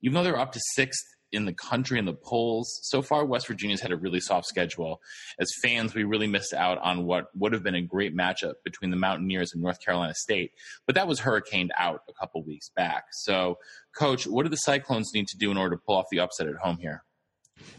even 0.01 0.13
though 0.13 0.23
they're 0.23 0.39
up 0.39 0.51
to 0.53 0.61
sixth 0.75 1.14
in 1.32 1.45
the 1.45 1.53
country 1.53 1.99
in 1.99 2.05
the 2.05 2.13
polls. 2.13 2.80
So 2.84 3.01
far, 3.01 3.26
West 3.26 3.47
Virginia's 3.47 3.82
had 3.82 3.91
a 3.91 3.97
really 3.97 4.19
soft 4.19 4.47
schedule. 4.47 5.01
As 5.39 5.49
fans, 5.61 5.93
we 5.93 6.03
really 6.03 6.28
missed 6.28 6.53
out 6.53 6.78
on 6.80 7.05
what 7.05 7.28
would 7.36 7.53
have 7.53 7.63
been 7.63 7.76
a 7.76 7.82
great 7.82 8.15
matchup 8.15 8.53
between 8.63 8.91
the 8.91 8.97
Mountaineers 8.97 9.51
and 9.53 9.61
North 9.61 9.80
Carolina 9.84 10.13
State. 10.15 10.51
But 10.86 10.95
that 10.95 11.07
was 11.07 11.19
hurricaned 11.19 11.71
out 11.78 12.01
a 12.09 12.13
couple 12.13 12.43
weeks 12.43 12.69
back. 12.76 13.05
So, 13.11 13.57
Coach, 13.97 14.26
what 14.26 14.43
do 14.43 14.49
the 14.49 14.55
Cyclones 14.57 15.11
need 15.13 15.28
to 15.28 15.38
do 15.38 15.51
in 15.51 15.57
order 15.57 15.76
to 15.76 15.82
pull 15.86 15.95
off 15.95 16.05
the 16.11 16.19
upset 16.19 16.47
at 16.47 16.55
home 16.55 16.78
here? 16.80 17.03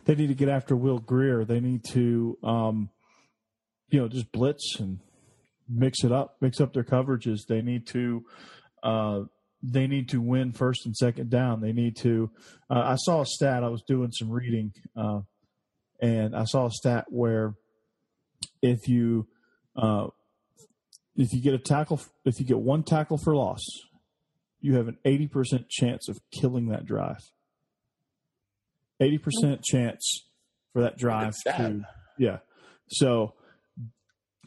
They 0.04 0.14
need 0.14 0.28
to 0.28 0.34
get 0.34 0.48
after 0.48 0.74
Will 0.74 0.98
Grier. 0.98 1.44
They 1.44 1.60
need 1.60 1.84
to, 1.92 2.38
um, 2.42 2.90
you 3.90 4.00
know, 4.00 4.08
just 4.08 4.32
blitz 4.32 4.78
and 4.78 5.00
mix 5.68 6.04
it 6.04 6.12
up, 6.12 6.36
mix 6.40 6.60
up 6.60 6.72
their 6.72 6.84
coverages. 6.84 7.46
They 7.48 7.62
need 7.62 7.86
to. 7.88 8.24
Uh, 8.82 9.20
they 9.72 9.86
need 9.86 10.08
to 10.10 10.20
win 10.20 10.52
first 10.52 10.86
and 10.86 10.96
second 10.96 11.30
down. 11.30 11.60
They 11.60 11.72
need 11.72 11.96
to. 11.98 12.30
Uh, 12.70 12.82
I 12.84 12.96
saw 12.96 13.22
a 13.22 13.26
stat. 13.26 13.64
I 13.64 13.68
was 13.68 13.82
doing 13.86 14.12
some 14.12 14.30
reading, 14.30 14.72
uh, 14.96 15.20
and 16.00 16.34
I 16.36 16.44
saw 16.44 16.66
a 16.66 16.70
stat 16.70 17.06
where 17.08 17.54
if 18.62 18.88
you 18.88 19.26
uh, 19.76 20.08
if 21.16 21.32
you 21.32 21.42
get 21.42 21.54
a 21.54 21.58
tackle, 21.58 22.00
if 22.24 22.38
you 22.38 22.46
get 22.46 22.58
one 22.58 22.82
tackle 22.82 23.18
for 23.18 23.34
loss, 23.34 23.64
you 24.60 24.76
have 24.76 24.88
an 24.88 24.98
eighty 25.04 25.26
percent 25.26 25.68
chance 25.68 26.08
of 26.08 26.18
killing 26.30 26.68
that 26.68 26.86
drive. 26.86 27.20
Eighty 29.00 29.18
percent 29.18 29.62
chance 29.62 30.26
for 30.72 30.82
that 30.82 30.96
drive 30.96 31.34
to 31.44 31.86
yeah. 32.18 32.38
So 32.88 33.34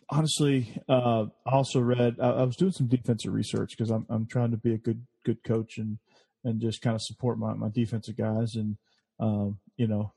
honestly, 0.10 0.82
uh, 0.88 1.26
I 1.46 1.52
also 1.52 1.80
read. 1.80 2.18
I, 2.22 2.30
I, 2.30 2.44
was 2.44 2.56
doing 2.56 2.72
some 2.72 2.88
defensive 2.88 3.34
research 3.34 3.72
because 3.78 3.92
I'm 3.92 4.06
I'm 4.10 4.26
trying 4.26 4.52
to 4.52 4.58
be 4.58 4.74
a 4.74 4.78
good 4.78 5.06
good 5.26 5.44
coach 5.44 5.78
and 5.78 5.98
and 6.44 6.62
just 6.62 6.82
kind 6.82 6.96
of 6.96 7.02
support 7.02 7.38
my 7.38 7.54
my 7.54 7.70
defensive 7.70 8.18
guys 8.18 8.56
and 8.56 8.78
um, 9.20 9.60
you 9.76 9.88
know, 9.88 10.14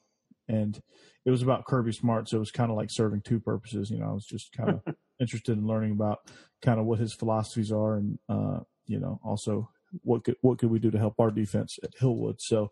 and 0.48 0.80
it 1.24 1.30
was 1.30 1.42
about 1.42 1.66
Kirby 1.66 1.92
Smart, 1.92 2.28
so 2.28 2.36
it 2.36 2.40
was 2.40 2.50
kind 2.50 2.70
of 2.70 2.76
like 2.76 2.88
serving 2.90 3.22
two 3.22 3.40
purposes. 3.40 3.90
You 3.90 3.98
know, 3.98 4.10
I 4.10 4.12
was 4.12 4.26
just 4.26 4.52
kind 4.52 4.70
of 4.70 4.94
interested 5.20 5.58
in 5.58 5.66
learning 5.66 5.92
about 5.92 6.18
kind 6.62 6.78
of 6.78 6.86
what 6.86 6.98
his 6.98 7.14
philosophies 7.14 7.72
are 7.72 7.96
and 7.96 8.18
uh, 8.28 8.60
you 8.86 9.00
know 9.00 9.20
also 9.24 9.68
what 10.02 10.24
could 10.24 10.36
what 10.40 10.58
could 10.58 10.70
we 10.70 10.78
do 10.78 10.90
to 10.90 10.98
help 10.98 11.14
our 11.18 11.30
defense 11.30 11.78
at 11.82 11.94
Hillwood? 12.00 12.36
So, 12.38 12.70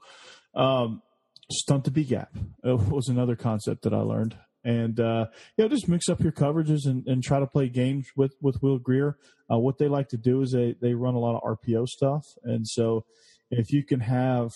um, 0.54 1.02
stunt 1.50 1.84
the 1.84 1.90
B 1.90 2.04
gap 2.04 2.30
was 2.62 3.08
another 3.08 3.36
concept 3.36 3.82
that 3.82 3.94
I 3.94 4.00
learned, 4.00 4.36
and 4.64 5.00
uh, 5.00 5.26
you 5.56 5.64
know 5.64 5.68
just 5.68 5.88
mix 5.88 6.08
up 6.08 6.20
your 6.20 6.32
coverages 6.32 6.86
and, 6.86 7.06
and 7.06 7.22
try 7.22 7.40
to 7.40 7.46
play 7.46 7.68
games 7.68 8.08
with 8.16 8.34
with 8.40 8.62
Will 8.62 8.78
Grier. 8.78 9.16
Uh, 9.50 9.58
what 9.58 9.78
they 9.78 9.88
like 9.88 10.08
to 10.08 10.16
do 10.16 10.42
is 10.42 10.52
they 10.52 10.74
they 10.80 10.94
run 10.94 11.14
a 11.14 11.18
lot 11.18 11.36
of 11.36 11.58
RPO 11.58 11.88
stuff, 11.88 12.24
and 12.44 12.66
so 12.66 13.04
if 13.50 13.72
you 13.72 13.84
can 13.84 14.00
have 14.00 14.52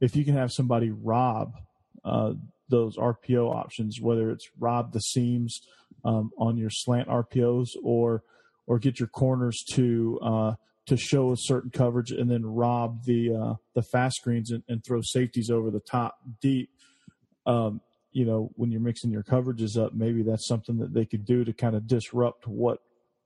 if 0.00 0.14
you 0.14 0.24
can 0.24 0.34
have 0.34 0.52
somebody 0.52 0.90
rob 0.90 1.54
uh, 2.04 2.32
those 2.68 2.96
RPO 2.96 3.54
options, 3.54 4.00
whether 4.00 4.30
it's 4.30 4.48
rob 4.58 4.92
the 4.92 5.00
seams 5.00 5.60
um, 6.04 6.30
on 6.38 6.56
your 6.56 6.70
slant 6.70 7.08
RPOs 7.08 7.68
or 7.82 8.22
or 8.66 8.78
get 8.78 9.00
your 9.00 9.08
corners 9.08 9.64
to 9.72 10.18
uh, 10.22 10.54
to 10.86 10.96
show 10.96 11.32
a 11.32 11.36
certain 11.36 11.70
coverage 11.70 12.10
and 12.10 12.30
then 12.30 12.44
rob 12.44 13.04
the 13.04 13.34
uh, 13.34 13.54
the 13.74 13.82
fast 13.82 14.16
screens 14.16 14.50
and, 14.50 14.62
and, 14.68 14.82
throw 14.84 15.00
safeties 15.02 15.50
over 15.50 15.70
the 15.70 15.80
top 15.80 16.18
deep. 16.40 16.70
Um, 17.46 17.80
you 18.18 18.24
know, 18.24 18.50
when 18.56 18.72
you're 18.72 18.80
mixing 18.80 19.12
your 19.12 19.22
coverages 19.22 19.80
up, 19.80 19.94
maybe 19.94 20.24
that's 20.24 20.48
something 20.48 20.78
that 20.78 20.92
they 20.92 21.04
could 21.04 21.24
do 21.24 21.44
to 21.44 21.52
kind 21.52 21.76
of 21.76 21.86
disrupt 21.86 22.48
what 22.48 22.80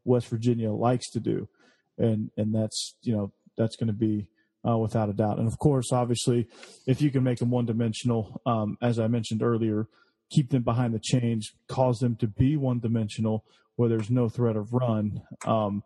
West 0.05 0.29
Virginia 0.29 0.71
likes 0.71 1.09
to 1.13 1.19
do, 1.19 1.49
and 1.97 2.31
and 2.37 2.55
that's 2.55 2.97
you 3.01 3.17
know 3.17 3.33
that's 3.57 3.75
going 3.75 3.87
to 3.87 3.95
be 3.95 4.27
uh, 4.69 4.77
without 4.77 5.09
a 5.09 5.15
doubt. 5.15 5.39
And 5.39 5.49
of 5.49 5.59
course, 5.59 5.93
obviously, 5.93 6.47
if 6.87 7.01
you 7.01 7.11
can 7.11 7.25
make 7.25 7.39
them 7.39 7.51
one 7.51 7.65
dimensional, 7.65 8.43
um, 8.45 8.77
as 8.83 8.99
I 8.99 9.07
mentioned 9.07 9.43
earlier, 9.43 9.87
keep 10.31 10.51
them 10.51 10.63
behind 10.63 10.93
the 10.93 11.01
change, 11.01 11.55
cause 11.69 11.99
them 12.01 12.15
to 12.17 12.27
be 12.27 12.59
one 12.59 12.79
dimensional 12.79 13.47
where 13.77 13.89
there's 13.89 14.11
no 14.11 14.29
threat 14.29 14.57
of 14.57 14.75
run. 14.75 15.23
Um, 15.47 15.85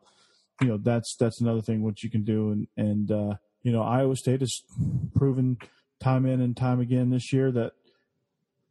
you 0.60 0.66
know, 0.66 0.78
that's 0.78 1.14
that's 1.14 1.40
another 1.40 1.62
thing 1.62 1.84
what 1.84 2.02
you 2.02 2.10
can 2.10 2.24
do. 2.24 2.50
And 2.50 2.66
and 2.76 3.12
uh, 3.12 3.34
you 3.62 3.70
know, 3.70 3.82
Iowa 3.82 4.16
State 4.16 4.40
has 4.40 4.62
proven 5.14 5.58
time 6.02 6.26
in 6.26 6.40
and 6.40 6.56
time 6.56 6.80
again 6.80 7.10
this 7.10 7.32
year 7.32 7.52
that 7.52 7.70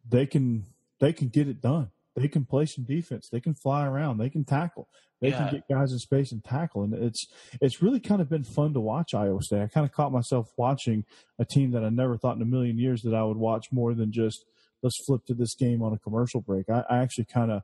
they 0.08 0.26
can 0.26 0.66
they 0.99 1.14
can 1.14 1.30
get 1.30 1.47
it 1.47 1.62
done. 1.62 1.91
They 2.16 2.28
can 2.30 2.45
play 2.45 2.66
some 2.66 2.86
defense. 2.86 3.28
They 3.30 3.41
can 3.41 3.53
fly 3.53 3.86
around. 3.86 4.18
They 4.18 4.30
can 4.30 4.45
tackle. 4.45 4.88
They 5.22 5.30
yeah. 5.30 5.38
can 5.38 5.56
get 5.56 5.68
guys 5.70 5.91
in 5.91 5.99
space 5.99 6.32
and 6.32 6.43
tackle. 6.43 6.84
And 6.84 6.93
it's 6.93 7.28
it's 7.62 7.82
really 7.82 7.99
kind 7.99 8.22
of 8.22 8.30
been 8.30 8.43
fun 8.43 8.74
to 8.74 8.80
watch 8.80 9.14
Iowa 9.14 9.41
State. 9.41 9.62
I 9.62 9.68
kind 9.68 9.86
of 9.86 9.91
caught 9.91 10.12
myself 10.12 10.51
watching 10.58 11.06
a 11.39 11.45
team 11.45 11.72
that 11.72 11.84
I 11.84 11.89
never 11.89 12.18
thought 12.18 12.36
in 12.36 12.41
a 12.41 12.45
million 12.45 12.78
years 12.78 13.01
that 13.03 13.14
I 13.14 13.24
would 13.24 13.38
watch 13.38 13.68
more 13.72 13.93
than 13.93 14.12
just 14.12 14.45
let's 14.82 15.03
flip 15.06 15.26
to 15.26 15.34
this 15.34 15.56
game 15.56 15.82
on 15.82 15.93
a 15.93 15.97
commercial 15.97 16.41
break. 16.41 16.70
I, 16.70 16.84
I 16.89 16.97
actually 16.99 17.26
kind 17.26 17.51
of 17.51 17.64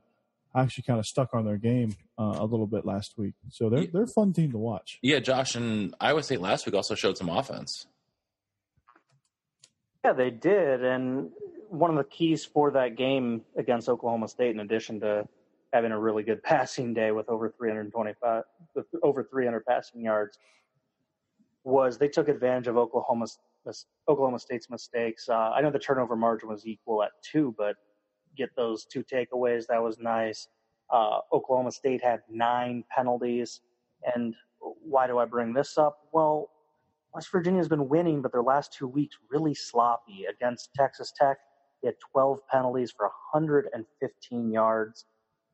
I 0.54 0.62
actually 0.62 0.84
kind 0.84 0.98
of 0.98 1.06
stuck 1.06 1.32
on 1.32 1.46
their 1.46 1.56
game 1.56 1.96
uh, 2.18 2.36
a 2.38 2.44
little 2.44 2.66
bit 2.66 2.84
last 2.84 3.14
week. 3.16 3.34
So 3.50 3.70
they're 3.70 3.86
they're 3.86 4.02
a 4.02 4.08
fun 4.08 4.32
team 4.32 4.52
to 4.52 4.58
watch. 4.58 4.98
Yeah, 5.02 5.20
Josh 5.20 5.54
and 5.54 5.94
Iowa 6.00 6.22
State 6.22 6.40
last 6.40 6.66
week 6.66 6.74
also 6.74 6.94
showed 6.94 7.16
some 7.16 7.28
offense. 7.28 7.86
Yeah, 10.04 10.12
they 10.14 10.30
did, 10.30 10.84
and 10.84 11.30
one 11.72 11.88
of 11.88 11.96
the 11.96 12.04
keys 12.04 12.44
for 12.44 12.70
that 12.70 12.96
game 12.96 13.40
against 13.56 13.88
Oklahoma 13.88 14.28
State, 14.28 14.50
in 14.50 14.60
addition 14.60 15.00
to 15.00 15.26
having 15.72 15.90
a 15.90 15.98
really 15.98 16.22
good 16.22 16.42
passing 16.44 16.92
day 16.92 17.12
with 17.12 17.28
over 17.30 17.48
325, 17.48 18.42
with 18.74 18.86
over 19.02 19.24
300 19.24 19.64
passing 19.64 20.02
yards, 20.02 20.38
was 21.64 21.96
they 21.96 22.08
took 22.08 22.28
advantage 22.28 22.66
of 22.66 22.76
Oklahoma's 22.76 23.38
Oklahoma 24.08 24.38
State's 24.38 24.68
mistakes. 24.68 25.28
Uh, 25.28 25.50
I 25.50 25.62
know 25.62 25.70
the 25.70 25.78
turnover 25.78 26.14
margin 26.16 26.48
was 26.48 26.66
equal 26.66 27.02
at 27.02 27.12
two, 27.22 27.54
but 27.56 27.76
get 28.36 28.50
those 28.56 28.84
two 28.84 29.04
takeaways 29.04 29.66
that 29.68 29.82
was 29.82 29.98
nice. 29.98 30.48
Uh, 30.92 31.20
Oklahoma 31.32 31.70
State 31.70 32.02
had 32.04 32.20
nine 32.28 32.84
penalties, 32.94 33.60
and 34.14 34.34
why 34.60 35.06
do 35.06 35.18
I 35.18 35.24
bring 35.24 35.54
this 35.54 35.78
up? 35.78 36.00
Well, 36.12 36.50
West 37.14 37.30
Virginia's 37.30 37.68
been 37.68 37.88
winning, 37.88 38.20
but 38.20 38.32
their 38.32 38.42
last 38.42 38.74
two 38.74 38.88
weeks 38.88 39.16
really 39.30 39.54
sloppy 39.54 40.26
against 40.28 40.74
Texas 40.74 41.12
Tech 41.16 41.38
he 41.82 41.88
had 41.88 41.96
12 42.12 42.38
penalties 42.48 42.92
for 42.96 43.06
115 43.32 44.50
yards 44.50 45.04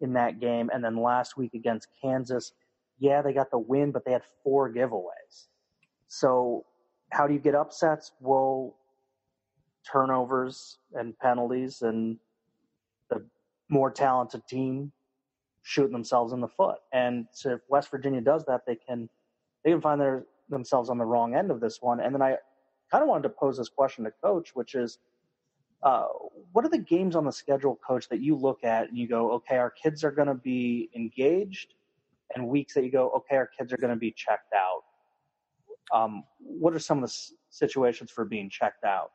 in 0.00 0.12
that 0.12 0.40
game. 0.40 0.70
And 0.72 0.84
then 0.84 1.02
last 1.02 1.36
week 1.36 1.54
against 1.54 1.88
Kansas, 2.00 2.52
yeah, 2.98 3.22
they 3.22 3.32
got 3.32 3.50
the 3.50 3.58
win, 3.58 3.90
but 3.90 4.04
they 4.04 4.12
had 4.12 4.22
four 4.44 4.72
giveaways. 4.72 5.46
So, 6.08 6.64
how 7.10 7.26
do 7.26 7.32
you 7.32 7.40
get 7.40 7.54
upsets? 7.54 8.12
Well, 8.20 8.76
turnovers 9.90 10.78
and 10.94 11.18
penalties, 11.18 11.82
and 11.82 12.18
the 13.08 13.24
more 13.68 13.90
talented 13.90 14.42
team 14.48 14.92
shooting 15.62 15.92
themselves 15.92 16.32
in 16.32 16.40
the 16.40 16.48
foot. 16.48 16.78
And 16.92 17.26
so, 17.32 17.52
if 17.52 17.60
West 17.68 17.90
Virginia 17.90 18.20
does 18.20 18.44
that, 18.46 18.62
they 18.66 18.76
can 18.76 19.08
they 19.64 19.70
can 19.70 19.80
find 19.80 20.00
their 20.00 20.26
themselves 20.48 20.90
on 20.90 20.98
the 20.98 21.04
wrong 21.04 21.34
end 21.34 21.50
of 21.50 21.60
this 21.60 21.78
one. 21.80 22.00
And 22.00 22.14
then 22.14 22.22
I 22.22 22.36
kind 22.90 23.02
of 23.02 23.08
wanted 23.08 23.24
to 23.24 23.30
pose 23.30 23.58
this 23.58 23.68
question 23.68 24.04
to 24.04 24.12
Coach, 24.22 24.50
which 24.54 24.74
is 24.74 24.98
uh, 25.82 26.06
what 26.52 26.64
are 26.64 26.68
the 26.68 26.78
games 26.78 27.14
on 27.14 27.24
the 27.24 27.32
schedule, 27.32 27.78
coach, 27.86 28.08
that 28.08 28.20
you 28.20 28.34
look 28.34 28.64
at 28.64 28.88
and 28.88 28.98
you 28.98 29.06
go, 29.06 29.32
okay, 29.32 29.56
our 29.56 29.70
kids 29.70 30.02
are 30.02 30.10
going 30.10 30.28
to 30.28 30.34
be 30.34 30.90
engaged, 30.94 31.74
and 32.34 32.48
weeks 32.48 32.74
that 32.74 32.84
you 32.84 32.90
go, 32.90 33.10
okay, 33.10 33.36
our 33.36 33.48
kids 33.58 33.72
are 33.72 33.76
going 33.76 33.92
to 33.92 33.98
be 33.98 34.12
checked 34.16 34.52
out? 34.54 34.82
Um, 35.96 36.24
what 36.38 36.74
are 36.74 36.78
some 36.78 36.98
of 36.98 37.02
the 37.02 37.12
s- 37.12 37.32
situations 37.50 38.10
for 38.10 38.24
being 38.24 38.50
checked 38.50 38.84
out? 38.84 39.10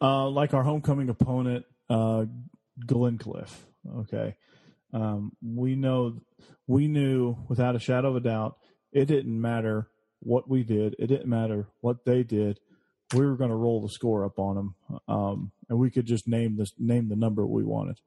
Uh, 0.00 0.28
like 0.28 0.54
our 0.54 0.62
homecoming 0.62 1.08
opponent, 1.10 1.64
uh, 1.90 2.24
Glencliff. 2.86 3.50
Okay, 4.00 4.36
um, 4.92 5.32
we 5.42 5.74
know, 5.76 6.20
we 6.66 6.88
knew 6.88 7.36
without 7.48 7.76
a 7.76 7.78
shadow 7.78 8.08
of 8.10 8.16
a 8.16 8.20
doubt, 8.20 8.56
it 8.92 9.06
didn't 9.06 9.40
matter 9.40 9.88
what 10.20 10.48
we 10.48 10.62
did, 10.62 10.96
it 10.98 11.06
didn't 11.06 11.28
matter 11.28 11.68
what 11.80 12.04
they 12.04 12.22
did 12.22 12.58
we 13.14 13.24
were 13.24 13.36
going 13.36 13.50
to 13.50 13.56
roll 13.56 13.80
the 13.80 13.88
score 13.88 14.24
up 14.24 14.38
on 14.38 14.54
them, 14.54 15.00
um, 15.08 15.52
and 15.68 15.78
we 15.78 15.90
could 15.90 16.06
just 16.06 16.28
name 16.28 16.56
this 16.56 16.72
name 16.78 17.08
the 17.08 17.16
number 17.16 17.46
we 17.46 17.64
wanted. 17.64 17.98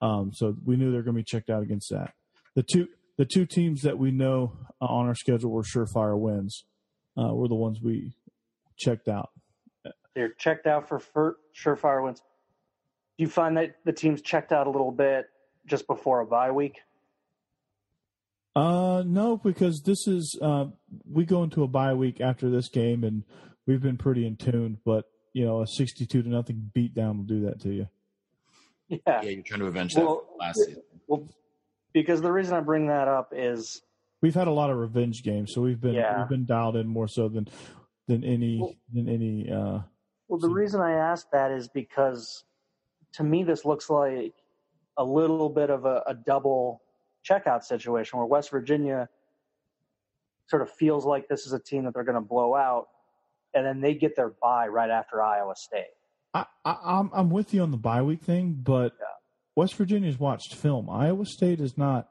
Um, 0.00 0.32
so 0.32 0.56
we 0.64 0.76
knew 0.76 0.92
they're 0.92 1.02
going 1.02 1.16
to 1.16 1.20
be 1.20 1.24
checked 1.24 1.50
out 1.50 1.62
against 1.62 1.90
that. 1.90 2.14
The 2.54 2.62
two 2.62 2.88
the 3.16 3.24
two 3.24 3.46
teams 3.46 3.82
that 3.82 3.98
we 3.98 4.10
know 4.10 4.56
on 4.80 5.06
our 5.06 5.14
schedule 5.14 5.50
were 5.50 5.62
surefire 5.62 6.18
wins. 6.18 6.64
Uh, 7.16 7.32
were 7.32 7.46
the 7.46 7.54
ones 7.54 7.80
we 7.80 8.12
checked 8.76 9.06
out. 9.08 9.30
They're 10.14 10.32
checked 10.32 10.66
out 10.66 10.88
for 10.88 10.98
fir- 10.98 11.36
surefire 11.56 12.02
wins. 12.02 12.20
Do 13.18 13.22
you 13.22 13.28
find 13.28 13.56
that 13.56 13.76
the 13.84 13.92
teams 13.92 14.20
checked 14.20 14.50
out 14.50 14.66
a 14.66 14.70
little 14.70 14.90
bit 14.90 15.26
just 15.66 15.86
before 15.86 16.20
a 16.20 16.26
bye 16.26 16.50
week? 16.50 16.80
Uh, 18.56 19.02
no, 19.06 19.36
because 19.36 19.82
this 19.84 20.06
is 20.06 20.38
uh, 20.40 20.66
we 21.08 21.24
go 21.24 21.42
into 21.42 21.62
a 21.62 21.68
bye 21.68 21.94
week 21.94 22.20
after 22.20 22.50
this 22.50 22.68
game, 22.68 23.04
and 23.04 23.24
we've 23.66 23.82
been 23.82 23.96
pretty 23.96 24.26
in 24.26 24.36
tune, 24.36 24.78
but 24.84 25.06
you 25.32 25.44
know, 25.44 25.62
a 25.62 25.66
sixty-two 25.66 26.22
to 26.22 26.28
nothing 26.28 26.70
beatdown 26.76 27.16
will 27.16 27.24
do 27.24 27.40
that 27.46 27.60
to 27.62 27.70
you. 27.70 27.88
Yeah, 28.88 28.98
yeah, 29.06 29.22
you're 29.22 29.42
trying 29.42 29.60
to 29.60 29.66
avenge 29.66 29.94
that 29.94 30.04
well, 30.04 30.26
last 30.38 30.58
season. 30.58 30.82
Well, 31.06 31.28
because 31.92 32.20
the 32.20 32.30
reason 32.30 32.54
I 32.54 32.60
bring 32.60 32.88
that 32.88 33.08
up 33.08 33.32
is 33.34 33.82
we've 34.20 34.34
had 34.34 34.48
a 34.48 34.52
lot 34.52 34.70
of 34.70 34.76
revenge 34.76 35.22
games, 35.22 35.52
so 35.54 35.60
we've 35.60 35.80
been 35.80 35.94
yeah. 35.94 36.18
we've 36.18 36.28
been 36.28 36.44
dialed 36.44 36.76
in 36.76 36.86
more 36.86 37.08
so 37.08 37.28
than 37.28 37.48
than 38.06 38.22
any 38.24 38.58
well, 38.60 38.74
than 38.92 39.08
any. 39.08 39.50
Uh, 39.50 39.80
well, 40.28 40.38
the 40.38 40.48
reason 40.48 40.80
I 40.80 40.92
asked 40.92 41.30
that 41.32 41.50
is 41.50 41.68
because 41.68 42.44
to 43.14 43.24
me 43.24 43.42
this 43.42 43.64
looks 43.64 43.88
like 43.90 44.34
a 44.96 45.04
little 45.04 45.48
bit 45.48 45.70
of 45.70 45.84
a, 45.84 46.02
a 46.06 46.14
double 46.14 46.82
checkout 47.28 47.64
situation 47.64 48.18
where 48.18 48.26
West 48.26 48.50
Virginia 48.50 49.08
sort 50.46 50.62
of 50.62 50.70
feels 50.70 51.04
like 51.06 51.28
this 51.28 51.46
is 51.46 51.52
a 51.52 51.58
team 51.58 51.84
that 51.84 51.94
they're 51.94 52.04
going 52.04 52.14
to 52.14 52.20
blow 52.20 52.54
out, 52.54 52.88
and 53.54 53.64
then 53.64 53.80
they 53.80 53.94
get 53.94 54.16
their 54.16 54.34
bye 54.42 54.68
right 54.68 54.90
after 54.90 55.22
Iowa 55.22 55.54
State. 55.56 55.92
I, 56.32 56.46
I, 56.64 56.76
I'm 56.84 57.10
I'm 57.12 57.30
with 57.30 57.54
you 57.54 57.62
on 57.62 57.70
the 57.70 57.76
bye 57.76 58.02
week 58.02 58.22
thing, 58.22 58.58
but 58.62 58.94
yeah. 58.98 59.06
West 59.56 59.74
Virginia's 59.74 60.18
watched 60.18 60.54
film. 60.54 60.90
Iowa 60.90 61.26
State 61.26 61.60
is 61.60 61.78
not 61.78 62.08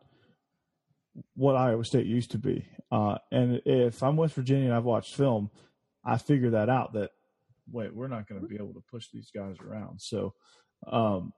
what 1.35 1.55
Iowa 1.55 1.83
State 1.83 2.05
used 2.05 2.31
to 2.31 2.37
be. 2.37 2.65
Uh, 2.91 3.17
and 3.31 3.61
if 3.65 4.01
I'm 4.01 4.15
West 4.15 4.35
Virginia 4.35 4.65
and 4.65 4.73
I've 4.73 4.83
watched 4.83 5.15
film, 5.15 5.49
I 6.05 6.17
figure 6.17 6.51
that 6.51 6.69
out. 6.69 6.93
That 6.93 7.11
wait, 7.71 7.93
we're 7.93 8.07
not 8.07 8.27
going 8.27 8.41
to 8.41 8.47
be 8.47 8.55
able 8.55 8.73
to 8.73 8.83
push 8.91 9.05
these 9.13 9.29
guys 9.33 9.55
around. 9.59 9.99
So, 10.01 10.33
um, 10.91 11.33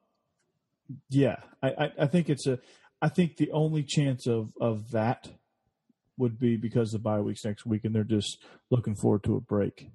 yeah, 1.09 1.37
I, 1.61 1.69
I, 1.69 1.91
I 2.01 2.05
think 2.07 2.29
it's 2.29 2.47
a. 2.47 2.59
I 3.01 3.09
think 3.09 3.37
the 3.37 3.51
only 3.51 3.83
chance 3.83 4.27
of 4.27 4.51
of 4.59 4.91
that 4.91 5.29
would 6.17 6.39
be 6.39 6.57
because 6.57 6.91
the 6.91 6.99
bye 6.99 7.19
weeks 7.19 7.45
next 7.45 7.65
week, 7.65 7.85
and 7.85 7.93
they're 7.93 8.03
just 8.03 8.43
looking 8.71 8.95
forward 8.95 9.23
to 9.23 9.35
a 9.35 9.41
break. 9.41 9.89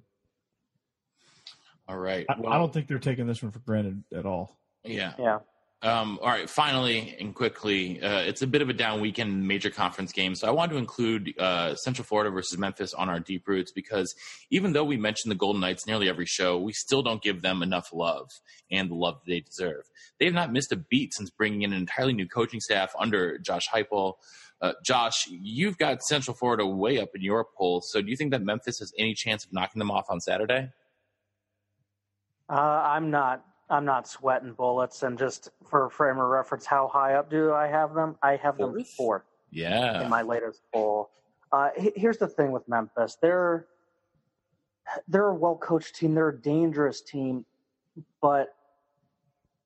All 1.87 1.97
right. 1.97 2.25
Well, 2.37 2.51
I, 2.51 2.55
I, 2.55 2.57
don't 2.57 2.73
think 2.73 2.87
they're 2.87 2.99
taking 2.99 3.27
this 3.27 3.43
one 3.43 3.51
for 3.51 3.59
granted 3.59 4.03
at 4.15 4.25
all. 4.25 4.59
Yeah. 4.83 5.13
Yeah. 5.19 5.39
Um, 5.83 6.19
all 6.21 6.27
right, 6.27 6.47
finally 6.47 7.15
and 7.19 7.33
quickly, 7.33 7.99
uh, 8.03 8.19
it's 8.19 8.43
a 8.43 8.47
bit 8.47 8.61
of 8.61 8.69
a 8.69 8.73
down 8.73 9.01
weekend 9.01 9.47
major 9.47 9.71
conference 9.71 10.11
game, 10.11 10.35
so 10.35 10.47
I 10.47 10.51
wanted 10.51 10.73
to 10.73 10.77
include 10.77 11.33
uh, 11.39 11.73
Central 11.73 12.05
Florida 12.05 12.29
versus 12.29 12.59
Memphis 12.59 12.93
on 12.93 13.09
our 13.09 13.19
deep 13.19 13.47
roots 13.47 13.71
because 13.71 14.13
even 14.51 14.73
though 14.73 14.83
we 14.83 14.95
mention 14.95 15.29
the 15.29 15.35
Golden 15.35 15.59
Knights 15.59 15.87
nearly 15.87 16.07
every 16.07 16.27
show, 16.27 16.59
we 16.59 16.71
still 16.71 17.01
don't 17.01 17.23
give 17.23 17.41
them 17.41 17.63
enough 17.63 17.91
love 17.91 18.29
and 18.69 18.91
the 18.91 18.95
love 18.95 19.21
they 19.25 19.39
deserve. 19.39 19.85
They 20.19 20.25
have 20.25 20.35
not 20.35 20.53
missed 20.53 20.71
a 20.71 20.75
beat 20.75 21.15
since 21.15 21.31
bringing 21.31 21.63
in 21.63 21.73
an 21.73 21.79
entirely 21.79 22.13
new 22.13 22.27
coaching 22.27 22.59
staff 22.59 22.93
under 22.99 23.39
Josh 23.39 23.67
Heupel. 23.67 24.17
Uh, 24.61 24.73
Josh, 24.83 25.27
you've 25.29 25.77
got 25.77 26.03
Central 26.03 26.35
Florida 26.35 26.65
way 26.65 26.99
up 26.99 27.09
in 27.15 27.21
your 27.21 27.45
poll, 27.57 27.81
so 27.81 28.01
do 28.01 28.09
you 28.09 28.15
think 28.15 28.31
that 28.31 28.43
Memphis 28.43 28.79
has 28.79 28.93
any 28.97 29.13
chance 29.13 29.43
of 29.43 29.51
knocking 29.51 29.79
them 29.79 29.89
off 29.89 30.05
on 30.09 30.21
Saturday? 30.21 30.69
Uh, 32.49 32.53
I'm 32.53 33.09
not 33.09 33.43
I'm 33.71 33.85
not 33.85 34.07
sweating 34.07 34.53
bullets. 34.53 35.01
And 35.03 35.17
just 35.17 35.49
for 35.67 35.89
frame 35.89 36.17
of 36.17 36.27
reference, 36.27 36.65
how 36.65 36.89
high 36.89 37.13
up 37.13 37.31
do 37.31 37.53
I 37.53 37.67
have 37.67 37.93
them? 37.93 38.17
I 38.21 38.35
have 38.35 38.57
fourth? 38.57 38.75
them 38.75 38.83
fourth. 38.83 39.23
Yeah. 39.49 40.03
In 40.03 40.09
my 40.09 40.21
latest 40.21 40.61
poll. 40.73 41.09
Uh, 41.51 41.69
here's 41.95 42.17
the 42.17 42.27
thing 42.27 42.51
with 42.51 42.67
Memphis. 42.67 43.17
They're 43.21 43.67
they're 45.07 45.29
a 45.29 45.35
well 45.35 45.55
coached 45.55 45.95
team. 45.95 46.13
They're 46.13 46.29
a 46.29 46.41
dangerous 46.41 47.01
team, 47.01 47.45
but 48.21 48.49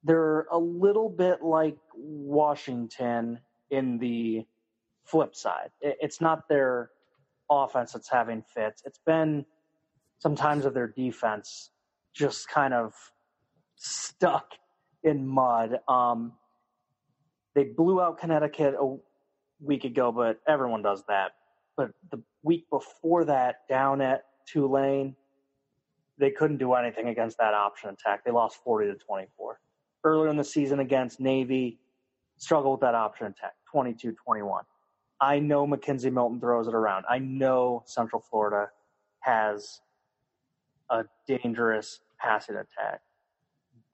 they're 0.03 0.41
a 0.51 0.57
little 0.57 1.09
bit 1.09 1.41
like 1.41 1.77
Washington 1.95 3.39
in 3.71 3.97
the 3.97 4.45
flip 5.05 5.35
side. 5.35 5.69
It's 5.81 6.21
not 6.21 6.47
their 6.49 6.91
offense 7.49 7.93
that's 7.93 8.09
having 8.09 8.41
fits. 8.41 8.81
It's 8.85 8.99
been 9.05 9.45
sometimes 10.19 10.65
of 10.65 10.73
their 10.73 10.87
defense 10.87 11.71
just 12.13 12.47
kind 12.49 12.73
of 12.73 12.93
stuck 13.75 14.53
in 15.03 15.27
mud. 15.27 15.79
Um, 15.87 16.33
they 17.53 17.65
blew 17.65 18.01
out 18.01 18.17
Connecticut 18.17 18.75
a 18.79 18.97
week 19.59 19.83
ago, 19.83 20.11
but 20.11 20.39
everyone 20.47 20.81
does 20.81 21.03
that. 21.07 21.33
But 21.77 21.91
the 22.11 22.21
week 22.43 22.69
before 22.69 23.25
that, 23.25 23.67
down 23.69 24.01
at 24.01 24.25
Tulane, 24.47 25.15
they 26.17 26.31
couldn't 26.31 26.57
do 26.57 26.73
anything 26.73 27.09
against 27.09 27.37
that 27.37 27.53
option 27.53 27.89
attack. 27.89 28.23
They 28.23 28.31
lost 28.31 28.63
40 28.63 28.87
to 28.87 28.95
24. 28.95 29.59
Earlier 30.03 30.29
in 30.29 30.37
the 30.37 30.43
season 30.43 30.79
against 30.79 31.19
Navy, 31.19 31.79
struggled 32.37 32.73
with 32.73 32.81
that 32.81 32.95
option 32.95 33.27
attack, 33.27 33.53
22 33.71 34.13
21. 34.13 34.63
I 35.21 35.39
know 35.39 35.65
McKenzie 35.65 36.11
Milton 36.11 36.39
throws 36.39 36.67
it 36.67 36.73
around. 36.73 37.05
I 37.09 37.19
know 37.19 37.83
Central 37.85 38.21
Florida 38.21 38.69
has 39.19 39.81
a 40.89 41.05
dangerous 41.27 42.01
passing 42.19 42.55
attack 42.55 43.01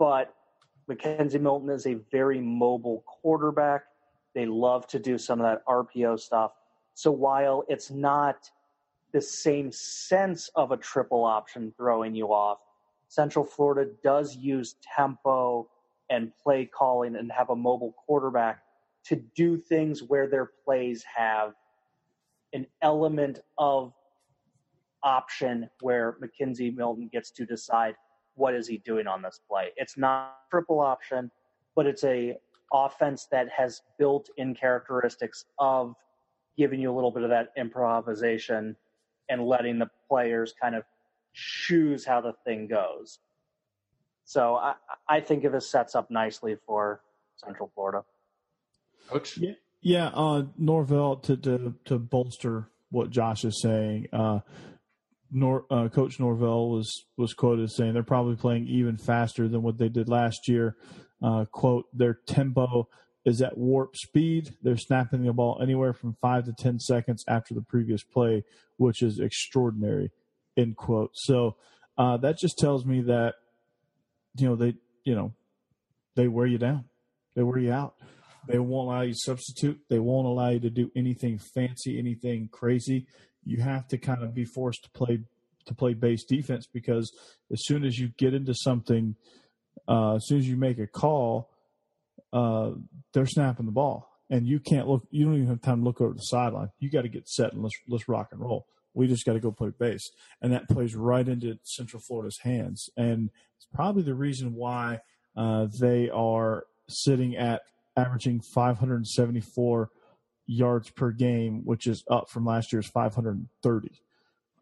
but 0.01 0.33
McKenzie 0.89 1.39
Milton 1.39 1.69
is 1.69 1.85
a 1.85 1.93
very 2.11 2.41
mobile 2.41 3.03
quarterback. 3.05 3.83
They 4.33 4.47
love 4.47 4.87
to 4.87 4.97
do 4.97 5.19
some 5.19 5.39
of 5.39 5.45
that 5.45 5.63
RPO 5.67 6.19
stuff. 6.19 6.53
So 6.95 7.11
while 7.11 7.63
it's 7.69 7.91
not 7.91 8.49
the 9.13 9.21
same 9.21 9.71
sense 9.71 10.49
of 10.55 10.71
a 10.71 10.77
triple 10.77 11.23
option 11.23 11.71
throwing 11.77 12.15
you 12.15 12.33
off, 12.33 12.61
Central 13.09 13.45
Florida 13.45 13.91
does 14.03 14.35
use 14.35 14.77
tempo 14.97 15.69
and 16.09 16.31
play 16.41 16.65
calling 16.65 17.15
and 17.15 17.31
have 17.31 17.51
a 17.51 17.55
mobile 17.55 17.93
quarterback 18.03 18.63
to 19.05 19.15
do 19.35 19.57
things 19.57 20.03
where 20.03 20.27
their 20.27 20.51
plays 20.63 21.03
have 21.03 21.53
an 22.53 22.67
element 22.81 23.39
of 23.57 23.93
option 25.03 25.69
where 25.81 26.17
McKenzie 26.21 26.75
Milton 26.75 27.09
gets 27.11 27.31
to 27.31 27.45
decide 27.45 27.95
what 28.35 28.53
is 28.53 28.67
he 28.67 28.77
doing 28.79 29.07
on 29.07 29.21
this 29.21 29.39
play. 29.49 29.69
It's 29.75 29.97
not 29.97 30.37
triple 30.49 30.79
option, 30.79 31.31
but 31.75 31.85
it's 31.85 32.03
a 32.03 32.37
offense 32.73 33.27
that 33.31 33.49
has 33.49 33.81
built 33.97 34.29
in 34.37 34.55
characteristics 34.55 35.45
of 35.59 35.95
giving 36.57 36.79
you 36.79 36.91
a 36.91 36.95
little 36.95 37.11
bit 37.11 37.23
of 37.23 37.29
that 37.29 37.49
improvisation 37.57 38.75
and 39.29 39.45
letting 39.45 39.79
the 39.79 39.89
players 40.07 40.53
kind 40.61 40.75
of 40.75 40.83
choose 41.33 42.05
how 42.05 42.21
the 42.21 42.33
thing 42.45 42.67
goes. 42.67 43.19
So 44.25 44.55
I, 44.55 44.75
I 45.09 45.19
think 45.19 45.43
it 45.43 45.63
sets 45.63 45.95
up 45.95 46.11
nicely 46.11 46.55
for 46.65 47.01
Central 47.35 47.71
Florida. 47.73 48.03
Coach? 49.11 49.37
Yeah, 49.37 49.53
yeah 49.81 50.07
uh, 50.13 50.43
Norvell, 50.57 51.17
to, 51.17 51.37
to, 51.37 51.75
to 51.85 51.99
bolster 51.99 52.69
what 52.89 53.09
Josh 53.09 53.45
is 53.45 53.61
saying, 53.61 54.07
uh, 54.13 54.39
nor, 55.31 55.65
uh, 55.71 55.87
Coach 55.87 56.19
Norvell 56.19 56.69
was 56.69 57.05
was 57.15 57.33
quoted 57.33 57.63
as 57.63 57.75
saying 57.75 57.93
they're 57.93 58.03
probably 58.03 58.35
playing 58.35 58.67
even 58.67 58.97
faster 58.97 59.47
than 59.47 59.63
what 59.63 59.77
they 59.77 59.87
did 59.87 60.09
last 60.09 60.47
year. 60.47 60.75
Uh, 61.23 61.45
quote: 61.45 61.85
Their 61.93 62.15
tempo 62.27 62.89
is 63.23 63.41
at 63.41 63.57
warp 63.57 63.95
speed. 63.95 64.55
They're 64.61 64.77
snapping 64.77 65.23
the 65.23 65.31
ball 65.31 65.59
anywhere 65.61 65.93
from 65.93 66.17
five 66.21 66.45
to 66.45 66.53
ten 66.53 66.79
seconds 66.79 67.23
after 67.27 67.53
the 67.53 67.61
previous 67.61 68.03
play, 68.03 68.43
which 68.77 69.01
is 69.01 69.19
extraordinary. 69.19 70.11
End 70.57 70.75
quote. 70.75 71.11
So 71.13 71.55
uh, 71.97 72.17
that 72.17 72.37
just 72.37 72.57
tells 72.57 72.85
me 72.85 73.01
that 73.01 73.35
you 74.37 74.49
know 74.49 74.55
they 74.57 74.75
you 75.05 75.15
know 75.15 75.33
they 76.15 76.27
wear 76.27 76.45
you 76.45 76.57
down, 76.57 76.85
they 77.35 77.43
wear 77.43 77.59
you 77.59 77.71
out. 77.71 77.95
They 78.47 78.59
won't 78.59 78.87
allow 78.87 79.01
you 79.01 79.13
to 79.13 79.19
substitute. 79.19 79.79
They 79.89 79.99
won't 79.99 80.27
allow 80.27 80.49
you 80.49 80.59
to 80.61 80.69
do 80.69 80.91
anything 80.95 81.39
fancy, 81.53 81.99
anything 81.99 82.49
crazy 82.51 83.07
you 83.43 83.61
have 83.61 83.87
to 83.87 83.97
kind 83.97 84.23
of 84.23 84.33
be 84.33 84.45
forced 84.45 84.83
to 84.83 84.89
play 84.91 85.21
to 85.65 85.75
play 85.75 85.93
base 85.93 86.23
defense 86.23 86.67
because 86.71 87.11
as 87.51 87.63
soon 87.65 87.85
as 87.85 87.99
you 87.99 88.09
get 88.17 88.33
into 88.33 88.53
something, 88.53 89.15
uh, 89.87 90.15
as 90.15 90.25
soon 90.25 90.39
as 90.39 90.47
you 90.47 90.57
make 90.57 90.79
a 90.79 90.87
call, 90.87 91.51
uh, 92.33 92.71
they're 93.13 93.27
snapping 93.27 93.67
the 93.67 93.71
ball, 93.71 94.11
and 94.29 94.47
you 94.47 94.59
can't 94.59 94.87
look. 94.87 95.05
You 95.11 95.25
don't 95.25 95.35
even 95.35 95.47
have 95.47 95.61
time 95.61 95.79
to 95.79 95.83
look 95.83 96.01
over 96.01 96.13
the 96.13 96.21
sideline. 96.21 96.69
You 96.79 96.89
got 96.89 97.03
to 97.03 97.09
get 97.09 97.27
set 97.27 97.53
and 97.53 97.61
let's 97.61 97.75
let's 97.87 98.07
rock 98.07 98.29
and 98.31 98.41
roll. 98.41 98.65
We 98.93 99.07
just 99.07 99.25
got 99.25 99.33
to 99.33 99.39
go 99.39 99.51
play 99.51 99.71
base, 99.77 100.11
and 100.41 100.51
that 100.51 100.67
plays 100.67 100.95
right 100.95 101.27
into 101.27 101.57
Central 101.63 102.01
Florida's 102.01 102.39
hands, 102.39 102.89
and 102.97 103.29
it's 103.55 103.67
probably 103.73 104.03
the 104.03 104.15
reason 104.15 104.53
why 104.53 105.01
uh, 105.35 105.67
they 105.79 106.09
are 106.09 106.65
sitting 106.89 107.37
at 107.37 107.61
averaging 107.95 108.41
574 108.53 109.89
yards 110.45 110.89
per 110.91 111.11
game, 111.11 111.61
which 111.63 111.87
is 111.87 112.03
up 112.09 112.29
from 112.29 112.45
last 112.45 112.73
year's 112.73 112.87
530. 112.87 113.89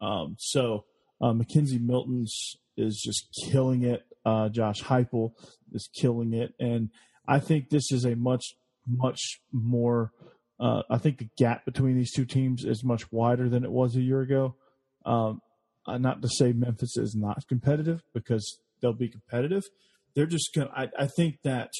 Um, 0.00 0.36
so 0.38 0.84
uh, 1.20 1.32
McKenzie 1.32 1.80
Milton's 1.80 2.56
is 2.76 3.00
just 3.00 3.28
killing 3.50 3.82
it. 3.82 4.04
Uh, 4.24 4.48
Josh 4.48 4.82
Heupel 4.82 5.32
is 5.72 5.88
killing 5.94 6.34
it, 6.34 6.54
and 6.58 6.90
I 7.26 7.38
think 7.38 7.70
this 7.70 7.90
is 7.90 8.04
a 8.04 8.14
much 8.16 8.44
much 8.86 9.40
more. 9.52 10.12
Uh, 10.58 10.82
I 10.90 10.98
think 10.98 11.18
the 11.18 11.28
gap 11.38 11.64
between 11.64 11.96
these 11.96 12.12
two 12.12 12.26
teams 12.26 12.64
is 12.64 12.84
much 12.84 13.10
wider 13.10 13.48
than 13.48 13.64
it 13.64 13.70
was 13.70 13.96
a 13.96 14.02
year 14.02 14.20
ago. 14.20 14.56
Um, 15.06 15.40
uh, 15.86 15.96
not 15.96 16.20
to 16.20 16.28
say 16.28 16.52
Memphis 16.52 16.98
is 16.98 17.14
not 17.14 17.48
competitive 17.48 18.02
because 18.12 18.58
they'll 18.80 18.92
be 18.92 19.08
competitive. 19.08 19.64
They're 20.14 20.26
just 20.26 20.50
going. 20.54 20.68
to 20.68 20.90
I 20.98 21.06
think 21.06 21.38
that 21.44 21.70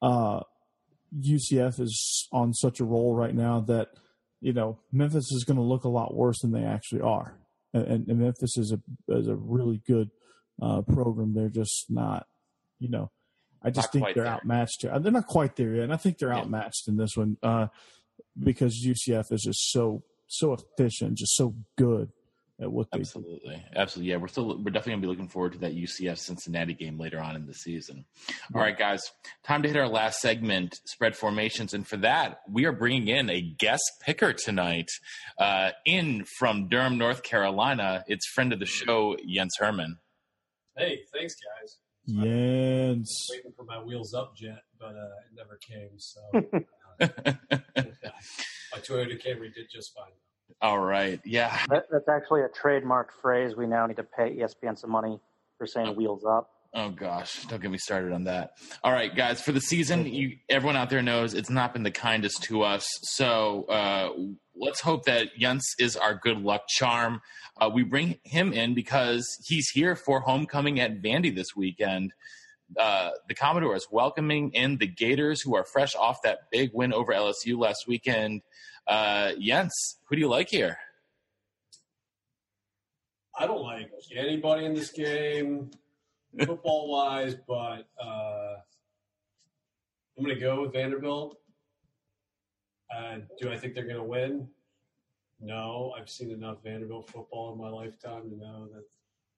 uh, 0.00 0.40
UCF 1.16 1.80
is 1.80 2.28
on 2.32 2.52
such 2.54 2.80
a 2.80 2.84
roll 2.84 3.14
right 3.14 3.34
now 3.34 3.60
that 3.60 3.88
you 4.40 4.52
know 4.52 4.78
Memphis 4.92 5.32
is 5.32 5.44
going 5.44 5.56
to 5.56 5.62
look 5.62 5.84
a 5.84 5.88
lot 5.88 6.14
worse 6.14 6.40
than 6.40 6.52
they 6.52 6.64
actually 6.64 7.00
are, 7.00 7.38
and, 7.72 8.08
and 8.08 8.18
Memphis 8.18 8.56
is 8.56 8.72
a 8.72 8.80
is 9.12 9.28
a 9.28 9.36
really 9.36 9.80
good 9.86 10.10
uh, 10.62 10.82
program. 10.82 11.34
They're 11.34 11.48
just 11.48 11.86
not, 11.88 12.26
you 12.78 12.88
know, 12.88 13.10
I 13.62 13.70
just 13.70 13.88
not 13.88 13.92
think 13.92 14.14
they're 14.14 14.24
there. 14.24 14.32
outmatched. 14.32 14.82
They're 14.82 15.12
not 15.12 15.26
quite 15.26 15.56
there 15.56 15.74
yet, 15.74 15.84
and 15.84 15.92
I 15.92 15.96
think 15.96 16.18
they're 16.18 16.32
yeah. 16.32 16.40
outmatched 16.40 16.88
in 16.88 16.96
this 16.96 17.16
one 17.16 17.36
uh, 17.42 17.68
because 18.38 18.84
UCF 18.84 19.32
is 19.32 19.42
just 19.42 19.70
so 19.70 20.02
so 20.26 20.52
efficient, 20.52 21.18
just 21.18 21.34
so 21.36 21.54
good 21.76 22.10
at 22.60 22.70
what 22.70 22.90
they 22.90 23.00
absolutely. 23.00 23.56
Do. 23.56 23.62
absolutely. 23.76 24.10
Yeah 24.10 24.16
we're 24.16 24.28
still 24.28 24.46
we're 24.46 24.70
definitely 24.70 24.92
gonna 24.92 25.02
be 25.02 25.06
looking 25.08 25.28
forward 25.28 25.52
to 25.52 25.58
that 25.58 25.76
ucf 25.76 26.18
cincinnati 26.18 26.74
game 26.74 26.98
later 26.98 27.20
on 27.20 27.36
in 27.36 27.46
the 27.46 27.54
season. 27.54 28.04
All 28.54 28.60
right 28.60 28.76
guys 28.76 29.10
time 29.44 29.62
to 29.62 29.68
hit 29.68 29.76
our 29.76 29.88
last 29.88 30.20
segment 30.20 30.80
spread 30.84 31.16
formations. 31.16 31.74
And 31.74 31.86
for 31.86 31.96
that 31.98 32.40
we 32.50 32.64
are 32.64 32.72
bringing 32.72 33.08
in 33.08 33.30
a 33.30 33.40
guest 33.40 33.84
picker 34.02 34.32
tonight 34.32 34.90
uh, 35.38 35.70
in 35.86 36.24
from 36.38 36.68
durham 36.68 36.98
north 36.98 37.22
carolina. 37.22 38.04
It's 38.06 38.26
friend 38.26 38.52
of 38.52 38.58
the 38.58 38.66
show 38.66 39.16
jens 39.26 39.56
herman. 39.58 39.98
Hey 40.76 41.00
thanks 41.12 41.34
guys. 41.34 41.78
Jens. 42.08 43.26
waiting 43.30 43.52
for 43.54 43.64
my 43.64 43.82
wheels 43.82 44.14
up 44.14 44.34
jet 44.34 44.62
but 44.80 44.96
uh, 44.96 45.20
it 45.26 45.36
never 45.36 45.58
came 45.58 45.90
so 45.98 46.20
uh, 47.00 48.10
my 48.72 48.78
toyota 48.80 49.22
camry 49.22 49.52
did 49.52 49.66
just 49.70 49.92
fine 49.94 50.12
all 50.60 50.78
right. 50.80 51.20
Yeah. 51.24 51.58
That, 51.68 51.84
that's 51.90 52.08
actually 52.08 52.42
a 52.42 52.48
trademark 52.48 53.12
phrase. 53.20 53.56
We 53.56 53.66
now 53.66 53.86
need 53.86 53.96
to 53.96 54.02
pay 54.04 54.36
ESPN 54.36 54.78
some 54.78 54.90
money 54.90 55.20
for 55.58 55.66
saying 55.66 55.94
wheels 55.96 56.24
up. 56.24 56.50
Oh 56.74 56.90
gosh, 56.90 57.44
don't 57.46 57.62
get 57.62 57.70
me 57.70 57.78
started 57.78 58.12
on 58.12 58.24
that. 58.24 58.52
All 58.84 58.92
right, 58.92 59.14
guys, 59.14 59.40
for 59.40 59.52
the 59.52 59.60
season, 59.60 60.04
you, 60.06 60.36
everyone 60.50 60.76
out 60.76 60.90
there 60.90 61.00
knows 61.00 61.32
it's 61.32 61.48
not 61.48 61.72
been 61.72 61.82
the 61.82 61.90
kindest 61.90 62.42
to 62.44 62.62
us. 62.62 62.86
So 63.04 63.64
uh, 63.64 64.10
let's 64.54 64.80
hope 64.80 65.04
that 65.06 65.28
Jens 65.38 65.64
is 65.78 65.96
our 65.96 66.14
good 66.14 66.36
luck 66.38 66.68
charm. 66.68 67.22
Uh, 67.58 67.70
we 67.72 67.84
bring 67.84 68.18
him 68.22 68.52
in 68.52 68.74
because 68.74 69.26
he's 69.46 69.70
here 69.70 69.96
for 69.96 70.20
homecoming 70.20 70.78
at 70.78 71.00
Vandy 71.00 71.34
this 71.34 71.56
weekend. 71.56 72.12
uh, 72.78 73.10
the 73.28 73.34
Commodores 73.34 73.86
welcoming 73.90 74.50
in 74.52 74.76
the 74.78 74.86
Gators, 74.86 75.40
who 75.40 75.56
are 75.56 75.64
fresh 75.64 75.94
off 75.96 76.22
that 76.22 76.50
big 76.50 76.70
win 76.74 76.92
over 76.92 77.12
LSU 77.12 77.58
last 77.58 77.86
weekend. 77.86 78.42
Uh, 78.88 79.32
Jens, 79.38 79.98
who 80.08 80.16
do 80.16 80.20
you 80.20 80.28
like 80.28 80.48
here? 80.48 80.78
I 83.38 83.46
don't 83.46 83.62
like 83.62 83.90
anybody 84.16 84.64
in 84.64 84.74
this 84.74 84.90
game, 84.90 85.70
football 86.44 86.90
wise, 86.90 87.36
but 87.46 87.86
uh, 88.02 88.54
I'm 90.16 90.24
going 90.24 90.34
to 90.34 90.40
go 90.40 90.62
with 90.62 90.72
Vanderbilt. 90.72 91.38
Uh, 92.92 93.18
do 93.40 93.52
I 93.52 93.58
think 93.58 93.74
they're 93.74 93.84
going 93.84 93.96
to 93.96 94.02
win? 94.02 94.48
No, 95.40 95.94
I've 95.96 96.08
seen 96.08 96.30
enough 96.32 96.64
Vanderbilt 96.64 97.10
football 97.10 97.52
in 97.52 97.60
my 97.60 97.68
lifetime 97.68 98.30
to 98.30 98.36
know 98.36 98.68
that 98.74 98.84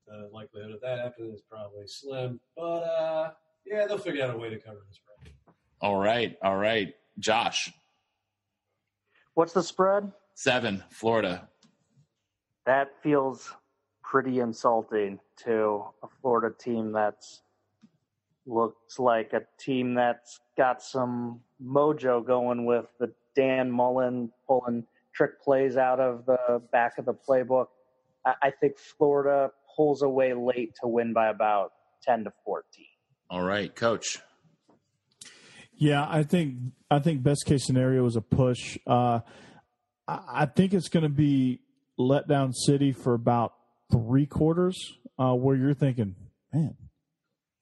the 0.07 0.31
likelihood 0.33 0.73
of 0.73 0.81
that 0.81 0.99
happening 0.99 1.33
is 1.35 1.43
probably 1.51 1.87
slim. 1.87 2.41
But 2.57 2.63
uh, 2.63 3.31
yeah, 3.67 3.87
they'll 3.87 3.99
figure 3.99 4.25
out 4.25 4.35
a 4.35 4.39
way 4.39 4.49
to 4.49 4.59
cover 4.59 4.79
this 4.89 4.97
spread. 4.97 5.35
All 5.83 5.97
right, 5.97 6.37
all 6.43 6.57
right, 6.57 6.95
Josh. 7.19 7.71
What's 9.41 9.55
the 9.55 9.63
spread? 9.63 10.13
Seven, 10.35 10.85
Florida. 10.91 11.49
That 12.67 12.91
feels 13.03 13.51
pretty 14.03 14.41
insulting 14.41 15.19
to 15.45 15.83
a 16.03 16.09
Florida 16.21 16.55
team 16.55 16.93
that's 16.93 17.41
looks 18.45 18.99
like 18.99 19.33
a 19.33 19.41
team 19.59 19.95
that's 19.95 20.41
got 20.59 20.83
some 20.83 21.41
mojo 21.59 22.23
going 22.23 22.67
with 22.67 22.85
the 22.99 23.15
Dan 23.35 23.71
Mullen 23.71 24.31
pulling 24.47 24.85
trick 25.15 25.41
plays 25.43 25.79
out 25.79 26.01
of 26.01 26.27
the 26.27 26.61
back 26.71 26.99
of 26.99 27.07
the 27.07 27.15
playbook. 27.15 27.69
I 28.27 28.53
think 28.61 28.77
Florida 28.77 29.53
pulls 29.75 30.03
away 30.03 30.35
late 30.35 30.75
to 30.83 30.87
win 30.87 31.15
by 31.15 31.29
about 31.29 31.73
10 32.03 32.25
to 32.25 32.33
14. 32.45 32.85
All 33.31 33.43
right, 33.43 33.75
coach. 33.75 34.19
Yeah, 35.81 36.07
I 36.07 36.25
think 36.25 36.57
I 36.91 36.99
think 36.99 37.23
best 37.23 37.47
case 37.47 37.65
scenario 37.65 38.05
is 38.05 38.15
a 38.15 38.21
push. 38.21 38.77
Uh, 38.87 39.21
I, 40.07 40.45
think 40.45 40.75
it's 40.75 40.91
going 40.91 41.05
to 41.05 41.09
be 41.09 41.61
let 41.97 42.29
down 42.29 42.53
city 42.53 42.93
for 42.93 43.15
about 43.15 43.55
three 43.91 44.27
quarters, 44.27 44.77
uh, 45.19 45.33
where 45.33 45.57
you're 45.57 45.73
thinking, 45.73 46.17
man, 46.53 46.77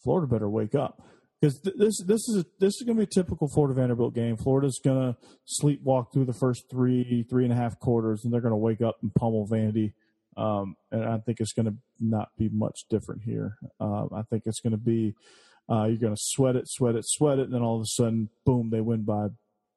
Florida 0.02 0.26
better 0.26 0.50
wake 0.50 0.74
up 0.74 1.00
because 1.40 1.60
th- 1.60 1.76
this 1.78 2.02
this 2.02 2.28
is 2.28 2.38
a, 2.38 2.46
this 2.58 2.74
is 2.74 2.82
going 2.84 2.96
to 2.96 3.06
be 3.06 3.08
a 3.08 3.22
typical 3.22 3.46
Florida 3.46 3.74
Vanderbilt 3.74 4.16
game. 4.16 4.36
Florida's 4.36 4.80
going 4.82 5.14
to 5.14 5.16
sleepwalk 5.62 6.12
through 6.12 6.24
the 6.24 6.32
first 6.32 6.64
three 6.68 7.24
three 7.30 7.44
and 7.44 7.52
a 7.52 7.56
half 7.56 7.78
quarters, 7.78 8.22
and 8.24 8.34
they're 8.34 8.40
going 8.40 8.50
to 8.50 8.56
wake 8.56 8.80
up 8.80 8.96
and 9.00 9.14
pummel 9.14 9.46
Vandy. 9.46 9.92
Um, 10.36 10.74
and 10.90 11.04
I 11.04 11.18
think 11.18 11.38
it's 11.38 11.52
going 11.52 11.66
to 11.66 11.74
not 12.00 12.30
be 12.36 12.48
much 12.48 12.80
different 12.90 13.22
here. 13.22 13.58
Um, 13.78 14.08
I 14.12 14.22
think 14.22 14.42
it's 14.46 14.60
going 14.60 14.72
to 14.72 14.76
be 14.76 15.14
uh, 15.70 15.84
you're 15.84 15.98
going 15.98 16.14
to 16.14 16.20
sweat 16.20 16.56
it, 16.56 16.68
sweat 16.68 16.94
it, 16.94 17.04
sweat 17.06 17.38
it, 17.38 17.46
and 17.46 17.54
then 17.54 17.62
all 17.62 17.76
of 17.76 17.82
a 17.82 17.86
sudden, 17.86 18.30
boom, 18.44 18.70
they 18.70 18.80
win 18.80 19.02
by 19.02 19.28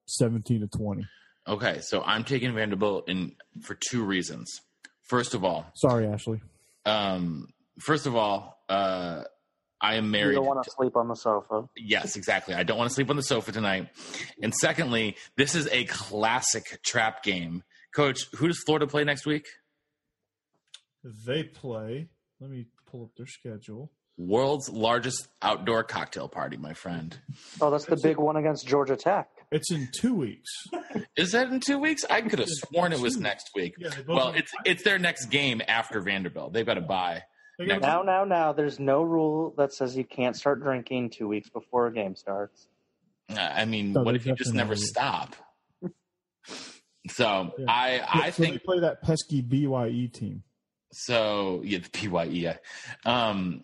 17 0.08 0.62
to 0.62 0.68
20. 0.68 1.06
Okay, 1.48 1.80
so 1.82 2.04
I'm 2.04 2.24
taking 2.24 2.54
Vanderbilt 2.54 3.10
in 3.10 3.36
for 3.62 3.76
two 3.76 4.04
reasons. 4.04 4.62
First 5.02 5.34
of 5.34 5.44
all, 5.44 5.66
sorry, 5.76 6.08
Ashley. 6.08 6.42
Um, 6.86 7.48
first 7.80 8.06
of 8.06 8.16
all, 8.16 8.64
uh, 8.70 9.24
I 9.82 9.96
am 9.96 10.12
married. 10.12 10.34
You 10.34 10.38
don't 10.38 10.46
want 10.46 10.64
to 10.64 10.72
sleep 10.72 10.96
on 10.96 11.08
the 11.08 11.16
sofa. 11.16 11.68
Yes, 11.76 12.16
exactly. 12.16 12.54
I 12.54 12.64
don't 12.64 12.78
want 12.78 12.90
to 12.90 12.94
sleep 12.94 13.10
on 13.10 13.16
the 13.16 13.24
sofa 13.24 13.52
tonight. 13.52 13.90
And 14.42 14.54
secondly, 14.54 15.18
this 15.36 15.56
is 15.56 15.68
a 15.72 15.86
classic 15.86 16.80
trap 16.84 17.24
game. 17.24 17.64
Coach, 17.94 18.28
who 18.36 18.48
does 18.48 18.62
Florida 18.64 18.86
play 18.86 19.04
next 19.04 19.26
week? 19.26 19.48
They 21.04 21.44
play. 21.44 22.08
Let 22.40 22.52
me 22.52 22.68
pull 22.86 23.04
up 23.04 23.10
their 23.18 23.26
schedule. 23.26 23.92
World's 24.28 24.70
largest 24.70 25.28
outdoor 25.42 25.84
cocktail 25.84 26.28
party, 26.28 26.58
my 26.58 26.74
friend. 26.74 27.18
Oh, 27.60 27.72
that's 27.72 27.86
the 27.86 28.00
big 28.02 28.18
one 28.18 28.36
against 28.36 28.68
Georgia 28.68 28.96
Tech. 28.96 29.30
It's 29.52 29.72
in 29.72 29.90
two 29.94 30.14
weeks. 30.14 30.50
Is 31.18 31.32
that 31.32 31.50
in 31.50 31.60
two 31.60 31.80
weeks? 31.80 32.06
I 32.10 32.22
could 32.22 32.40
have 32.40 32.48
sworn 32.50 32.94
it 32.94 33.00
was 33.00 33.18
next 33.18 33.50
week. 33.56 33.74
Yeah, 33.78 33.90
well, 34.08 34.30
it's 34.30 34.52
it's 34.64 34.84
their 34.84 35.00
next 35.00 35.26
game 35.26 35.62
after 35.68 36.00
Vanderbilt. 36.02 36.54
They've 36.54 36.66
got 36.66 36.76
to 36.76 36.82
buy. 36.82 37.24
Now, 37.60 38.02
now, 38.02 38.24
now, 38.24 38.54
there's 38.54 38.80
no 38.80 39.04
rule 39.04 39.54
that 39.58 39.74
says 39.74 39.96
you 39.96 40.04
can't 40.04 40.36
start 40.36 40.62
drinking 40.64 41.12
two 41.12 41.28
weeks 41.28 41.50
before 41.50 41.88
a 41.88 41.94
game 41.94 42.16
starts. 42.16 42.68
I 43.30 43.66
mean, 43.66 43.94
what 43.94 44.16
if 44.16 44.26
you 44.26 44.36
just 44.36 44.54
never 44.54 44.76
stop? 44.76 45.36
So 47.10 47.52
yeah. 47.58 47.66
I, 47.68 48.02
I 48.14 48.30
so 48.30 48.44
think 48.44 48.54
they 48.54 48.60
play 48.60 48.80
that 48.82 49.02
pesky 49.02 49.42
Bye 49.42 50.14
team. 50.14 50.44
So 50.92 51.62
yeah, 51.66 51.80
the 51.80 51.90
Bye. 51.90 52.60
Um, 53.06 53.64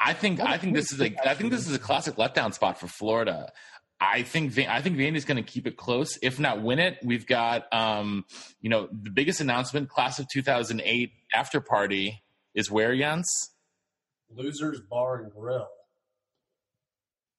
I 0.00 0.12
think 0.12 0.40
I 0.40 0.58
think 0.58 0.74
this 0.74 0.92
is 0.92 1.00
a 1.00 1.14
I 1.28 1.34
think 1.34 1.50
this 1.50 1.66
is 1.66 1.74
a 1.74 1.78
classic 1.78 2.16
letdown 2.16 2.52
spot 2.52 2.78
for 2.78 2.86
Florida. 2.86 3.52
I 4.00 4.22
think 4.22 4.58
I 4.58 4.82
think 4.82 4.96
Vandy's 4.96 5.24
going 5.24 5.42
to 5.42 5.50
keep 5.50 5.66
it 5.66 5.76
close, 5.76 6.18
if 6.20 6.38
not 6.38 6.62
win 6.62 6.78
it. 6.78 6.98
We've 7.02 7.26
got 7.26 7.72
um, 7.72 8.24
you 8.60 8.68
know 8.68 8.88
the 8.90 9.10
biggest 9.10 9.40
announcement, 9.40 9.88
class 9.88 10.18
of 10.18 10.26
2008 10.28 11.12
after 11.34 11.60
party 11.60 12.22
is 12.54 12.70
where 12.70 12.94
Jens? 12.94 13.26
Losers 14.34 14.80
Bar 14.80 15.22
and 15.22 15.32
Grill. 15.32 15.68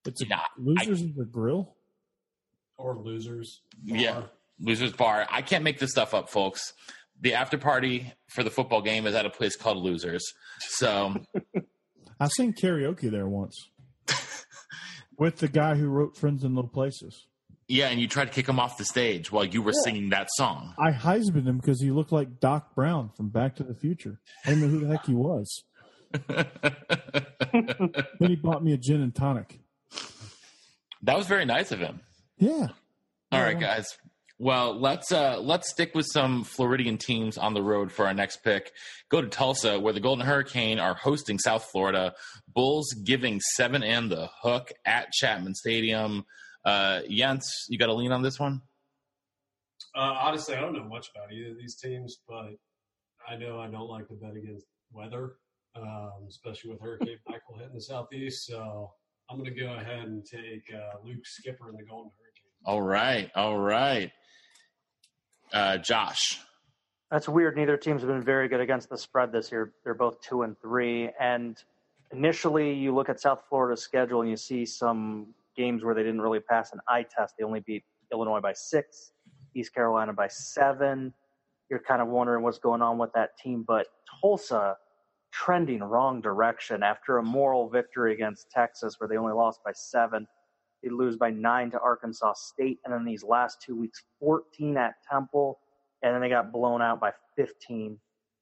It's 0.06 0.22
a, 0.22 0.28
yeah, 0.28 0.42
Losers 0.58 1.02
I, 1.02 1.14
the 1.18 1.26
Grill? 1.26 1.76
Or 2.78 2.98
Losers 2.98 3.62
bar. 3.84 3.98
Yeah, 3.98 4.22
Losers 4.60 4.94
Bar. 4.94 5.28
I 5.30 5.42
can't 5.42 5.64
make 5.64 5.80
this 5.80 5.92
stuff 5.92 6.14
up, 6.14 6.30
folks. 6.30 6.74
The 7.20 7.34
after 7.34 7.58
party 7.58 8.14
for 8.28 8.44
the 8.44 8.52
football 8.52 8.82
game 8.82 9.06
is 9.08 9.16
at 9.16 9.26
a 9.26 9.30
place 9.30 9.56
called 9.56 9.78
Losers. 9.78 10.24
So. 10.60 11.16
I 12.20 12.28
sang 12.28 12.54
karaoke 12.54 13.12
there 13.12 13.28
once 13.28 13.70
with 15.18 15.38
the 15.38 15.48
guy 15.48 15.76
who 15.76 15.88
wrote 15.88 16.16
Friends 16.16 16.44
in 16.44 16.56
Low 16.56 16.64
Places. 16.64 17.28
Yeah, 17.68 17.88
and 17.88 18.00
you 18.00 18.08
tried 18.08 18.26
to 18.26 18.32
kick 18.32 18.48
him 18.48 18.60
off 18.60 18.78
the 18.78 18.86
stage 18.86 19.32
while 19.32 19.44
you 19.44 19.62
were 19.62 19.74
yeah. 19.74 19.82
singing 19.84 20.10
that 20.10 20.28
song. 20.36 20.76
I 20.78 20.92
Heismaned 20.92 21.48
him 21.48 21.58
because 21.58 21.82
he 21.82 21.90
looked 21.90 22.12
like 22.12 22.40
Doc 22.40 22.76
Brown 22.76 23.10
from 23.18 23.30
Back 23.30 23.56
to 23.56 23.64
the 23.64 23.74
Future. 23.74 24.20
I 24.46 24.50
didn't 24.50 24.62
know 24.62 24.68
who 24.68 24.86
the 24.86 24.88
heck 24.88 25.06
he 25.06 25.16
was. 25.16 25.64
then 26.28 28.30
he 28.30 28.36
bought 28.36 28.64
me 28.64 28.74
a 28.74 28.78
gin 28.78 29.02
and 29.02 29.16
tonic. 29.16 29.60
That 31.02 31.18
was 31.18 31.28
very 31.28 31.46
nice 31.46 31.72
of 31.72 31.80
him. 31.80 32.02
Yeah. 32.38 32.68
All 33.32 33.42
right, 33.42 33.60
guys. 33.60 33.98
Well, 34.38 34.78
let's 34.78 35.14
uh, 35.14 35.40
let's 35.40 35.70
stick 35.70 35.96
with 35.96 36.06
some 36.12 36.44
Floridian 36.44 36.98
teams 36.98 37.38
on 37.38 37.54
the 37.54 37.64
road 37.64 37.90
for 37.90 38.06
our 38.06 38.14
next 38.14 38.44
pick. 38.44 38.74
Go 39.10 39.22
to 39.22 39.30
Tulsa, 39.30 39.80
where 39.80 39.94
the 39.94 40.02
Golden 40.02 40.26
Hurricane 40.26 40.78
are 40.78 40.94
hosting 40.94 41.40
South 41.40 41.64
Florida. 41.72 42.14
Bulls 42.54 42.94
giving 43.06 43.40
seven 43.40 43.82
and 43.82 44.12
the 44.12 44.30
hook 44.42 44.74
at 44.86 45.14
Chapman 45.14 45.56
Stadium. 45.56 46.26
Uh, 46.66 47.02
Jens, 47.10 47.50
you 47.70 47.78
got 47.78 47.88
a 47.88 47.94
lean 47.94 48.12
on 48.12 48.24
this 48.24 48.38
one? 48.38 48.62
Uh, 49.96 50.16
honestly, 50.20 50.56
I 50.56 50.60
don't 50.60 50.74
know 50.74 50.84
much 50.84 51.08
about 51.16 51.32
either 51.32 51.52
of 51.52 51.58
these 51.58 51.78
teams, 51.78 52.18
but 52.28 52.50
I 53.30 53.38
know 53.38 53.62
I 53.62 53.68
don't 53.68 53.88
like 53.88 54.08
to 54.10 54.16
bet 54.16 54.36
against 54.36 54.66
weather, 54.92 55.36
um, 55.78 56.26
especially 56.28 56.72
with 56.72 56.82
Hurricane 56.82 57.20
Michael 57.28 57.58
hitting 57.58 57.76
the 57.76 57.82
southeast. 57.82 58.48
So 58.48 58.92
I'm 59.30 59.38
going 59.38 59.54
to 59.54 59.58
go 59.58 59.76
ahead 59.76 60.08
and 60.08 60.26
take 60.26 60.64
uh, 60.74 60.98
Luke 61.06 61.24
Skipper 61.24 61.70
in 61.70 61.76
the 61.78 61.86
Golden 61.86 62.12
Hurricane. 62.12 62.52
All 62.66 62.82
right, 62.82 63.32
all 63.36 63.58
right. 63.58 64.12
Uh, 65.56 65.78
Josh. 65.78 66.42
That's 67.10 67.30
weird. 67.30 67.56
Neither 67.56 67.78
team's 67.78 68.04
been 68.04 68.22
very 68.22 68.50
good 68.50 68.60
against 68.60 68.90
the 68.90 68.98
spread 68.98 69.32
this 69.32 69.54
year. 69.54 69.72
They're 69.86 69.94
both 69.94 70.20
two 70.20 70.42
and 70.42 70.60
three. 70.60 71.12
And 71.18 71.58
initially, 72.12 72.74
you 72.74 72.94
look 72.94 73.08
at 73.08 73.22
South 73.22 73.44
Florida's 73.48 73.82
schedule 73.82 74.20
and 74.20 74.30
you 74.30 74.36
see 74.36 74.66
some 74.66 75.28
games 75.56 75.86
where 75.86 75.96
they 75.96 76.04
didn't 76.04 76.20
really 76.20 76.42
pass 76.42 76.74
an 76.74 76.80
eye 76.90 77.06
test. 77.10 77.36
They 77.40 77.46
only 77.46 77.62
beat 77.62 77.86
Illinois 78.12 78.42
by 78.42 78.52
six, 78.52 79.14
East 79.54 79.74
Carolina 79.74 80.12
by 80.12 80.28
seven. 80.28 81.14
You're 81.70 81.80
kind 81.80 82.02
of 82.02 82.10
wondering 82.10 82.44
what's 82.44 82.60
going 82.60 82.82
on 82.82 82.98
with 82.98 83.14
that 83.14 83.38
team. 83.42 83.64
But 83.66 83.88
Tulsa 84.20 84.76
trending 85.32 85.82
wrong 85.82 86.20
direction 86.20 86.84
after 86.84 87.18
a 87.18 87.24
moral 87.24 87.70
victory 87.70 88.14
against 88.14 88.52
Texas, 88.52 88.96
where 89.00 89.08
they 89.08 89.16
only 89.16 89.34
lost 89.34 89.62
by 89.64 89.72
seven. 89.74 90.28
They 90.86 90.92
lose 90.92 91.18
by 91.18 91.32
nine 91.32 91.72
to 91.72 91.80
Arkansas 91.80 92.34
State, 92.34 92.80
and 92.86 92.94
then 92.94 93.04
these 93.06 93.24
last 93.24 93.58
two 93.60 93.76
weeks, 93.76 94.04
14 94.20 94.78
at 94.78 94.94
Temple, 95.12 95.60
and 96.04 96.14
then 96.14 96.22
they 96.22 96.30
got 96.30 96.52
blown 96.52 96.80
out 96.80 97.00
by 97.00 97.12
15 97.36 97.98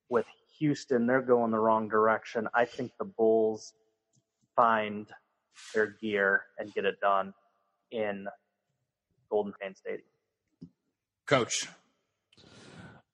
with 0.10 0.26
Houston. 0.60 1.08
They're 1.08 1.22
going 1.22 1.52
the 1.52 1.60
wrong 1.60 1.88
direction. 1.88 2.50
I 2.54 2.66
think 2.66 2.92
the 3.00 3.06
Bulls 3.06 3.74
find 4.58 5.08
their 5.74 5.96
gear 6.02 6.42
and 6.60 6.74
get 6.74 6.84
it 6.84 7.00
done 7.00 7.34
in 7.92 8.28
Golden 9.30 9.54
Pain 9.54 9.74
Stadium. 9.74 10.04
Coach. 11.26 11.70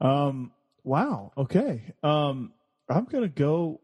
Um. 0.01 0.51
Wow. 0.83 1.33
Okay. 1.37 1.93
Um. 2.01 2.53
I'm 2.89 3.05
gonna 3.05 3.27
go 3.27 3.79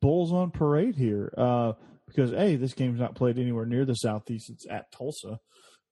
Bulls 0.00 0.32
on 0.32 0.52
parade 0.52 0.94
here. 0.94 1.34
Uh. 1.36 1.72
Because 2.14 2.30
hey, 2.30 2.56
this 2.56 2.74
game's 2.74 3.00
not 3.00 3.16
played 3.16 3.38
anywhere 3.38 3.66
near 3.66 3.84
the 3.84 3.94
southeast. 3.94 4.50
It's 4.50 4.66
at 4.70 4.92
Tulsa. 4.92 5.40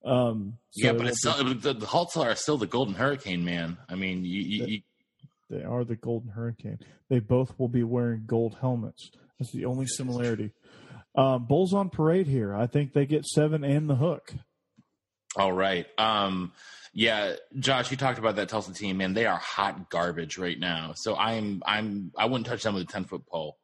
Um. 0.05 0.57
So 0.71 0.87
yeah, 0.87 0.93
but 0.93 1.07
it's 1.07 1.19
still, 1.19 1.53
the, 1.53 1.73
the 1.73 1.85
Hulks 1.85 2.15
are 2.17 2.35
still 2.35 2.57
the 2.57 2.67
Golden 2.67 2.93
Hurricane, 2.93 3.43
man. 3.43 3.77
I 3.89 3.95
mean, 3.95 4.23
you, 4.23 4.41
you, 4.41 4.65
you 4.65 4.81
they 5.49 5.63
are 5.63 5.83
the 5.83 5.95
Golden 5.95 6.31
Hurricane. 6.31 6.79
They 7.09 7.19
both 7.19 7.57
will 7.59 7.67
be 7.67 7.83
wearing 7.83 8.23
gold 8.25 8.57
helmets. 8.59 9.11
That's 9.39 9.51
the 9.51 9.65
only 9.65 9.85
similarity. 9.85 10.51
Um, 11.15 11.45
Bulls 11.45 11.73
on 11.73 11.89
parade 11.89 12.27
here. 12.27 12.55
I 12.55 12.67
think 12.67 12.93
they 12.93 13.05
get 13.05 13.25
seven 13.25 13.63
and 13.63 13.89
the 13.89 13.95
hook. 13.95 14.33
All 15.35 15.51
right. 15.51 15.85
Um, 15.97 16.53
yeah, 16.93 17.33
Josh, 17.57 17.91
you 17.91 17.97
talked 17.97 18.19
about 18.19 18.35
that 18.37 18.49
Tulsa 18.49 18.73
team, 18.73 18.97
man. 18.97 19.13
They 19.13 19.25
are 19.25 19.37
hot 19.37 19.89
garbage 19.89 20.37
right 20.37 20.59
now. 20.59 20.93
So 20.95 21.15
I'm, 21.15 21.61
I'm, 21.65 22.11
I 22.17 22.25
wouldn't 22.25 22.45
touch 22.45 22.63
them 22.63 22.75
with 22.75 22.83
a 22.83 22.91
ten 22.91 23.05
foot 23.05 23.25
pole. 23.27 23.57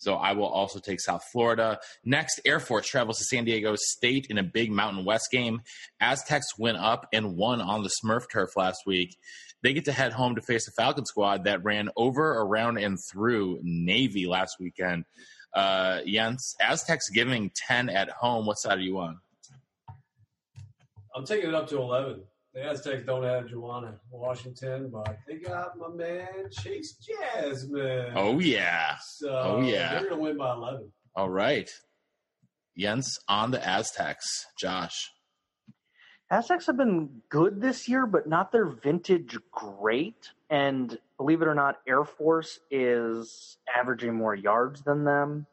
So 0.00 0.14
I 0.14 0.32
will 0.32 0.46
also 0.46 0.80
take 0.80 0.98
South 0.98 1.22
Florida. 1.30 1.78
Next, 2.04 2.40
Air 2.46 2.58
Force 2.58 2.88
travels 2.88 3.18
to 3.18 3.24
San 3.24 3.44
Diego 3.44 3.74
State 3.76 4.26
in 4.30 4.38
a 4.38 4.42
big 4.42 4.72
Mountain 4.72 5.04
West 5.04 5.28
game. 5.30 5.60
Aztecs 6.00 6.58
went 6.58 6.78
up 6.78 7.06
and 7.12 7.36
won 7.36 7.60
on 7.60 7.82
the 7.82 7.90
Smurf 8.02 8.22
turf 8.32 8.56
last 8.56 8.80
week. 8.86 9.16
They 9.62 9.74
get 9.74 9.84
to 9.84 9.92
head 9.92 10.12
home 10.12 10.36
to 10.36 10.40
face 10.40 10.64
the 10.64 10.72
Falcon 10.72 11.04
squad 11.04 11.44
that 11.44 11.62
ran 11.62 11.90
over, 11.98 12.32
around, 12.32 12.78
and 12.78 12.98
through 13.12 13.60
Navy 13.62 14.26
last 14.26 14.56
weekend. 14.58 15.04
Uh, 15.54 16.00
Jens, 16.06 16.56
Aztecs 16.62 17.10
giving 17.10 17.50
10 17.68 17.90
at 17.90 18.08
home. 18.08 18.46
What 18.46 18.54
side 18.54 18.78
are 18.78 18.82
you 18.82 18.98
on? 19.00 19.18
I'm 21.14 21.26
taking 21.26 21.50
it 21.50 21.54
up 21.54 21.68
to 21.68 21.76
11. 21.76 22.22
The 22.52 22.64
Aztecs 22.64 23.04
don't 23.06 23.22
have 23.22 23.44
Juwan 23.44 23.94
Washington, 24.10 24.90
but 24.92 25.18
they 25.28 25.36
got 25.36 25.78
my 25.78 25.88
man 25.88 26.50
Chase 26.50 26.94
Jasmin. 26.94 28.12
Oh, 28.16 28.40
yeah. 28.40 28.96
So 29.18 29.28
oh, 29.30 29.60
yeah. 29.60 29.90
They're 29.90 30.08
going 30.08 30.14
to 30.14 30.20
win 30.20 30.36
by 30.36 30.54
11. 30.54 30.90
All 31.14 31.30
right. 31.30 31.70
Jens 32.76 33.20
on 33.28 33.52
the 33.52 33.64
Aztecs. 33.64 34.46
Josh. 34.58 35.10
Aztecs 36.28 36.66
have 36.66 36.76
been 36.76 37.22
good 37.28 37.60
this 37.60 37.88
year, 37.88 38.06
but 38.06 38.28
not 38.28 38.50
their 38.50 38.66
vintage 38.66 39.38
great. 39.52 40.30
And 40.48 40.98
believe 41.18 41.42
it 41.42 41.48
or 41.48 41.54
not, 41.54 41.76
Air 41.86 42.04
Force 42.04 42.58
is 42.70 43.58
averaging 43.76 44.14
more 44.14 44.34
yards 44.34 44.82
than 44.82 45.04
them. 45.04 45.46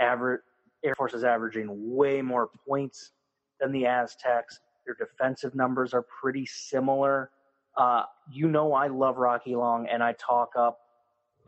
Average 0.00 0.40
Air 0.82 0.94
Force 0.94 1.12
is 1.14 1.24
averaging 1.24 1.94
way 1.94 2.22
more 2.22 2.48
points 2.66 3.12
than 3.60 3.72
the 3.72 3.86
Aztecs. 3.86 4.60
Their 4.86 4.94
defensive 4.94 5.54
numbers 5.54 5.92
are 5.92 6.02
pretty 6.02 6.46
similar. 6.46 7.30
Uh, 7.76 8.04
you 8.30 8.48
know, 8.48 8.72
I 8.72 8.86
love 8.86 9.18
Rocky 9.18 9.54
Long 9.54 9.86
and 9.88 10.02
I 10.02 10.14
talk 10.14 10.52
up 10.56 10.78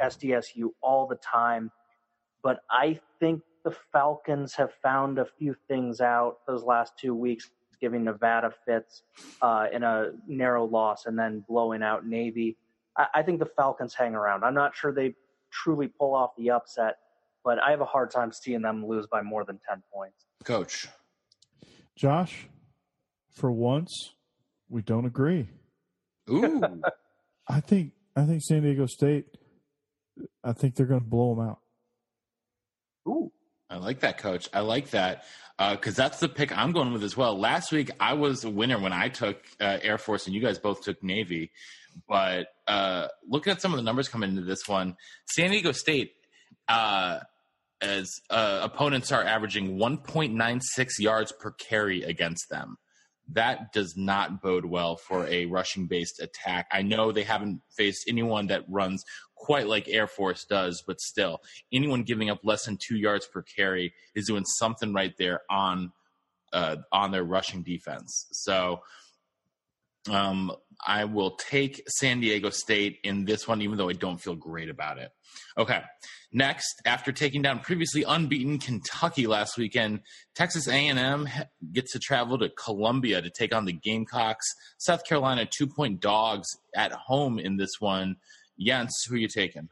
SDSU 0.02 0.70
all 0.82 1.06
the 1.06 1.16
time, 1.16 1.70
but 2.42 2.60
I 2.70 3.00
think 3.20 3.42
the 3.64 3.74
Falcons 3.92 4.54
have 4.54 4.72
found 4.82 5.18
a 5.18 5.26
few 5.38 5.54
things 5.68 6.00
out 6.00 6.38
those 6.46 6.62
last 6.62 6.94
two 6.98 7.14
weeks 7.14 7.50
giving 7.80 8.04
Nevada 8.04 8.52
fits 8.66 9.02
uh, 9.40 9.66
in 9.72 9.82
a 9.82 10.10
narrow 10.26 10.64
loss 10.64 11.06
and 11.06 11.18
then 11.18 11.44
blowing 11.48 11.82
out 11.82 12.06
Navy. 12.06 12.56
I, 12.96 13.06
I 13.14 13.22
think 13.22 13.38
the 13.38 13.46
Falcons 13.56 13.94
hang 13.94 14.14
around. 14.14 14.44
I'm 14.44 14.54
not 14.54 14.74
sure 14.74 14.92
they 14.92 15.14
truly 15.52 15.88
pull 15.88 16.14
off 16.14 16.30
the 16.36 16.50
upset, 16.50 16.96
but 17.44 17.58
I 17.60 17.70
have 17.70 17.80
a 17.80 17.86
hard 17.86 18.10
time 18.10 18.32
seeing 18.32 18.62
them 18.62 18.84
lose 18.84 19.06
by 19.06 19.22
more 19.22 19.44
than 19.44 19.60
10 19.68 19.82
points. 19.92 20.26
Coach. 20.44 20.88
Josh, 21.96 22.48
for 23.38 23.50
once, 23.50 24.12
we 24.68 24.82
don't 24.82 25.06
agree. 25.06 25.48
Ooh. 26.30 26.62
I 27.48 27.60
think 27.60 27.92
I 28.14 28.24
think 28.24 28.42
San 28.42 28.62
Diego 28.62 28.86
State 28.86 29.26
I 30.42 30.52
think 30.52 30.74
they're 30.74 30.86
going 30.86 31.00
to 31.00 31.06
blow 31.06 31.34
them 31.34 31.48
out. 31.48 31.60
Ooh. 33.08 33.32
I 33.70 33.76
like 33.76 34.00
that, 34.00 34.18
coach. 34.18 34.48
I 34.54 34.60
like 34.60 34.90
that 34.90 35.24
because 35.58 35.98
uh, 35.98 36.02
that's 36.02 36.20
the 36.20 36.28
pick 36.28 36.56
I'm 36.56 36.72
going 36.72 36.92
with 36.92 37.04
as 37.04 37.16
well. 37.16 37.38
Last 37.38 37.70
week, 37.70 37.90
I 38.00 38.14
was 38.14 38.44
a 38.44 38.50
winner 38.50 38.78
when 38.78 38.94
I 38.94 39.08
took 39.08 39.44
uh, 39.60 39.78
Air 39.82 39.98
Force, 39.98 40.26
and 40.26 40.34
you 40.34 40.40
guys 40.40 40.58
both 40.58 40.82
took 40.82 41.02
Navy. 41.02 41.50
But 42.08 42.46
uh, 42.66 43.08
looking 43.28 43.50
at 43.50 43.60
some 43.60 43.72
of 43.72 43.76
the 43.76 43.82
numbers 43.82 44.08
coming 44.08 44.30
into 44.30 44.42
this 44.42 44.66
one, 44.66 44.96
San 45.26 45.50
Diego 45.50 45.72
State, 45.72 46.12
uh, 46.66 47.20
as 47.82 48.10
uh, 48.30 48.60
opponents 48.62 49.12
are 49.12 49.22
averaging 49.22 49.76
1.96 49.78 50.88
yards 50.98 51.32
per 51.32 51.50
carry 51.52 52.02
against 52.02 52.48
them 52.48 52.78
that 53.32 53.72
does 53.72 53.96
not 53.96 54.40
bode 54.40 54.64
well 54.64 54.96
for 54.96 55.26
a 55.26 55.46
rushing 55.46 55.86
based 55.86 56.20
attack. 56.20 56.66
I 56.72 56.82
know 56.82 57.12
they 57.12 57.24
haven't 57.24 57.60
faced 57.76 58.04
anyone 58.08 58.46
that 58.46 58.64
runs 58.68 59.04
quite 59.34 59.66
like 59.66 59.88
Air 59.88 60.06
Force 60.06 60.44
does, 60.44 60.82
but 60.86 61.00
still, 61.00 61.40
anyone 61.72 62.02
giving 62.02 62.30
up 62.30 62.40
less 62.42 62.64
than 62.64 62.78
two 62.78 62.96
yards 62.96 63.26
per 63.26 63.42
carry 63.42 63.92
is 64.14 64.26
doing 64.26 64.44
something 64.44 64.92
right 64.92 65.14
there 65.18 65.40
on 65.50 65.92
uh, 66.52 66.76
on 66.92 67.10
their 67.10 67.24
rushing 67.24 67.62
defense. 67.62 68.26
So 68.32 68.80
um, 70.10 70.52
I 70.86 71.04
will 71.04 71.32
take 71.32 71.82
San 71.88 72.20
Diego 72.20 72.50
State 72.50 72.98
in 73.04 73.24
this 73.24 73.48
one, 73.48 73.62
even 73.62 73.78
though 73.78 73.88
I 73.88 73.94
don't 73.94 74.20
feel 74.20 74.36
great 74.36 74.68
about 74.68 74.98
it. 74.98 75.10
Okay, 75.56 75.82
Next, 76.32 76.82
after 76.84 77.10
taking 77.10 77.40
down 77.40 77.60
previously 77.60 78.02
unbeaten 78.02 78.58
Kentucky 78.58 79.26
last 79.26 79.56
weekend, 79.56 80.00
Texas 80.34 80.68
A&M 80.68 81.26
gets 81.72 81.92
to 81.92 81.98
travel 81.98 82.38
to 82.38 82.50
Columbia 82.50 83.22
to 83.22 83.30
take 83.30 83.54
on 83.54 83.64
the 83.64 83.72
Gamecocks. 83.72 84.44
South 84.76 85.06
Carolina 85.06 85.46
two-point 85.50 86.00
dogs 86.00 86.46
at 86.74 86.92
home 86.92 87.38
in 87.38 87.56
this 87.56 87.80
one. 87.80 88.16
Jens, 88.60 88.92
who 89.08 89.14
are 89.14 89.18
you 89.18 89.28
taking? 89.28 89.70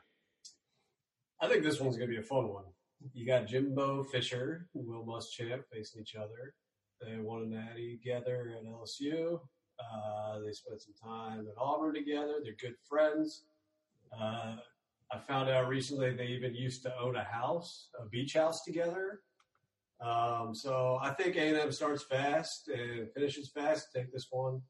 I 1.43 1.49
think 1.49 1.63
this 1.63 1.79
one's 1.79 1.99
going 1.99 2.09
to 2.09 2.17
be 2.17 2.23
a 2.23 2.27
fun 2.27 2.49
one. 2.49 2.65
You 3.13 3.27
got 3.27 3.47
Jimbo 3.47 4.05
Fisher 4.05 4.69
Will 4.73 5.05
Muschamp 5.05 5.65
facing 5.71 6.01
each 6.01 6.17
other. 6.17 6.55
They 7.03 7.19
won 7.21 7.43
a 7.43 7.47
natty 7.47 7.99
together 7.99 8.55
at 8.57 8.65
LSU. 8.65 9.41
Uh, 9.79 10.39
they 10.45 10.53
spent 10.53 10.81
some 10.81 10.95
time 11.03 11.47
at 11.47 11.55
Auburn 11.59 11.95
together. 11.95 12.35
They're 12.43 12.55
good 12.61 12.77
friends. 12.89 13.45
Uh, 14.19 14.57
I 15.13 15.19
found 15.19 15.49
out 15.49 15.69
recently 15.69 16.15
they 16.15 16.27
even 16.27 16.55
used 16.55 16.83
to 16.83 16.99
own 16.99 17.17
a 17.17 17.25
house, 17.25 17.89
a 18.01 18.07
beach 18.09 18.35
house 18.35 18.65
together. 18.65 19.21
Um, 20.01 20.55
so 20.55 20.99
I 21.01 21.11
think 21.11 21.37
A&M 21.37 21.73
starts 21.73 22.03
fast 22.03 22.69
and 22.69 23.11
finishes 23.13 23.49
fast. 23.49 23.89
Take 23.95 24.13
this 24.13 24.27
one, 24.31 24.61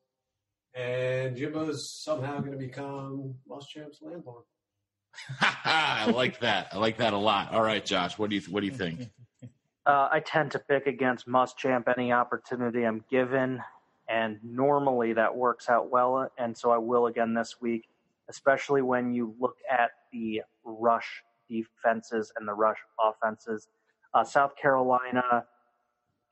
and 0.74 1.36
Jimbo's 1.36 1.90
somehow 1.90 2.38
going 2.40 2.52
to 2.52 2.58
become 2.58 3.34
Muschamp's 3.48 4.02
landlord. 4.02 4.44
I 5.40 6.10
like 6.14 6.40
that. 6.40 6.68
I 6.72 6.78
like 6.78 6.98
that 6.98 7.12
a 7.12 7.18
lot. 7.18 7.52
All 7.52 7.62
right, 7.62 7.84
Josh, 7.84 8.18
what 8.18 8.30
do 8.30 8.36
you 8.36 8.42
what 8.42 8.60
do 8.60 8.66
you 8.66 8.72
think? 8.72 9.10
Uh, 9.86 10.08
I 10.10 10.18
tend 10.18 10.50
to 10.50 10.58
pick 10.58 10.88
against 10.88 11.28
Muschamp 11.28 11.84
any 11.86 12.10
opportunity 12.10 12.82
I'm 12.82 13.04
given, 13.08 13.62
and 14.08 14.38
normally 14.42 15.12
that 15.14 15.34
works 15.34 15.68
out 15.68 15.90
well. 15.90 16.30
And 16.38 16.56
so 16.56 16.70
I 16.70 16.78
will 16.78 17.06
again 17.06 17.34
this 17.34 17.56
week 17.60 17.88
especially 18.28 18.82
when 18.82 19.12
you 19.12 19.34
look 19.38 19.56
at 19.70 19.90
the 20.12 20.42
rush 20.64 21.22
defenses 21.48 22.32
and 22.36 22.46
the 22.46 22.52
rush 22.52 22.78
offenses. 23.00 23.68
Uh, 24.14 24.24
South 24.24 24.56
Carolina, 24.60 25.44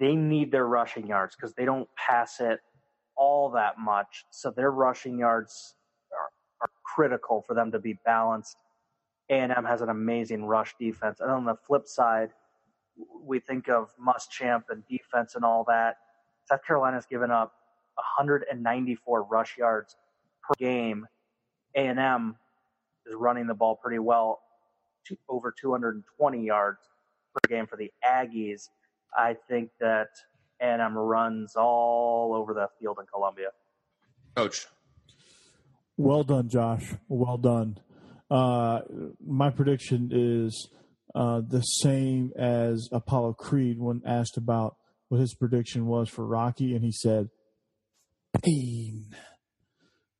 they 0.01 0.15
need 0.15 0.51
their 0.51 0.67
rushing 0.67 1.07
yards 1.07 1.37
because 1.37 1.55
they 1.55 1.65
don't 1.65 1.89
pass 1.97 2.41
it 2.41 2.61
all 3.17 3.51
that 3.51 3.79
much. 3.79 4.25
So 4.31 4.51
their 4.51 4.73
rushing 4.73 5.19
yards 5.19 5.75
are, 6.13 6.67
are 6.67 6.71
critical 6.85 7.45
for 7.47 7.55
them 7.55 7.71
to 7.73 7.79
be 7.79 7.99
balanced. 8.05 8.57
A&M 9.31 9.65
has 9.65 9.81
an 9.81 9.89
amazing 9.89 10.45
rush 10.45 10.75
defense. 10.81 11.21
And 11.21 11.31
on 11.31 11.45
the 11.45 11.55
flip 11.67 11.87
side, 11.87 12.31
we 13.23 13.39
think 13.39 13.69
of 13.69 13.91
Muschamp 14.01 14.65
and 14.69 14.83
defense 14.89 15.35
and 15.35 15.45
all 15.45 15.65
that. 15.69 15.97
South 16.49 16.61
Carolina's 16.67 17.07
given 17.07 17.31
up 17.31 17.53
194 17.97 19.23
rush 19.25 19.57
yards 19.57 19.97
per 20.43 20.55
game 20.59 21.07
a&M 21.75 22.37
is 23.07 23.15
running 23.15 23.47
the 23.47 23.55
ball 23.55 23.77
pretty 23.77 23.99
well, 23.99 24.41
to 25.07 25.17
over 25.29 25.53
220 25.53 26.45
yards 26.45 26.79
per 27.35 27.49
game 27.49 27.67
for 27.67 27.77
the 27.77 27.93
Aggies. 28.05 28.69
I 29.17 29.37
think 29.49 29.71
that 29.81 30.09
A&M 30.61 30.97
runs 30.97 31.57
all 31.57 32.35
over 32.35 32.55
the 32.55 32.69
field 32.81 32.99
in 33.01 33.07
Columbia. 33.07 33.49
Coach. 34.37 34.67
Well 35.97 36.25
done, 36.25 36.49
Josh. 36.49 36.95
Well 37.09 37.39
done. 37.39 37.79
Uh, 38.31 38.81
my 39.25 39.51
prediction 39.51 40.11
is 40.13 40.69
uh, 41.15 41.43
the 41.47 41.61
same 41.61 42.33
as 42.37 42.89
Apollo 42.91 43.35
Creed 43.35 43.79
when 43.79 44.03
asked 44.05 44.37
about 44.37 44.77
what 45.09 45.21
his 45.21 45.35
prediction 45.35 45.87
was 45.87 46.09
for 46.09 46.27
Rocky, 46.27 46.75
and 46.75 46.83
he 46.83 46.91
said, 46.91 47.29
pain 48.43 49.15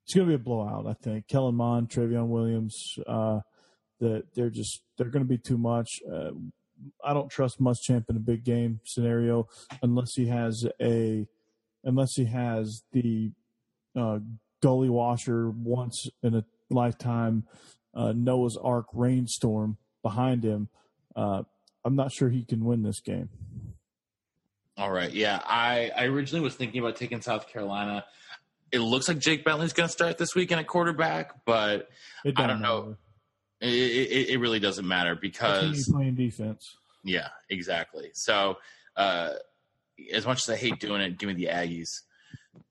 it's 0.05 0.15
going 0.15 0.27
to 0.27 0.31
be 0.31 0.35
a 0.35 0.39
blowout. 0.39 0.87
I 0.87 0.93
think 0.93 1.29
Kellen 1.29 1.55
Mond, 1.55 1.89
Trayveon 1.89 2.29
Williams, 2.29 2.99
uh, 3.07 3.41
that 4.01 4.35
they're 4.35 4.51
just 4.51 4.83
they're 4.97 5.09
going 5.09 5.25
to 5.25 5.29
be 5.29 5.39
too 5.39 5.57
much. 5.57 6.01
Uh, 6.11 6.31
I 7.03 7.15
don't 7.15 7.31
trust 7.31 7.61
Muschamp 7.61 8.11
in 8.11 8.17
a 8.17 8.21
big 8.21 8.45
game 8.45 8.81
scenario 8.85 9.49
unless 9.83 10.15
he 10.15 10.27
has 10.27 10.67
a 10.81 11.27
unless 11.85 12.15
he 12.17 12.27
has 12.27 12.83
the 12.93 13.33
uh, 13.97 14.19
gully 14.63 14.91
washer 14.91 15.51
once 15.51 16.09
in 16.23 16.35
a 16.35 16.45
lifetime 16.69 17.45
uh, 17.95 18.13
Noah's 18.15 18.59
Ark 18.63 18.87
rainstorm 18.93 19.79
behind 20.03 20.45
him. 20.45 20.69
Uh, 21.17 21.45
I'm 21.85 21.97
not 21.97 22.13
sure 22.13 22.29
he 22.29 22.45
can 22.45 22.65
win 22.65 22.83
this 22.83 23.01
game. 23.01 23.31
All 24.77 24.91
right. 24.91 25.13
Yeah. 25.13 25.41
I, 25.45 25.91
I 25.97 26.05
originally 26.05 26.43
was 26.43 26.55
thinking 26.55 26.81
about 26.81 26.97
taking 26.97 27.21
South 27.21 27.49
Carolina 27.49 28.05
it 28.75 28.81
looks 28.81 29.07
like 29.07 29.19
Jake 29.19 29.45
Bentley's 29.45 29.73
going 29.73 29.87
to 29.87 29.93
start 29.93 30.19
this 30.19 30.35
week 30.35 30.51
in 30.51 30.59
a 30.59 30.65
quarterback, 30.65 31.45
but 31.45 31.89
I 32.37 32.47
don't 32.47 32.61
know. 32.61 32.97
It, 33.61 33.69
it, 33.69 34.29
it, 34.31 34.41
really 34.41 34.59
doesn't 34.59 34.87
matter 34.87 35.15
because 35.15 35.77
he's 35.77 35.91
playing 35.91 36.17
defense. 36.17 36.77
Yeah, 37.05 37.29
exactly. 37.49 38.11
So, 38.15 38.59
uh, 38.97 39.35
as 40.13 40.27
much 40.27 40.39
as 40.39 40.51
I 40.51 40.57
hate 40.57 40.81
doing 40.81 41.01
it, 41.01 41.19
give 41.19 41.29
me 41.29 41.35
the 41.35 41.47
Aggies. 41.47 42.01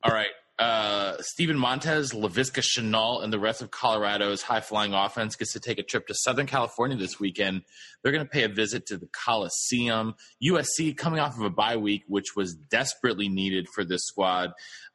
All 0.03 0.13
right. 0.13 0.27
Uh, 0.59 1.15
Steven 1.19 1.57
Montez, 1.57 2.13
Laviska 2.13 2.61
Shenault, 2.61 3.23
and 3.23 3.33
the 3.33 3.39
rest 3.39 3.61
of 3.63 3.71
Colorado's 3.71 4.43
high 4.43 4.59
flying 4.61 4.93
offense 4.93 5.35
gets 5.35 5.51
to 5.53 5.59
take 5.59 5.79
a 5.79 5.83
trip 5.83 6.05
to 6.07 6.13
Southern 6.13 6.45
California 6.45 6.95
this 6.95 7.19
weekend. 7.19 7.63
They're 8.01 8.11
going 8.11 8.23
to 8.23 8.29
pay 8.29 8.43
a 8.43 8.49
visit 8.49 8.85
to 8.87 8.97
the 8.97 9.07
Coliseum. 9.25 10.13
USC 10.43 10.95
coming 10.95 11.19
off 11.19 11.35
of 11.35 11.41
a 11.43 11.49
bye 11.49 11.77
week, 11.77 12.03
which 12.07 12.35
was 12.35 12.53
desperately 12.53 13.29
needed 13.29 13.67
for 13.73 13.83
this 13.83 14.03
squad. 14.05 14.51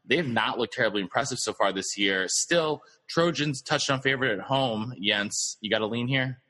They 0.07 0.17
have 0.17 0.29
not 0.29 0.59
looked 0.59 0.75
terribly 0.75 1.03
impressive 1.03 1.39
so 1.39 1.53
far 1.53 1.73
this 1.73 1.99
year. 1.99 2.27
Still, 2.29 2.83
Trojans 3.09 3.61
touchdown 3.61 4.01
favorite 4.01 4.39
at 4.39 4.45
home. 4.47 4.95
Jens, 5.03 5.59
you 5.61 5.71
got 5.71 5.83
a 5.83 5.87
lean 5.87 6.07
here? 6.07 6.41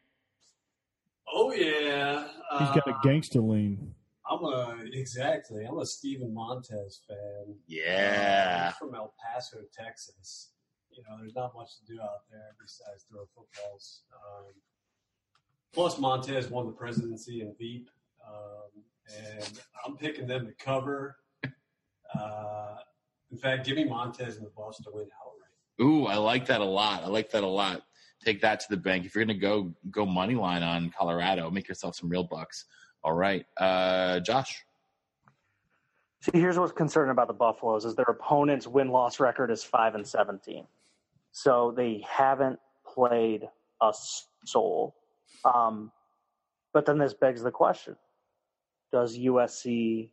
Oh 1.32 1.52
yeah, 1.52 2.26
he's 2.58 2.68
got 2.68 2.86
a 2.86 2.90
Uh, 2.94 3.00
gangster 3.02 3.40
lean. 3.40 3.94
I'm 4.30 4.44
a 4.44 4.76
exactly. 4.92 5.64
I'm 5.64 5.78
a 5.78 5.86
Steven 5.86 6.32
Montez 6.34 7.00
fan. 7.08 7.54
Yeah. 7.66 8.66
He's 8.66 8.76
from 8.76 8.94
El 8.94 9.14
Paso, 9.18 9.58
Texas. 9.72 10.50
You 10.90 11.02
know, 11.02 11.16
there's 11.20 11.34
not 11.34 11.54
much 11.54 11.70
to 11.78 11.92
do 11.92 12.00
out 12.00 12.28
there 12.30 12.54
besides 12.60 13.04
throw 13.10 13.24
footballs. 13.34 14.02
Um, 14.12 14.52
plus, 15.72 15.98
Montez 15.98 16.50
won 16.50 16.66
the 16.66 16.72
presidency 16.72 17.40
in 17.40 17.54
Veep, 17.58 17.88
um, 18.26 18.82
and 19.16 19.60
I'm 19.86 19.96
picking 19.96 20.26
them 20.26 20.46
to 20.46 20.52
cover. 20.64 21.16
Uh, 22.18 22.76
in 23.30 23.38
fact, 23.38 23.66
give 23.66 23.76
me 23.76 23.84
Montez 23.84 24.36
and 24.36 24.46
the 24.46 24.50
Buffs 24.50 24.82
to 24.82 24.90
win 24.92 25.06
outright. 25.24 25.48
Ooh, 25.80 26.06
I 26.06 26.16
like 26.16 26.46
that 26.46 26.60
a 26.60 26.64
lot. 26.64 27.04
I 27.04 27.06
like 27.08 27.30
that 27.30 27.44
a 27.44 27.46
lot. 27.46 27.82
Take 28.24 28.40
that 28.40 28.58
to 28.60 28.66
the 28.70 28.76
bank. 28.76 29.06
If 29.06 29.14
you're 29.14 29.24
going 29.24 29.38
to 29.38 29.40
go 29.40 29.72
go 29.90 30.04
money 30.04 30.34
line 30.34 30.62
on 30.62 30.90
Colorado, 30.90 31.50
make 31.50 31.68
yourself 31.68 31.94
some 31.94 32.08
real 32.08 32.24
bucks. 32.24 32.64
All 33.08 33.14
right, 33.14 33.46
uh, 33.56 34.20
Josh. 34.20 34.66
See, 36.20 36.32
here's 36.34 36.58
what's 36.58 36.72
concerning 36.72 37.10
about 37.10 37.26
the 37.26 37.32
Buffaloes 37.32 37.86
is 37.86 37.94
their 37.94 38.04
opponent's 38.04 38.66
win 38.66 38.90
loss 38.90 39.18
record 39.18 39.50
is 39.50 39.64
five 39.64 39.94
and 39.94 40.06
seventeen, 40.06 40.66
so 41.32 41.72
they 41.74 42.04
haven't 42.06 42.58
played 42.86 43.48
a 43.80 43.94
soul. 44.44 44.94
Um, 45.42 45.90
but 46.74 46.84
then 46.84 46.98
this 46.98 47.14
begs 47.14 47.40
the 47.42 47.50
question: 47.50 47.96
Does 48.92 49.16
USC 49.16 50.10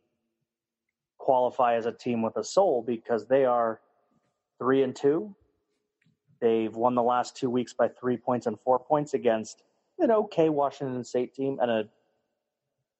qualify 1.18 1.76
as 1.76 1.84
a 1.84 1.92
team 1.92 2.22
with 2.22 2.38
a 2.38 2.44
soul 2.44 2.82
because 2.82 3.26
they 3.26 3.44
are 3.44 3.82
three 4.58 4.82
and 4.82 4.96
two? 4.96 5.36
They've 6.40 6.74
won 6.74 6.94
the 6.94 7.02
last 7.02 7.36
two 7.36 7.50
weeks 7.50 7.74
by 7.74 7.88
three 7.88 8.16
points 8.16 8.46
and 8.46 8.58
four 8.58 8.78
points 8.78 9.12
against 9.12 9.64
an 9.98 10.10
okay 10.10 10.48
Washington 10.48 11.04
State 11.04 11.34
team 11.34 11.58
and 11.60 11.70
a 11.70 11.88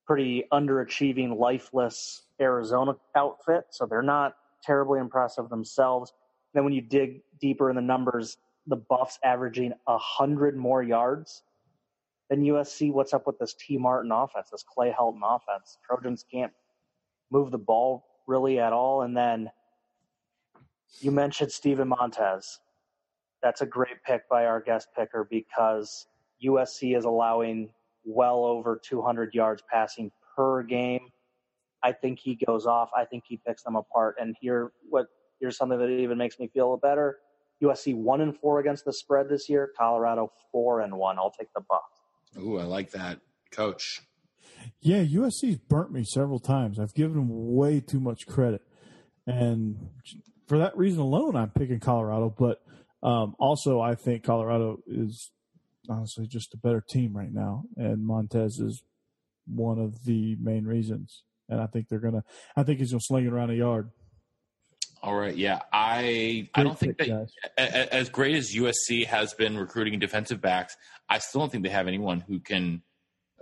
pretty 0.06 0.44
underachieving, 0.52 1.36
lifeless 1.38 2.22
Arizona 2.40 2.94
outfit. 3.16 3.64
So 3.70 3.86
they're 3.86 4.02
not 4.02 4.34
terribly 4.62 5.00
impressive 5.00 5.48
themselves. 5.48 6.12
Then 6.54 6.64
when 6.64 6.72
you 6.72 6.80
dig 6.80 7.22
deeper 7.40 7.70
in 7.70 7.76
the 7.76 7.82
numbers, 7.82 8.38
the 8.66 8.76
Buffs 8.76 9.18
averaging 9.24 9.72
a 9.86 9.98
hundred 9.98 10.56
more 10.56 10.82
yards 10.82 11.42
than 12.30 12.42
USC. 12.42 12.92
What's 12.92 13.14
up 13.14 13.26
with 13.26 13.38
this 13.38 13.54
Tee 13.54 13.78
Martin 13.78 14.12
offense, 14.12 14.50
this 14.50 14.64
Clay 14.64 14.94
Helton 14.96 15.20
offense? 15.22 15.78
Trojans 15.86 16.24
can't 16.30 16.52
move 17.30 17.50
the 17.50 17.58
ball 17.58 18.04
really 18.26 18.58
at 18.58 18.72
all. 18.72 19.02
And 19.02 19.16
then 19.16 19.50
you 21.00 21.10
mentioned 21.10 21.52
Steven 21.52 21.88
Montez. 21.88 22.60
That's 23.42 23.60
a 23.60 23.66
great 23.66 24.02
pick 24.04 24.28
by 24.28 24.46
our 24.46 24.60
guest 24.60 24.88
picker 24.96 25.26
because 25.30 26.06
USC 26.44 26.96
is 26.96 27.04
allowing 27.04 27.70
well 28.06 28.44
over 28.44 28.80
200 28.82 29.34
yards 29.34 29.62
passing 29.70 30.10
per 30.34 30.62
game. 30.62 31.10
I 31.82 31.92
think 31.92 32.18
he 32.18 32.38
goes 32.46 32.66
off. 32.66 32.90
I 32.96 33.04
think 33.04 33.24
he 33.26 33.40
picks 33.46 33.62
them 33.62 33.76
apart. 33.76 34.16
And 34.18 34.34
here, 34.40 34.72
what 34.88 35.06
here's 35.40 35.56
something 35.56 35.78
that 35.78 35.88
even 35.88 36.16
makes 36.16 36.38
me 36.38 36.48
feel 36.48 36.76
better. 36.78 37.18
USC 37.62 37.94
one 37.94 38.20
and 38.20 38.36
four 38.36 38.60
against 38.60 38.84
the 38.84 38.92
spread 38.92 39.28
this 39.28 39.48
year. 39.48 39.70
Colorado 39.76 40.32
four 40.52 40.80
and 40.80 40.96
one. 40.96 41.18
I'll 41.18 41.30
take 41.30 41.52
the 41.54 41.60
Buffs. 41.60 41.84
Ooh, 42.38 42.58
I 42.58 42.64
like 42.64 42.90
that, 42.92 43.20
Coach. 43.50 44.02
Yeah, 44.80 45.02
USC's 45.04 45.56
burnt 45.56 45.92
me 45.92 46.04
several 46.04 46.38
times. 46.38 46.78
I've 46.78 46.94
given 46.94 47.16
them 47.16 47.28
way 47.30 47.80
too 47.80 48.00
much 48.00 48.26
credit, 48.26 48.62
and 49.26 49.90
for 50.46 50.58
that 50.58 50.76
reason 50.76 51.00
alone, 51.00 51.36
I'm 51.36 51.50
picking 51.50 51.80
Colorado. 51.80 52.34
But 52.36 52.60
um, 53.02 53.34
also, 53.38 53.80
I 53.80 53.94
think 53.94 54.24
Colorado 54.24 54.80
is 54.86 55.30
honestly 55.88 56.26
just 56.26 56.54
a 56.54 56.56
better 56.56 56.80
team 56.86 57.16
right 57.16 57.32
now, 57.32 57.64
and 57.76 58.04
Montez 58.06 58.58
is 58.58 58.82
one 59.46 59.78
of 59.78 60.04
the 60.04 60.36
main 60.40 60.64
reasons. 60.64 61.22
And 61.48 61.60
I 61.60 61.66
think 61.66 61.88
they're 61.88 62.00
gonna. 62.00 62.24
I 62.56 62.62
think 62.64 62.80
he's 62.80 62.90
gonna 62.90 63.00
sling 63.00 63.26
it 63.26 63.32
around 63.32 63.50
a 63.50 63.54
yard. 63.54 63.90
All 65.02 65.14
right, 65.14 65.36
yeah, 65.36 65.60
I 65.72 66.48
I 66.54 66.62
don't 66.64 66.76
think 66.78 66.98
that 66.98 67.08
guys. 67.08 67.32
a- 67.58 67.62
a- 67.62 67.94
as 67.94 68.08
great 68.08 68.34
as 68.34 68.52
USC 68.54 69.04
has 69.06 69.34
been 69.34 69.56
recruiting 69.56 69.98
defensive 70.00 70.40
backs, 70.40 70.76
I 71.08 71.18
still 71.18 71.40
don't 71.42 71.52
think 71.52 71.62
they 71.62 71.70
have 71.70 71.86
anyone 71.86 72.20
who 72.20 72.40
can 72.40 72.82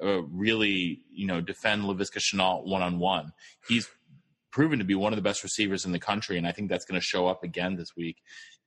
uh, 0.03 0.23
really, 0.25 1.01
you 1.11 1.27
know, 1.27 1.41
defend 1.41 1.85
Laviska 1.85 2.19
Shenault 2.19 2.67
one 2.67 2.83
on 2.83 2.99
one. 2.99 3.33
He's 3.69 3.89
proven 4.51 4.81
to 4.81 4.85
be 4.85 4.95
one 4.95 5.13
of 5.13 5.17
the 5.17 5.23
best 5.23 5.43
receivers 5.43 5.85
in 5.85 5.93
the 5.93 5.99
country, 6.01 6.37
and 6.37 6.47
I 6.47 6.53
think 6.53 6.69
that's 6.69 6.85
going 6.85 7.01
to 7.01 7.05
show 7.05 7.27
up 7.29 7.43
again 7.45 7.77
this 7.77 7.97
week. 7.97 8.17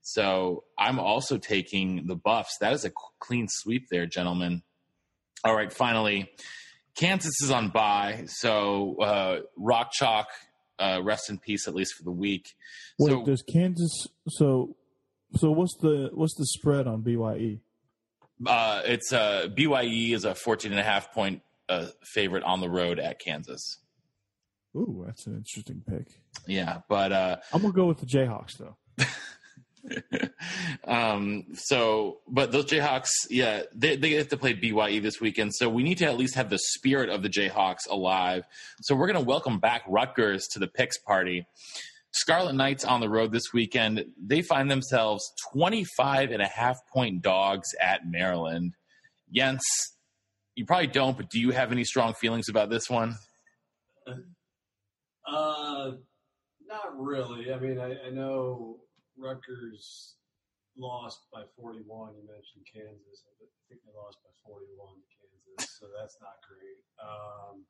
So 0.02 0.64
I'm 0.78 1.00
also 1.00 1.38
taking 1.38 2.08
the 2.08 2.16
Buffs. 2.16 2.58
That 2.62 2.74
is 2.74 2.86
a 2.86 2.92
clean 3.20 3.48
sweep 3.50 3.88
there, 3.90 4.06
gentlemen. 4.06 4.64
All 5.44 5.56
right, 5.56 5.72
finally, 5.72 6.32
Kansas 6.96 7.34
is 7.44 7.52
on 7.52 7.70
bye, 7.70 8.26
so 8.28 8.96
uh, 9.02 9.40
Rock 9.56 9.92
Chalk, 9.92 10.28
uh, 10.80 11.00
rest 11.04 11.30
in 11.30 11.38
peace 11.38 11.68
at 11.68 11.76
least 11.76 11.94
for 11.94 12.04
the 12.04 12.12
week. 12.12 12.56
Wait, 12.98 13.12
so 13.12 13.26
does 13.26 13.44
Kansas? 13.44 14.08
So, 14.30 14.76
so 15.36 15.52
what's 15.52 15.76
the 15.82 16.10
what's 16.14 16.36
the 16.36 16.46
spread 16.46 16.88
on? 16.88 17.02
BYE? 17.02 17.60
Uh, 18.46 18.82
it's 18.86 19.14
uh, 19.14 19.48
BYE 19.56 20.14
is 20.14 20.26
a 20.26 20.36
14 20.36 20.72
and 20.72 20.80
a 20.80 20.84
half 20.84 21.14
point 21.14 21.42
uh, 21.70 21.88
favorite 22.04 22.44
on 22.44 22.62
the 22.62 22.70
road 22.70 23.00
at 23.00 23.20
Kansas. 23.20 23.80
Ooh, 24.76 25.04
that's 25.06 25.26
an 25.26 25.36
interesting 25.36 25.84
pick. 25.88 26.08
Yeah, 26.46 26.82
but 26.88 27.12
uh, 27.12 27.38
I'm 27.54 27.62
gonna 27.62 27.74
go 27.74 27.86
with 27.86 28.00
the 28.00 28.06
Jayhawks 28.06 28.58
though. 28.58 28.76
um, 30.86 31.46
so 31.54 32.20
but 32.28 32.52
those 32.52 32.66
Jayhawks, 32.66 33.10
yeah, 33.30 33.64
they 33.74 33.96
they 33.96 34.12
have 34.14 34.30
to 34.30 34.38
play 34.38 34.54
BYE 34.54 35.00
this 35.00 35.20
weekend. 35.20 35.54
So 35.56 35.70
we 35.70 35.84
need 35.84 35.98
to 36.00 36.06
at 36.06 36.18
least 36.18 36.36
have 36.36 36.50
the 36.50 36.60
spirit 36.60 37.10
of 37.10 37.24
the 37.24 37.30
Jayhawks 37.30 37.90
alive. 37.90 38.44
So 38.82 38.96
we're 38.96 39.08
going 39.08 39.24
to 39.24 39.28
welcome 39.28 39.60
back 39.60 39.84
Rutgers 39.88 40.48
to 40.54 40.60
the 40.60 40.68
picks 40.68 40.98
party. 40.98 41.46
Scarlet 42.12 42.54
Knights 42.54 42.84
on 42.84 43.00
the 43.00 43.10
road 43.10 43.32
this 43.32 43.54
weekend. 43.54 44.06
They 44.20 44.42
find 44.42 44.72
themselves 44.72 45.32
25 45.54 46.32
and 46.32 46.42
a 46.42 46.48
half 46.48 46.78
point 46.92 47.22
dogs 47.22 47.68
at 47.82 48.08
Maryland. 48.08 48.74
Jens, 49.32 49.62
you 50.56 50.66
probably 50.66 50.88
don't, 50.88 51.16
but 51.16 51.30
do 51.30 51.40
you 51.40 51.52
have 51.52 51.72
any 51.72 51.84
strong 51.84 52.14
feelings 52.14 52.50
about 52.50 52.70
this 52.70 52.90
one? 52.90 53.16
Uh, 54.08 55.92
not 56.68 56.98
really. 56.98 57.54
I 57.54 57.60
mean, 57.60 57.80
I, 57.80 58.08
I 58.08 58.10
know 58.10 58.80
Rutgers 59.18 60.16
lost 60.78 61.26
by 61.34 61.44
41. 61.60 62.14
You 62.16 62.28
mentioned 62.28 62.66
Kansas. 62.72 63.26
I 63.26 63.46
think 63.70 63.82
they 63.84 63.92
lost 63.98 64.18
by 64.24 64.30
41 64.46 64.96
to 64.96 65.08
Kansas, 65.18 65.78
so 65.80 65.88
that's 66.00 66.18
not 66.22 66.36
great. 66.48 66.84
Um, 67.02 67.66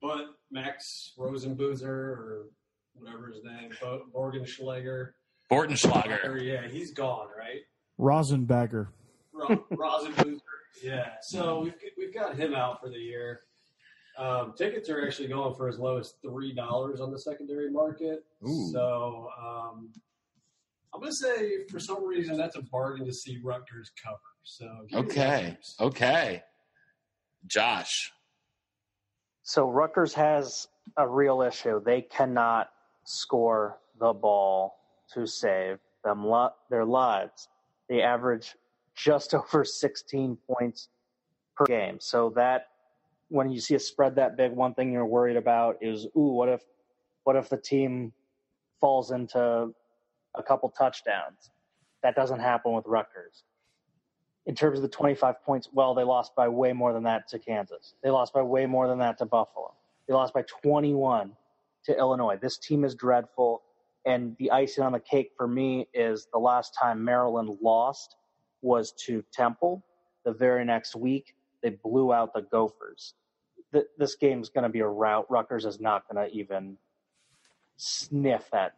but 0.00 0.36
Max 0.50 1.12
Rosenboozer 1.18 1.82
or 1.88 2.46
whatever 2.94 3.28
his 3.28 3.42
name, 3.44 3.70
Bo- 3.80 4.06
Borgenschlager. 4.14 5.10
Bortenschlager. 5.50 6.42
Yeah, 6.42 6.68
he's 6.68 6.92
gone, 6.92 7.28
right? 7.36 7.60
Rosenbagger. 8.00 8.88
Ro- 9.32 9.64
Rosenboozer. 9.72 10.40
Yeah. 10.82 11.14
So 11.22 11.60
we've 11.60 11.74
we've 11.96 12.14
got 12.14 12.36
him 12.36 12.54
out 12.54 12.80
for 12.82 12.88
the 12.88 12.98
year. 12.98 13.40
Um, 14.16 14.54
tickets 14.56 14.88
are 14.88 15.04
actually 15.04 15.28
going 15.28 15.54
for 15.54 15.68
as 15.68 15.78
low 15.78 15.98
as 15.98 16.14
three 16.22 16.54
dollars 16.54 17.00
on 17.00 17.10
the 17.10 17.18
secondary 17.18 17.70
market. 17.70 18.24
Ooh. 18.46 18.70
So 18.72 19.28
um, 19.42 19.90
I'm 20.94 21.00
gonna 21.00 21.12
say 21.12 21.66
for 21.70 21.80
some 21.80 22.04
reason 22.06 22.36
that's 22.36 22.56
a 22.56 22.62
bargain 22.62 23.04
to 23.06 23.12
see 23.12 23.40
Rutgers 23.42 23.90
cover. 24.02 24.18
So 24.44 24.66
Okay. 24.94 25.56
Okay. 25.80 26.42
Josh. 27.46 28.12
So 29.42 29.68
Rutgers 29.68 30.14
has 30.14 30.68
a 30.96 31.08
real 31.08 31.42
issue. 31.42 31.82
They 31.84 32.02
cannot 32.02 32.70
score 33.04 33.78
the 33.98 34.12
ball 34.12 34.76
to 35.12 35.26
save 35.26 35.78
them 36.04 36.26
li- 36.30 36.48
their 36.70 36.84
lives. 36.84 37.48
They 37.88 38.00
average 38.02 38.54
just 38.94 39.34
over 39.34 39.64
16 39.64 40.38
points 40.48 40.88
per 41.56 41.66
game. 41.66 41.98
So 42.00 42.32
that 42.36 42.68
when 43.34 43.50
you 43.50 43.60
see 43.60 43.74
a 43.76 43.80
spread 43.80 44.16
that 44.16 44.36
big, 44.36 44.52
one 44.52 44.74
thing 44.74 44.92
you're 44.92 45.06
worried 45.06 45.36
about 45.36 45.78
is, 45.82 46.06
ooh, 46.16 46.32
what 46.38 46.48
if 46.48 46.62
what 47.24 47.36
if 47.36 47.48
the 47.50 47.58
team 47.58 48.12
falls 48.80 49.10
into 49.12 49.74
a 50.36 50.42
couple 50.44 50.70
touchdowns? 50.70 51.50
That 52.02 52.16
doesn't 52.16 52.40
happen 52.40 52.72
with 52.74 52.86
Rutgers. 52.86 53.42
in 54.46 54.54
terms 54.54 54.78
of 54.78 54.82
the 54.82 54.88
25 54.88 55.42
points, 55.44 55.68
well, 55.72 55.94
they 55.94 56.02
lost 56.02 56.34
by 56.36 56.48
way 56.48 56.72
more 56.72 56.92
than 56.92 57.04
that 57.04 57.28
to 57.28 57.38
Kansas. 57.38 57.94
They 58.02 58.10
lost 58.10 58.32
by 58.34 58.42
way 58.42 58.66
more 58.66 58.88
than 58.88 58.98
that 58.98 59.18
to 59.18 59.26
Buffalo. 59.26 59.74
They 60.08 60.14
lost 60.14 60.34
by 60.34 60.42
21 60.62 61.32
to 61.84 61.98
Illinois. 61.98 62.38
This 62.40 62.58
team 62.58 62.84
is 62.84 62.94
dreadful. 62.94 63.62
And 64.04 64.36
the 64.38 64.50
icing 64.50 64.84
on 64.84 64.92
the 64.92 65.00
cake 65.00 65.32
for 65.36 65.48
me 65.48 65.88
is 65.94 66.26
the 66.32 66.38
last 66.40 66.74
time 66.80 67.04
Maryland 67.04 67.58
lost 67.62 68.16
was 68.62 68.92
to 69.06 69.24
Temple. 69.32 69.84
The 70.24 70.32
very 70.32 70.64
next 70.64 70.96
week, 70.96 71.36
they 71.62 71.70
blew 71.70 72.12
out 72.12 72.34
the 72.34 72.42
Gophers. 72.42 73.14
This 73.98 74.16
game 74.16 74.40
is 74.40 74.48
going 74.48 74.64
to 74.64 74.68
be 74.68 74.80
a 74.80 74.86
rout. 74.86 75.26
Rutgers 75.30 75.64
is 75.64 75.80
not 75.80 76.04
going 76.08 76.28
to 76.28 76.34
even 76.34 76.76
sniff 77.76 78.48
that 78.52 78.74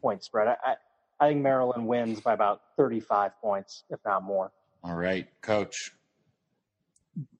point 0.00 0.22
spread. 0.22 0.48
I, 0.48 0.56
I, 0.64 0.74
I 1.20 1.28
think 1.28 1.42
Maryland 1.42 1.86
wins 1.86 2.20
by 2.20 2.32
about 2.32 2.60
35 2.76 3.32
points, 3.40 3.84
if 3.90 4.00
not 4.04 4.22
more. 4.22 4.52
All 4.82 4.94
right, 4.94 5.26
coach. 5.40 5.92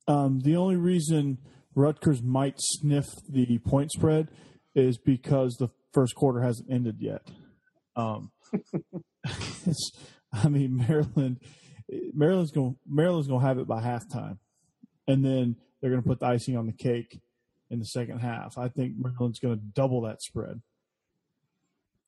Um, 0.07 0.41
the 0.41 0.57
only 0.57 0.77
reason 0.77 1.39
Rutgers 1.75 2.23
might 2.23 2.55
sniff 2.59 3.07
the 3.29 3.59
point 3.59 3.91
spread 3.93 4.29
is 4.75 4.99
because 4.99 5.57
the 5.59 5.69
first 5.93 6.15
quarter 6.15 6.41
hasn't 6.41 6.71
ended 6.71 6.97
yet. 7.01 7.23
Um, 7.97 8.31
I 10.33 10.49
mean, 10.49 10.77
Maryland, 10.89 11.41
Maryland's 12.13 12.51
going 12.51 12.77
Maryland's 12.87 13.29
going 13.29 13.41
to 13.41 13.47
have 13.47 13.59
it 13.59 13.67
by 13.67 13.83
halftime, 13.83 14.39
and 15.07 15.25
then 15.25 15.57
they're 15.85 15.91
going 15.91 16.03
to 16.03 16.09
put 16.09 16.21
the 16.21 16.27
icing 16.27 16.57
on 16.57 16.65
the 16.65 16.73
cake 16.73 17.21
in 17.69 17.79
the 17.79 17.85
second 17.85 18.21
half. 18.21 18.57
I 18.57 18.69
think 18.69 18.95
Maryland's 18.97 19.39
going 19.39 19.55
to 19.55 19.63
double 19.75 20.01
that 20.01 20.23
spread. 20.23 20.63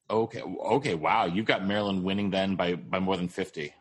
Okay. 0.08 0.40
Okay. 0.40 0.94
Wow. 0.94 1.26
You've 1.26 1.44
got 1.44 1.62
Maryland 1.66 2.02
winning 2.02 2.30
then 2.30 2.56
by 2.56 2.76
by 2.76 3.00
more 3.00 3.18
than 3.18 3.28
fifty. 3.28 3.74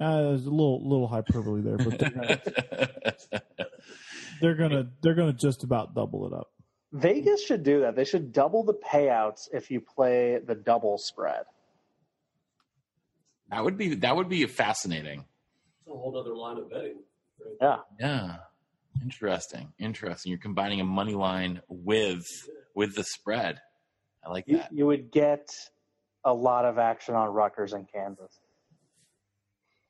Uh, 0.00 0.22
there's 0.22 0.46
a 0.46 0.50
little 0.50 0.82
little 0.82 1.06
hyperbole 1.06 1.60
there, 1.60 1.76
but 1.76 1.98
they're 1.98 2.10
gonna, 2.10 3.42
they're 4.40 4.54
gonna 4.54 4.90
they're 5.02 5.14
gonna 5.14 5.34
just 5.34 5.62
about 5.62 5.94
double 5.94 6.26
it 6.26 6.32
up. 6.32 6.50
Vegas 6.90 7.44
should 7.44 7.64
do 7.64 7.80
that. 7.80 7.96
They 7.96 8.06
should 8.06 8.32
double 8.32 8.64
the 8.64 8.72
payouts 8.72 9.48
if 9.52 9.70
you 9.70 9.82
play 9.82 10.38
the 10.38 10.54
double 10.54 10.96
spread. 10.96 11.44
That 13.50 13.62
would 13.62 13.76
be 13.76 13.96
that 13.96 14.16
would 14.16 14.30
be 14.30 14.46
fascinating. 14.46 15.26
It's 15.80 15.88
a 15.88 15.98
whole 15.98 16.18
other 16.18 16.34
line 16.34 16.56
of 16.56 16.70
betting. 16.70 16.96
Right? 17.38 17.56
Yeah. 17.60 17.76
Yeah. 18.00 18.36
Interesting. 19.04 19.72
Interesting. 19.78 20.30
You're 20.30 20.38
combining 20.38 20.80
a 20.80 20.84
money 20.84 21.14
line 21.14 21.60
with 21.68 22.26
with 22.74 22.94
the 22.94 23.04
spread. 23.04 23.60
I 24.24 24.30
like 24.30 24.44
you, 24.46 24.56
that. 24.56 24.72
You 24.72 24.86
would 24.86 25.10
get 25.10 25.46
a 26.24 26.32
lot 26.32 26.64
of 26.64 26.78
action 26.78 27.14
on 27.14 27.28
Rutgers 27.28 27.74
and 27.74 27.86
Kansas. 27.92 28.40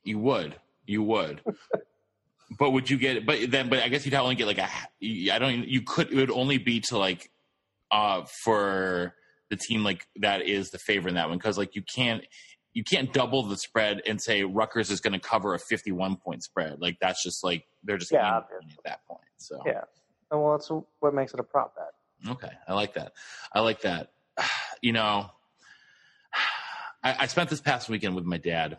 You 0.02 0.18
would. 0.18 0.56
You 0.84 1.04
would. 1.04 1.40
but 2.58 2.70
would 2.72 2.90
you 2.90 2.98
get? 2.98 3.24
But 3.24 3.50
then, 3.50 3.68
but 3.68 3.78
I 3.80 3.88
guess 3.88 4.04
you'd 4.04 4.14
only 4.14 4.34
get 4.34 4.46
like 4.46 4.58
a. 4.58 4.68
I 5.32 5.38
don't. 5.38 5.68
You 5.68 5.82
could. 5.82 6.12
It 6.12 6.16
would 6.16 6.30
only 6.30 6.58
be 6.58 6.80
to 6.88 6.98
like, 6.98 7.30
uh, 7.92 8.24
for 8.42 9.14
the 9.50 9.56
team 9.56 9.84
like 9.84 10.06
that 10.16 10.42
is 10.42 10.70
the 10.70 10.78
favorite 10.78 11.10
in 11.10 11.14
that 11.16 11.28
one 11.28 11.38
because 11.38 11.56
like 11.56 11.76
you 11.76 11.82
can't 11.82 12.24
you 12.72 12.82
can't 12.82 13.12
double 13.12 13.44
the 13.44 13.56
spread 13.56 14.02
and 14.06 14.20
say 14.20 14.42
Rutgers 14.42 14.90
is 14.90 15.00
going 15.00 15.12
to 15.12 15.20
cover 15.20 15.54
a 15.54 15.58
51 15.60 16.16
point 16.16 16.42
spread. 16.42 16.80
Like 16.80 16.96
that's 17.00 17.22
just 17.22 17.44
like 17.44 17.64
they're 17.85 17.99
just 17.99 18.12
yeah, 18.12 18.39
at 18.39 18.49
that 18.85 19.07
point. 19.07 19.20
So 19.37 19.61
yeah, 19.64 19.82
well, 20.30 20.53
that's 20.53 20.70
what 21.01 21.14
makes 21.14 21.35
it 21.35 21.41
a 21.41 21.45
prop 21.45 21.74
bet. 21.76 22.32
Okay, 22.32 22.53
I 22.66 22.74
like 22.74 22.95
that. 22.95 23.12
I 23.53 23.61
like 23.61 23.82
that. 23.82 24.12
You 24.82 24.93
know, 24.93 25.30
I, 27.03 27.16
I 27.20 27.26
spent 27.26 27.49
this 27.49 27.62
past 27.62 27.89
weekend 27.89 28.14
with 28.14 28.26
my 28.26 28.37
dad 28.37 28.76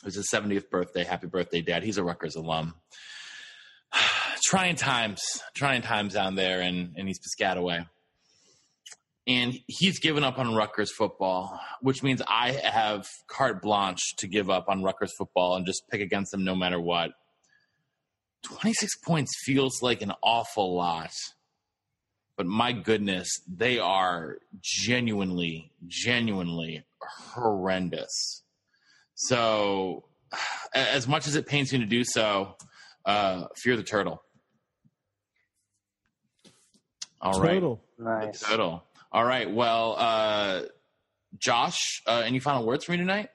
it 0.00 0.06
was 0.06 0.14
his 0.14 0.30
70th 0.32 0.70
birthday. 0.70 1.04
Happy 1.04 1.26
birthday, 1.26 1.60
Dad. 1.60 1.82
He's 1.82 1.98
a 1.98 2.04
Rutgers 2.04 2.34
alum. 2.34 2.74
trying 4.44 4.76
times, 4.76 5.20
trying 5.54 5.82
times 5.82 6.14
down 6.14 6.36
there 6.36 6.62
in, 6.62 6.94
in 6.96 7.06
East 7.06 7.20
Piscataway. 7.22 7.86
And 9.26 9.58
he's 9.66 10.00
given 10.00 10.24
up 10.24 10.38
on 10.38 10.54
Rutgers 10.54 10.90
football, 10.90 11.60
which 11.82 12.02
means 12.02 12.22
I 12.26 12.52
have 12.52 13.06
carte 13.28 13.60
blanche 13.60 14.16
to 14.16 14.26
give 14.26 14.48
up 14.48 14.70
on 14.70 14.82
Rutgers 14.82 15.12
football 15.18 15.56
and 15.56 15.66
just 15.66 15.82
pick 15.90 16.00
against 16.00 16.32
them 16.32 16.44
no 16.44 16.54
matter 16.54 16.80
what. 16.80 17.10
26 18.42 18.96
points 19.04 19.30
feels 19.44 19.82
like 19.82 20.02
an 20.02 20.12
awful 20.22 20.74
lot. 20.76 21.10
But 22.36 22.46
my 22.46 22.72
goodness, 22.72 23.28
they 23.46 23.78
are 23.78 24.38
genuinely, 24.62 25.72
genuinely 25.86 26.84
horrendous. 27.02 28.42
So, 29.14 30.04
as 30.74 31.06
much 31.06 31.26
as 31.26 31.34
it 31.36 31.46
pains 31.46 31.72
me 31.72 31.80
to 31.80 31.84
do 31.86 32.02
so, 32.04 32.56
uh, 33.04 33.46
fear 33.56 33.76
the 33.76 33.82
turtle. 33.82 34.22
All 37.20 37.38
turtle. 37.40 37.82
right, 37.98 38.22
Nice. 38.22 38.40
Turtle. 38.40 38.82
All 39.12 39.24
right. 39.24 39.50
Well, 39.50 39.96
uh, 39.98 40.62
Josh, 41.38 42.02
uh, 42.06 42.22
any 42.24 42.38
final 42.38 42.64
words 42.64 42.84
for 42.84 42.92
me 42.92 42.98
tonight? 42.98 43.28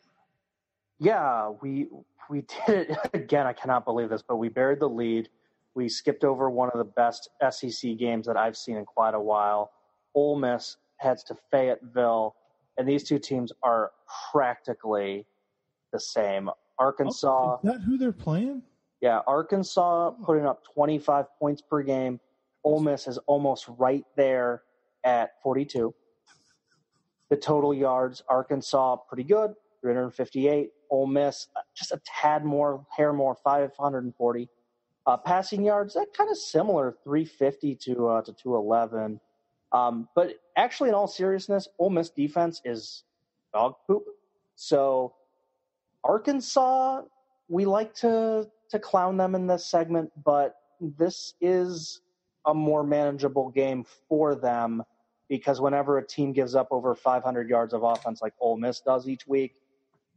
Yeah, 1.00 1.50
we 1.62 1.88
we 2.30 2.44
did 2.68 2.90
it 2.90 2.98
again. 3.14 3.48
I 3.48 3.54
cannot 3.54 3.86
believe 3.86 4.10
this, 4.10 4.24
but 4.28 4.38
we 4.38 4.50
buried 4.50 4.80
the 4.80 4.90
lead. 4.90 5.30
We 5.76 5.90
skipped 5.90 6.24
over 6.24 6.50
one 6.50 6.70
of 6.70 6.78
the 6.78 6.86
best 6.86 7.30
SEC 7.50 7.98
games 7.98 8.26
that 8.28 8.38
I've 8.38 8.56
seen 8.56 8.78
in 8.78 8.86
quite 8.86 9.14
a 9.14 9.20
while. 9.20 9.72
Ole 10.14 10.38
Miss 10.38 10.78
heads 10.98 11.24
to 11.26 11.36
Fayetteville, 11.52 12.36
and 12.78 12.88
these 12.88 13.04
two 13.04 13.20
teams 13.20 13.52
are 13.62 13.92
practically 14.32 15.26
the 15.92 16.00
same. 16.00 16.50
Arkansas. 16.80 17.58
Oh, 17.58 17.60
is 17.64 17.74
that 17.74 17.82
who 17.82 17.98
they're 17.98 18.12
playing? 18.12 18.62
Yeah, 19.02 19.20
Arkansas 19.28 20.12
putting 20.26 20.46
up 20.46 20.64
25 20.74 21.26
points 21.38 21.62
per 21.62 21.84
game. 21.84 22.20
Ole 22.64 22.80
Miss 22.80 23.08
is 23.08 23.18
almost 23.28 23.68
right 23.78 24.04
there 24.16 24.64
at 25.04 25.32
42. 25.44 25.94
The 27.30 27.38
total 27.38 27.74
yards, 27.74 28.24
Arkansas 28.30 28.98
pretty 29.08 29.24
good, 29.24 29.54
358. 29.82 30.70
Ole 30.96 31.08
Miss 31.08 31.48
just 31.76 31.92
a 31.92 32.00
tad 32.06 32.46
more, 32.46 32.86
hair 32.96 33.12
more, 33.12 33.36
540. 33.36 34.50
Uh, 35.08 35.18
passing 35.18 35.64
yards, 35.64 35.94
that 35.94 36.08
kind 36.18 36.32
of 36.32 36.38
similar, 36.38 36.96
350 37.04 37.76
to 37.76 38.08
uh, 38.08 38.22
to 38.22 38.32
211. 38.32 39.20
Um, 39.72 40.08
but 40.16 40.40
actually, 40.56 40.90
in 40.90 40.96
all 40.96 41.08
seriousness, 41.08 41.68
Ole 41.78 41.90
Miss 41.90 42.10
defense 42.10 42.62
is 42.64 43.04
dog 43.54 43.76
poop. 43.86 44.04
So 44.56 45.14
Arkansas, 46.04 47.02
we 47.50 47.66
like 47.66 47.94
to 47.96 48.50
to 48.70 48.80
clown 48.80 49.18
them 49.18 49.36
in 49.36 49.48
this 49.48 49.66
segment, 49.66 50.10
but 50.24 50.56
this 50.80 51.34
is 51.42 52.02
a 52.48 52.54
more 52.54 52.84
manageable 52.84 53.50
game 53.50 53.86
for 54.08 54.34
them 54.34 54.82
because 55.28 55.60
whenever 55.60 55.98
a 55.98 56.08
team 56.08 56.32
gives 56.32 56.56
up 56.56 56.70
over 56.72 56.96
500 56.96 57.50
yards 57.50 57.74
of 57.74 57.84
offense 57.84 58.22
like 58.22 58.34
Ole 58.40 58.58
Miss 58.58 58.80
does 58.80 59.08
each 59.10 59.28
week, 59.28 59.56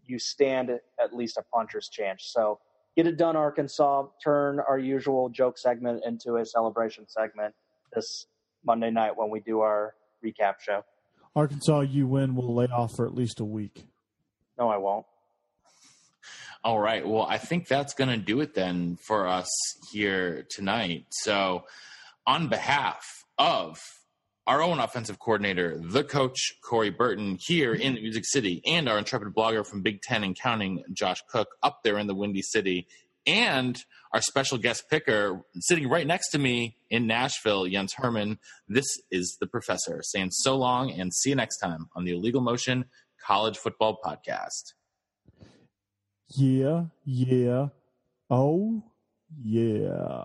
you 0.09 0.19
stand 0.19 0.71
at 0.71 1.15
least 1.15 1.37
a 1.37 1.43
puncher's 1.55 1.89
chance. 1.89 2.31
So 2.35 2.59
get 2.97 3.07
it 3.07 3.17
done, 3.17 3.37
Arkansas. 3.37 4.07
Turn 4.23 4.61
our 4.61 4.79
usual 4.79 5.29
joke 5.29 5.59
segment 5.59 6.03
into 6.07 6.37
a 6.37 6.45
celebration 6.45 7.07
segment 7.09 7.55
this 7.95 8.27
Monday 8.65 8.91
night 8.91 9.17
when 9.17 9.31
we 9.31 9.41
do 9.41 9.61
our 9.61 9.95
recap 10.25 10.55
show. 10.61 10.83
Arkansas, 11.37 11.81
you 11.81 12.07
win, 12.07 12.35
we'll 12.35 12.55
lay 12.55 12.67
off 12.67 12.97
for 12.97 13.07
at 13.07 13.15
least 13.15 13.41
a 13.41 13.45
week. 13.45 13.87
No, 14.59 14.69
I 14.69 14.77
won't. 14.79 15.07
All 16.65 16.81
right. 16.81 17.07
Well, 17.07 17.23
I 17.23 17.39
think 17.39 17.69
that's 17.69 17.95
going 17.95 18.11
to 18.11 18.17
do 18.17 18.41
it 18.41 18.55
then 18.55 18.97
for 19.07 19.29
us 19.29 19.49
here 19.93 20.45
tonight. 20.51 21.07
So, 21.11 21.65
on 22.27 22.49
behalf 22.49 23.25
of 23.39 23.79
our 24.49 24.63
own 24.63 24.81
offensive 24.81 25.19
coordinator, 25.19 25.79
the 25.79 26.03
coach, 26.03 26.55
Corey 26.63 26.89
Burton, 26.89 27.37
here 27.39 27.75
in 27.75 27.95
the 27.95 28.01
Music 28.01 28.25
City, 28.27 28.63
and 28.65 28.89
our 28.89 28.97
intrepid 28.97 29.35
blogger 29.35 29.65
from 29.65 29.83
Big 29.83 30.01
Ten 30.01 30.25
and 30.25 30.35
Counting, 30.35 30.83
Josh 30.91 31.19
Cook, 31.31 31.49
up 31.63 31.81
there 31.85 31.99
in 31.99 32.07
the 32.07 32.15
Windy 32.15 32.41
City, 32.41 32.89
and 33.27 33.79
our 34.15 34.23
special 34.23 34.57
guest 34.57 34.85
picker 34.89 35.43
sitting 35.61 35.87
right 35.87 36.07
next 36.07 36.31
to 36.31 36.39
me 36.39 36.79
in 36.89 37.07
Nashville, 37.07 37.67
Jens 37.67 37.93
Herman. 37.93 38.39
This 38.67 38.87
is 39.11 39.37
the 39.39 39.47
professor 39.47 40.01
saying 40.03 40.31
so 40.31 40.57
long 40.57 40.91
and 40.91 41.13
see 41.13 41.29
you 41.29 41.37
next 41.37 41.59
time 41.59 41.91
on 41.95 42.07
the 42.07 42.13
Illegal 42.13 42.41
Motion 42.41 42.87
College 43.23 43.59
Football 43.59 43.99
Podcast. 44.03 44.73
Yeah, 46.29 46.85
yeah. 47.05 47.69
Oh, 48.31 48.83
yeah. 49.45 50.25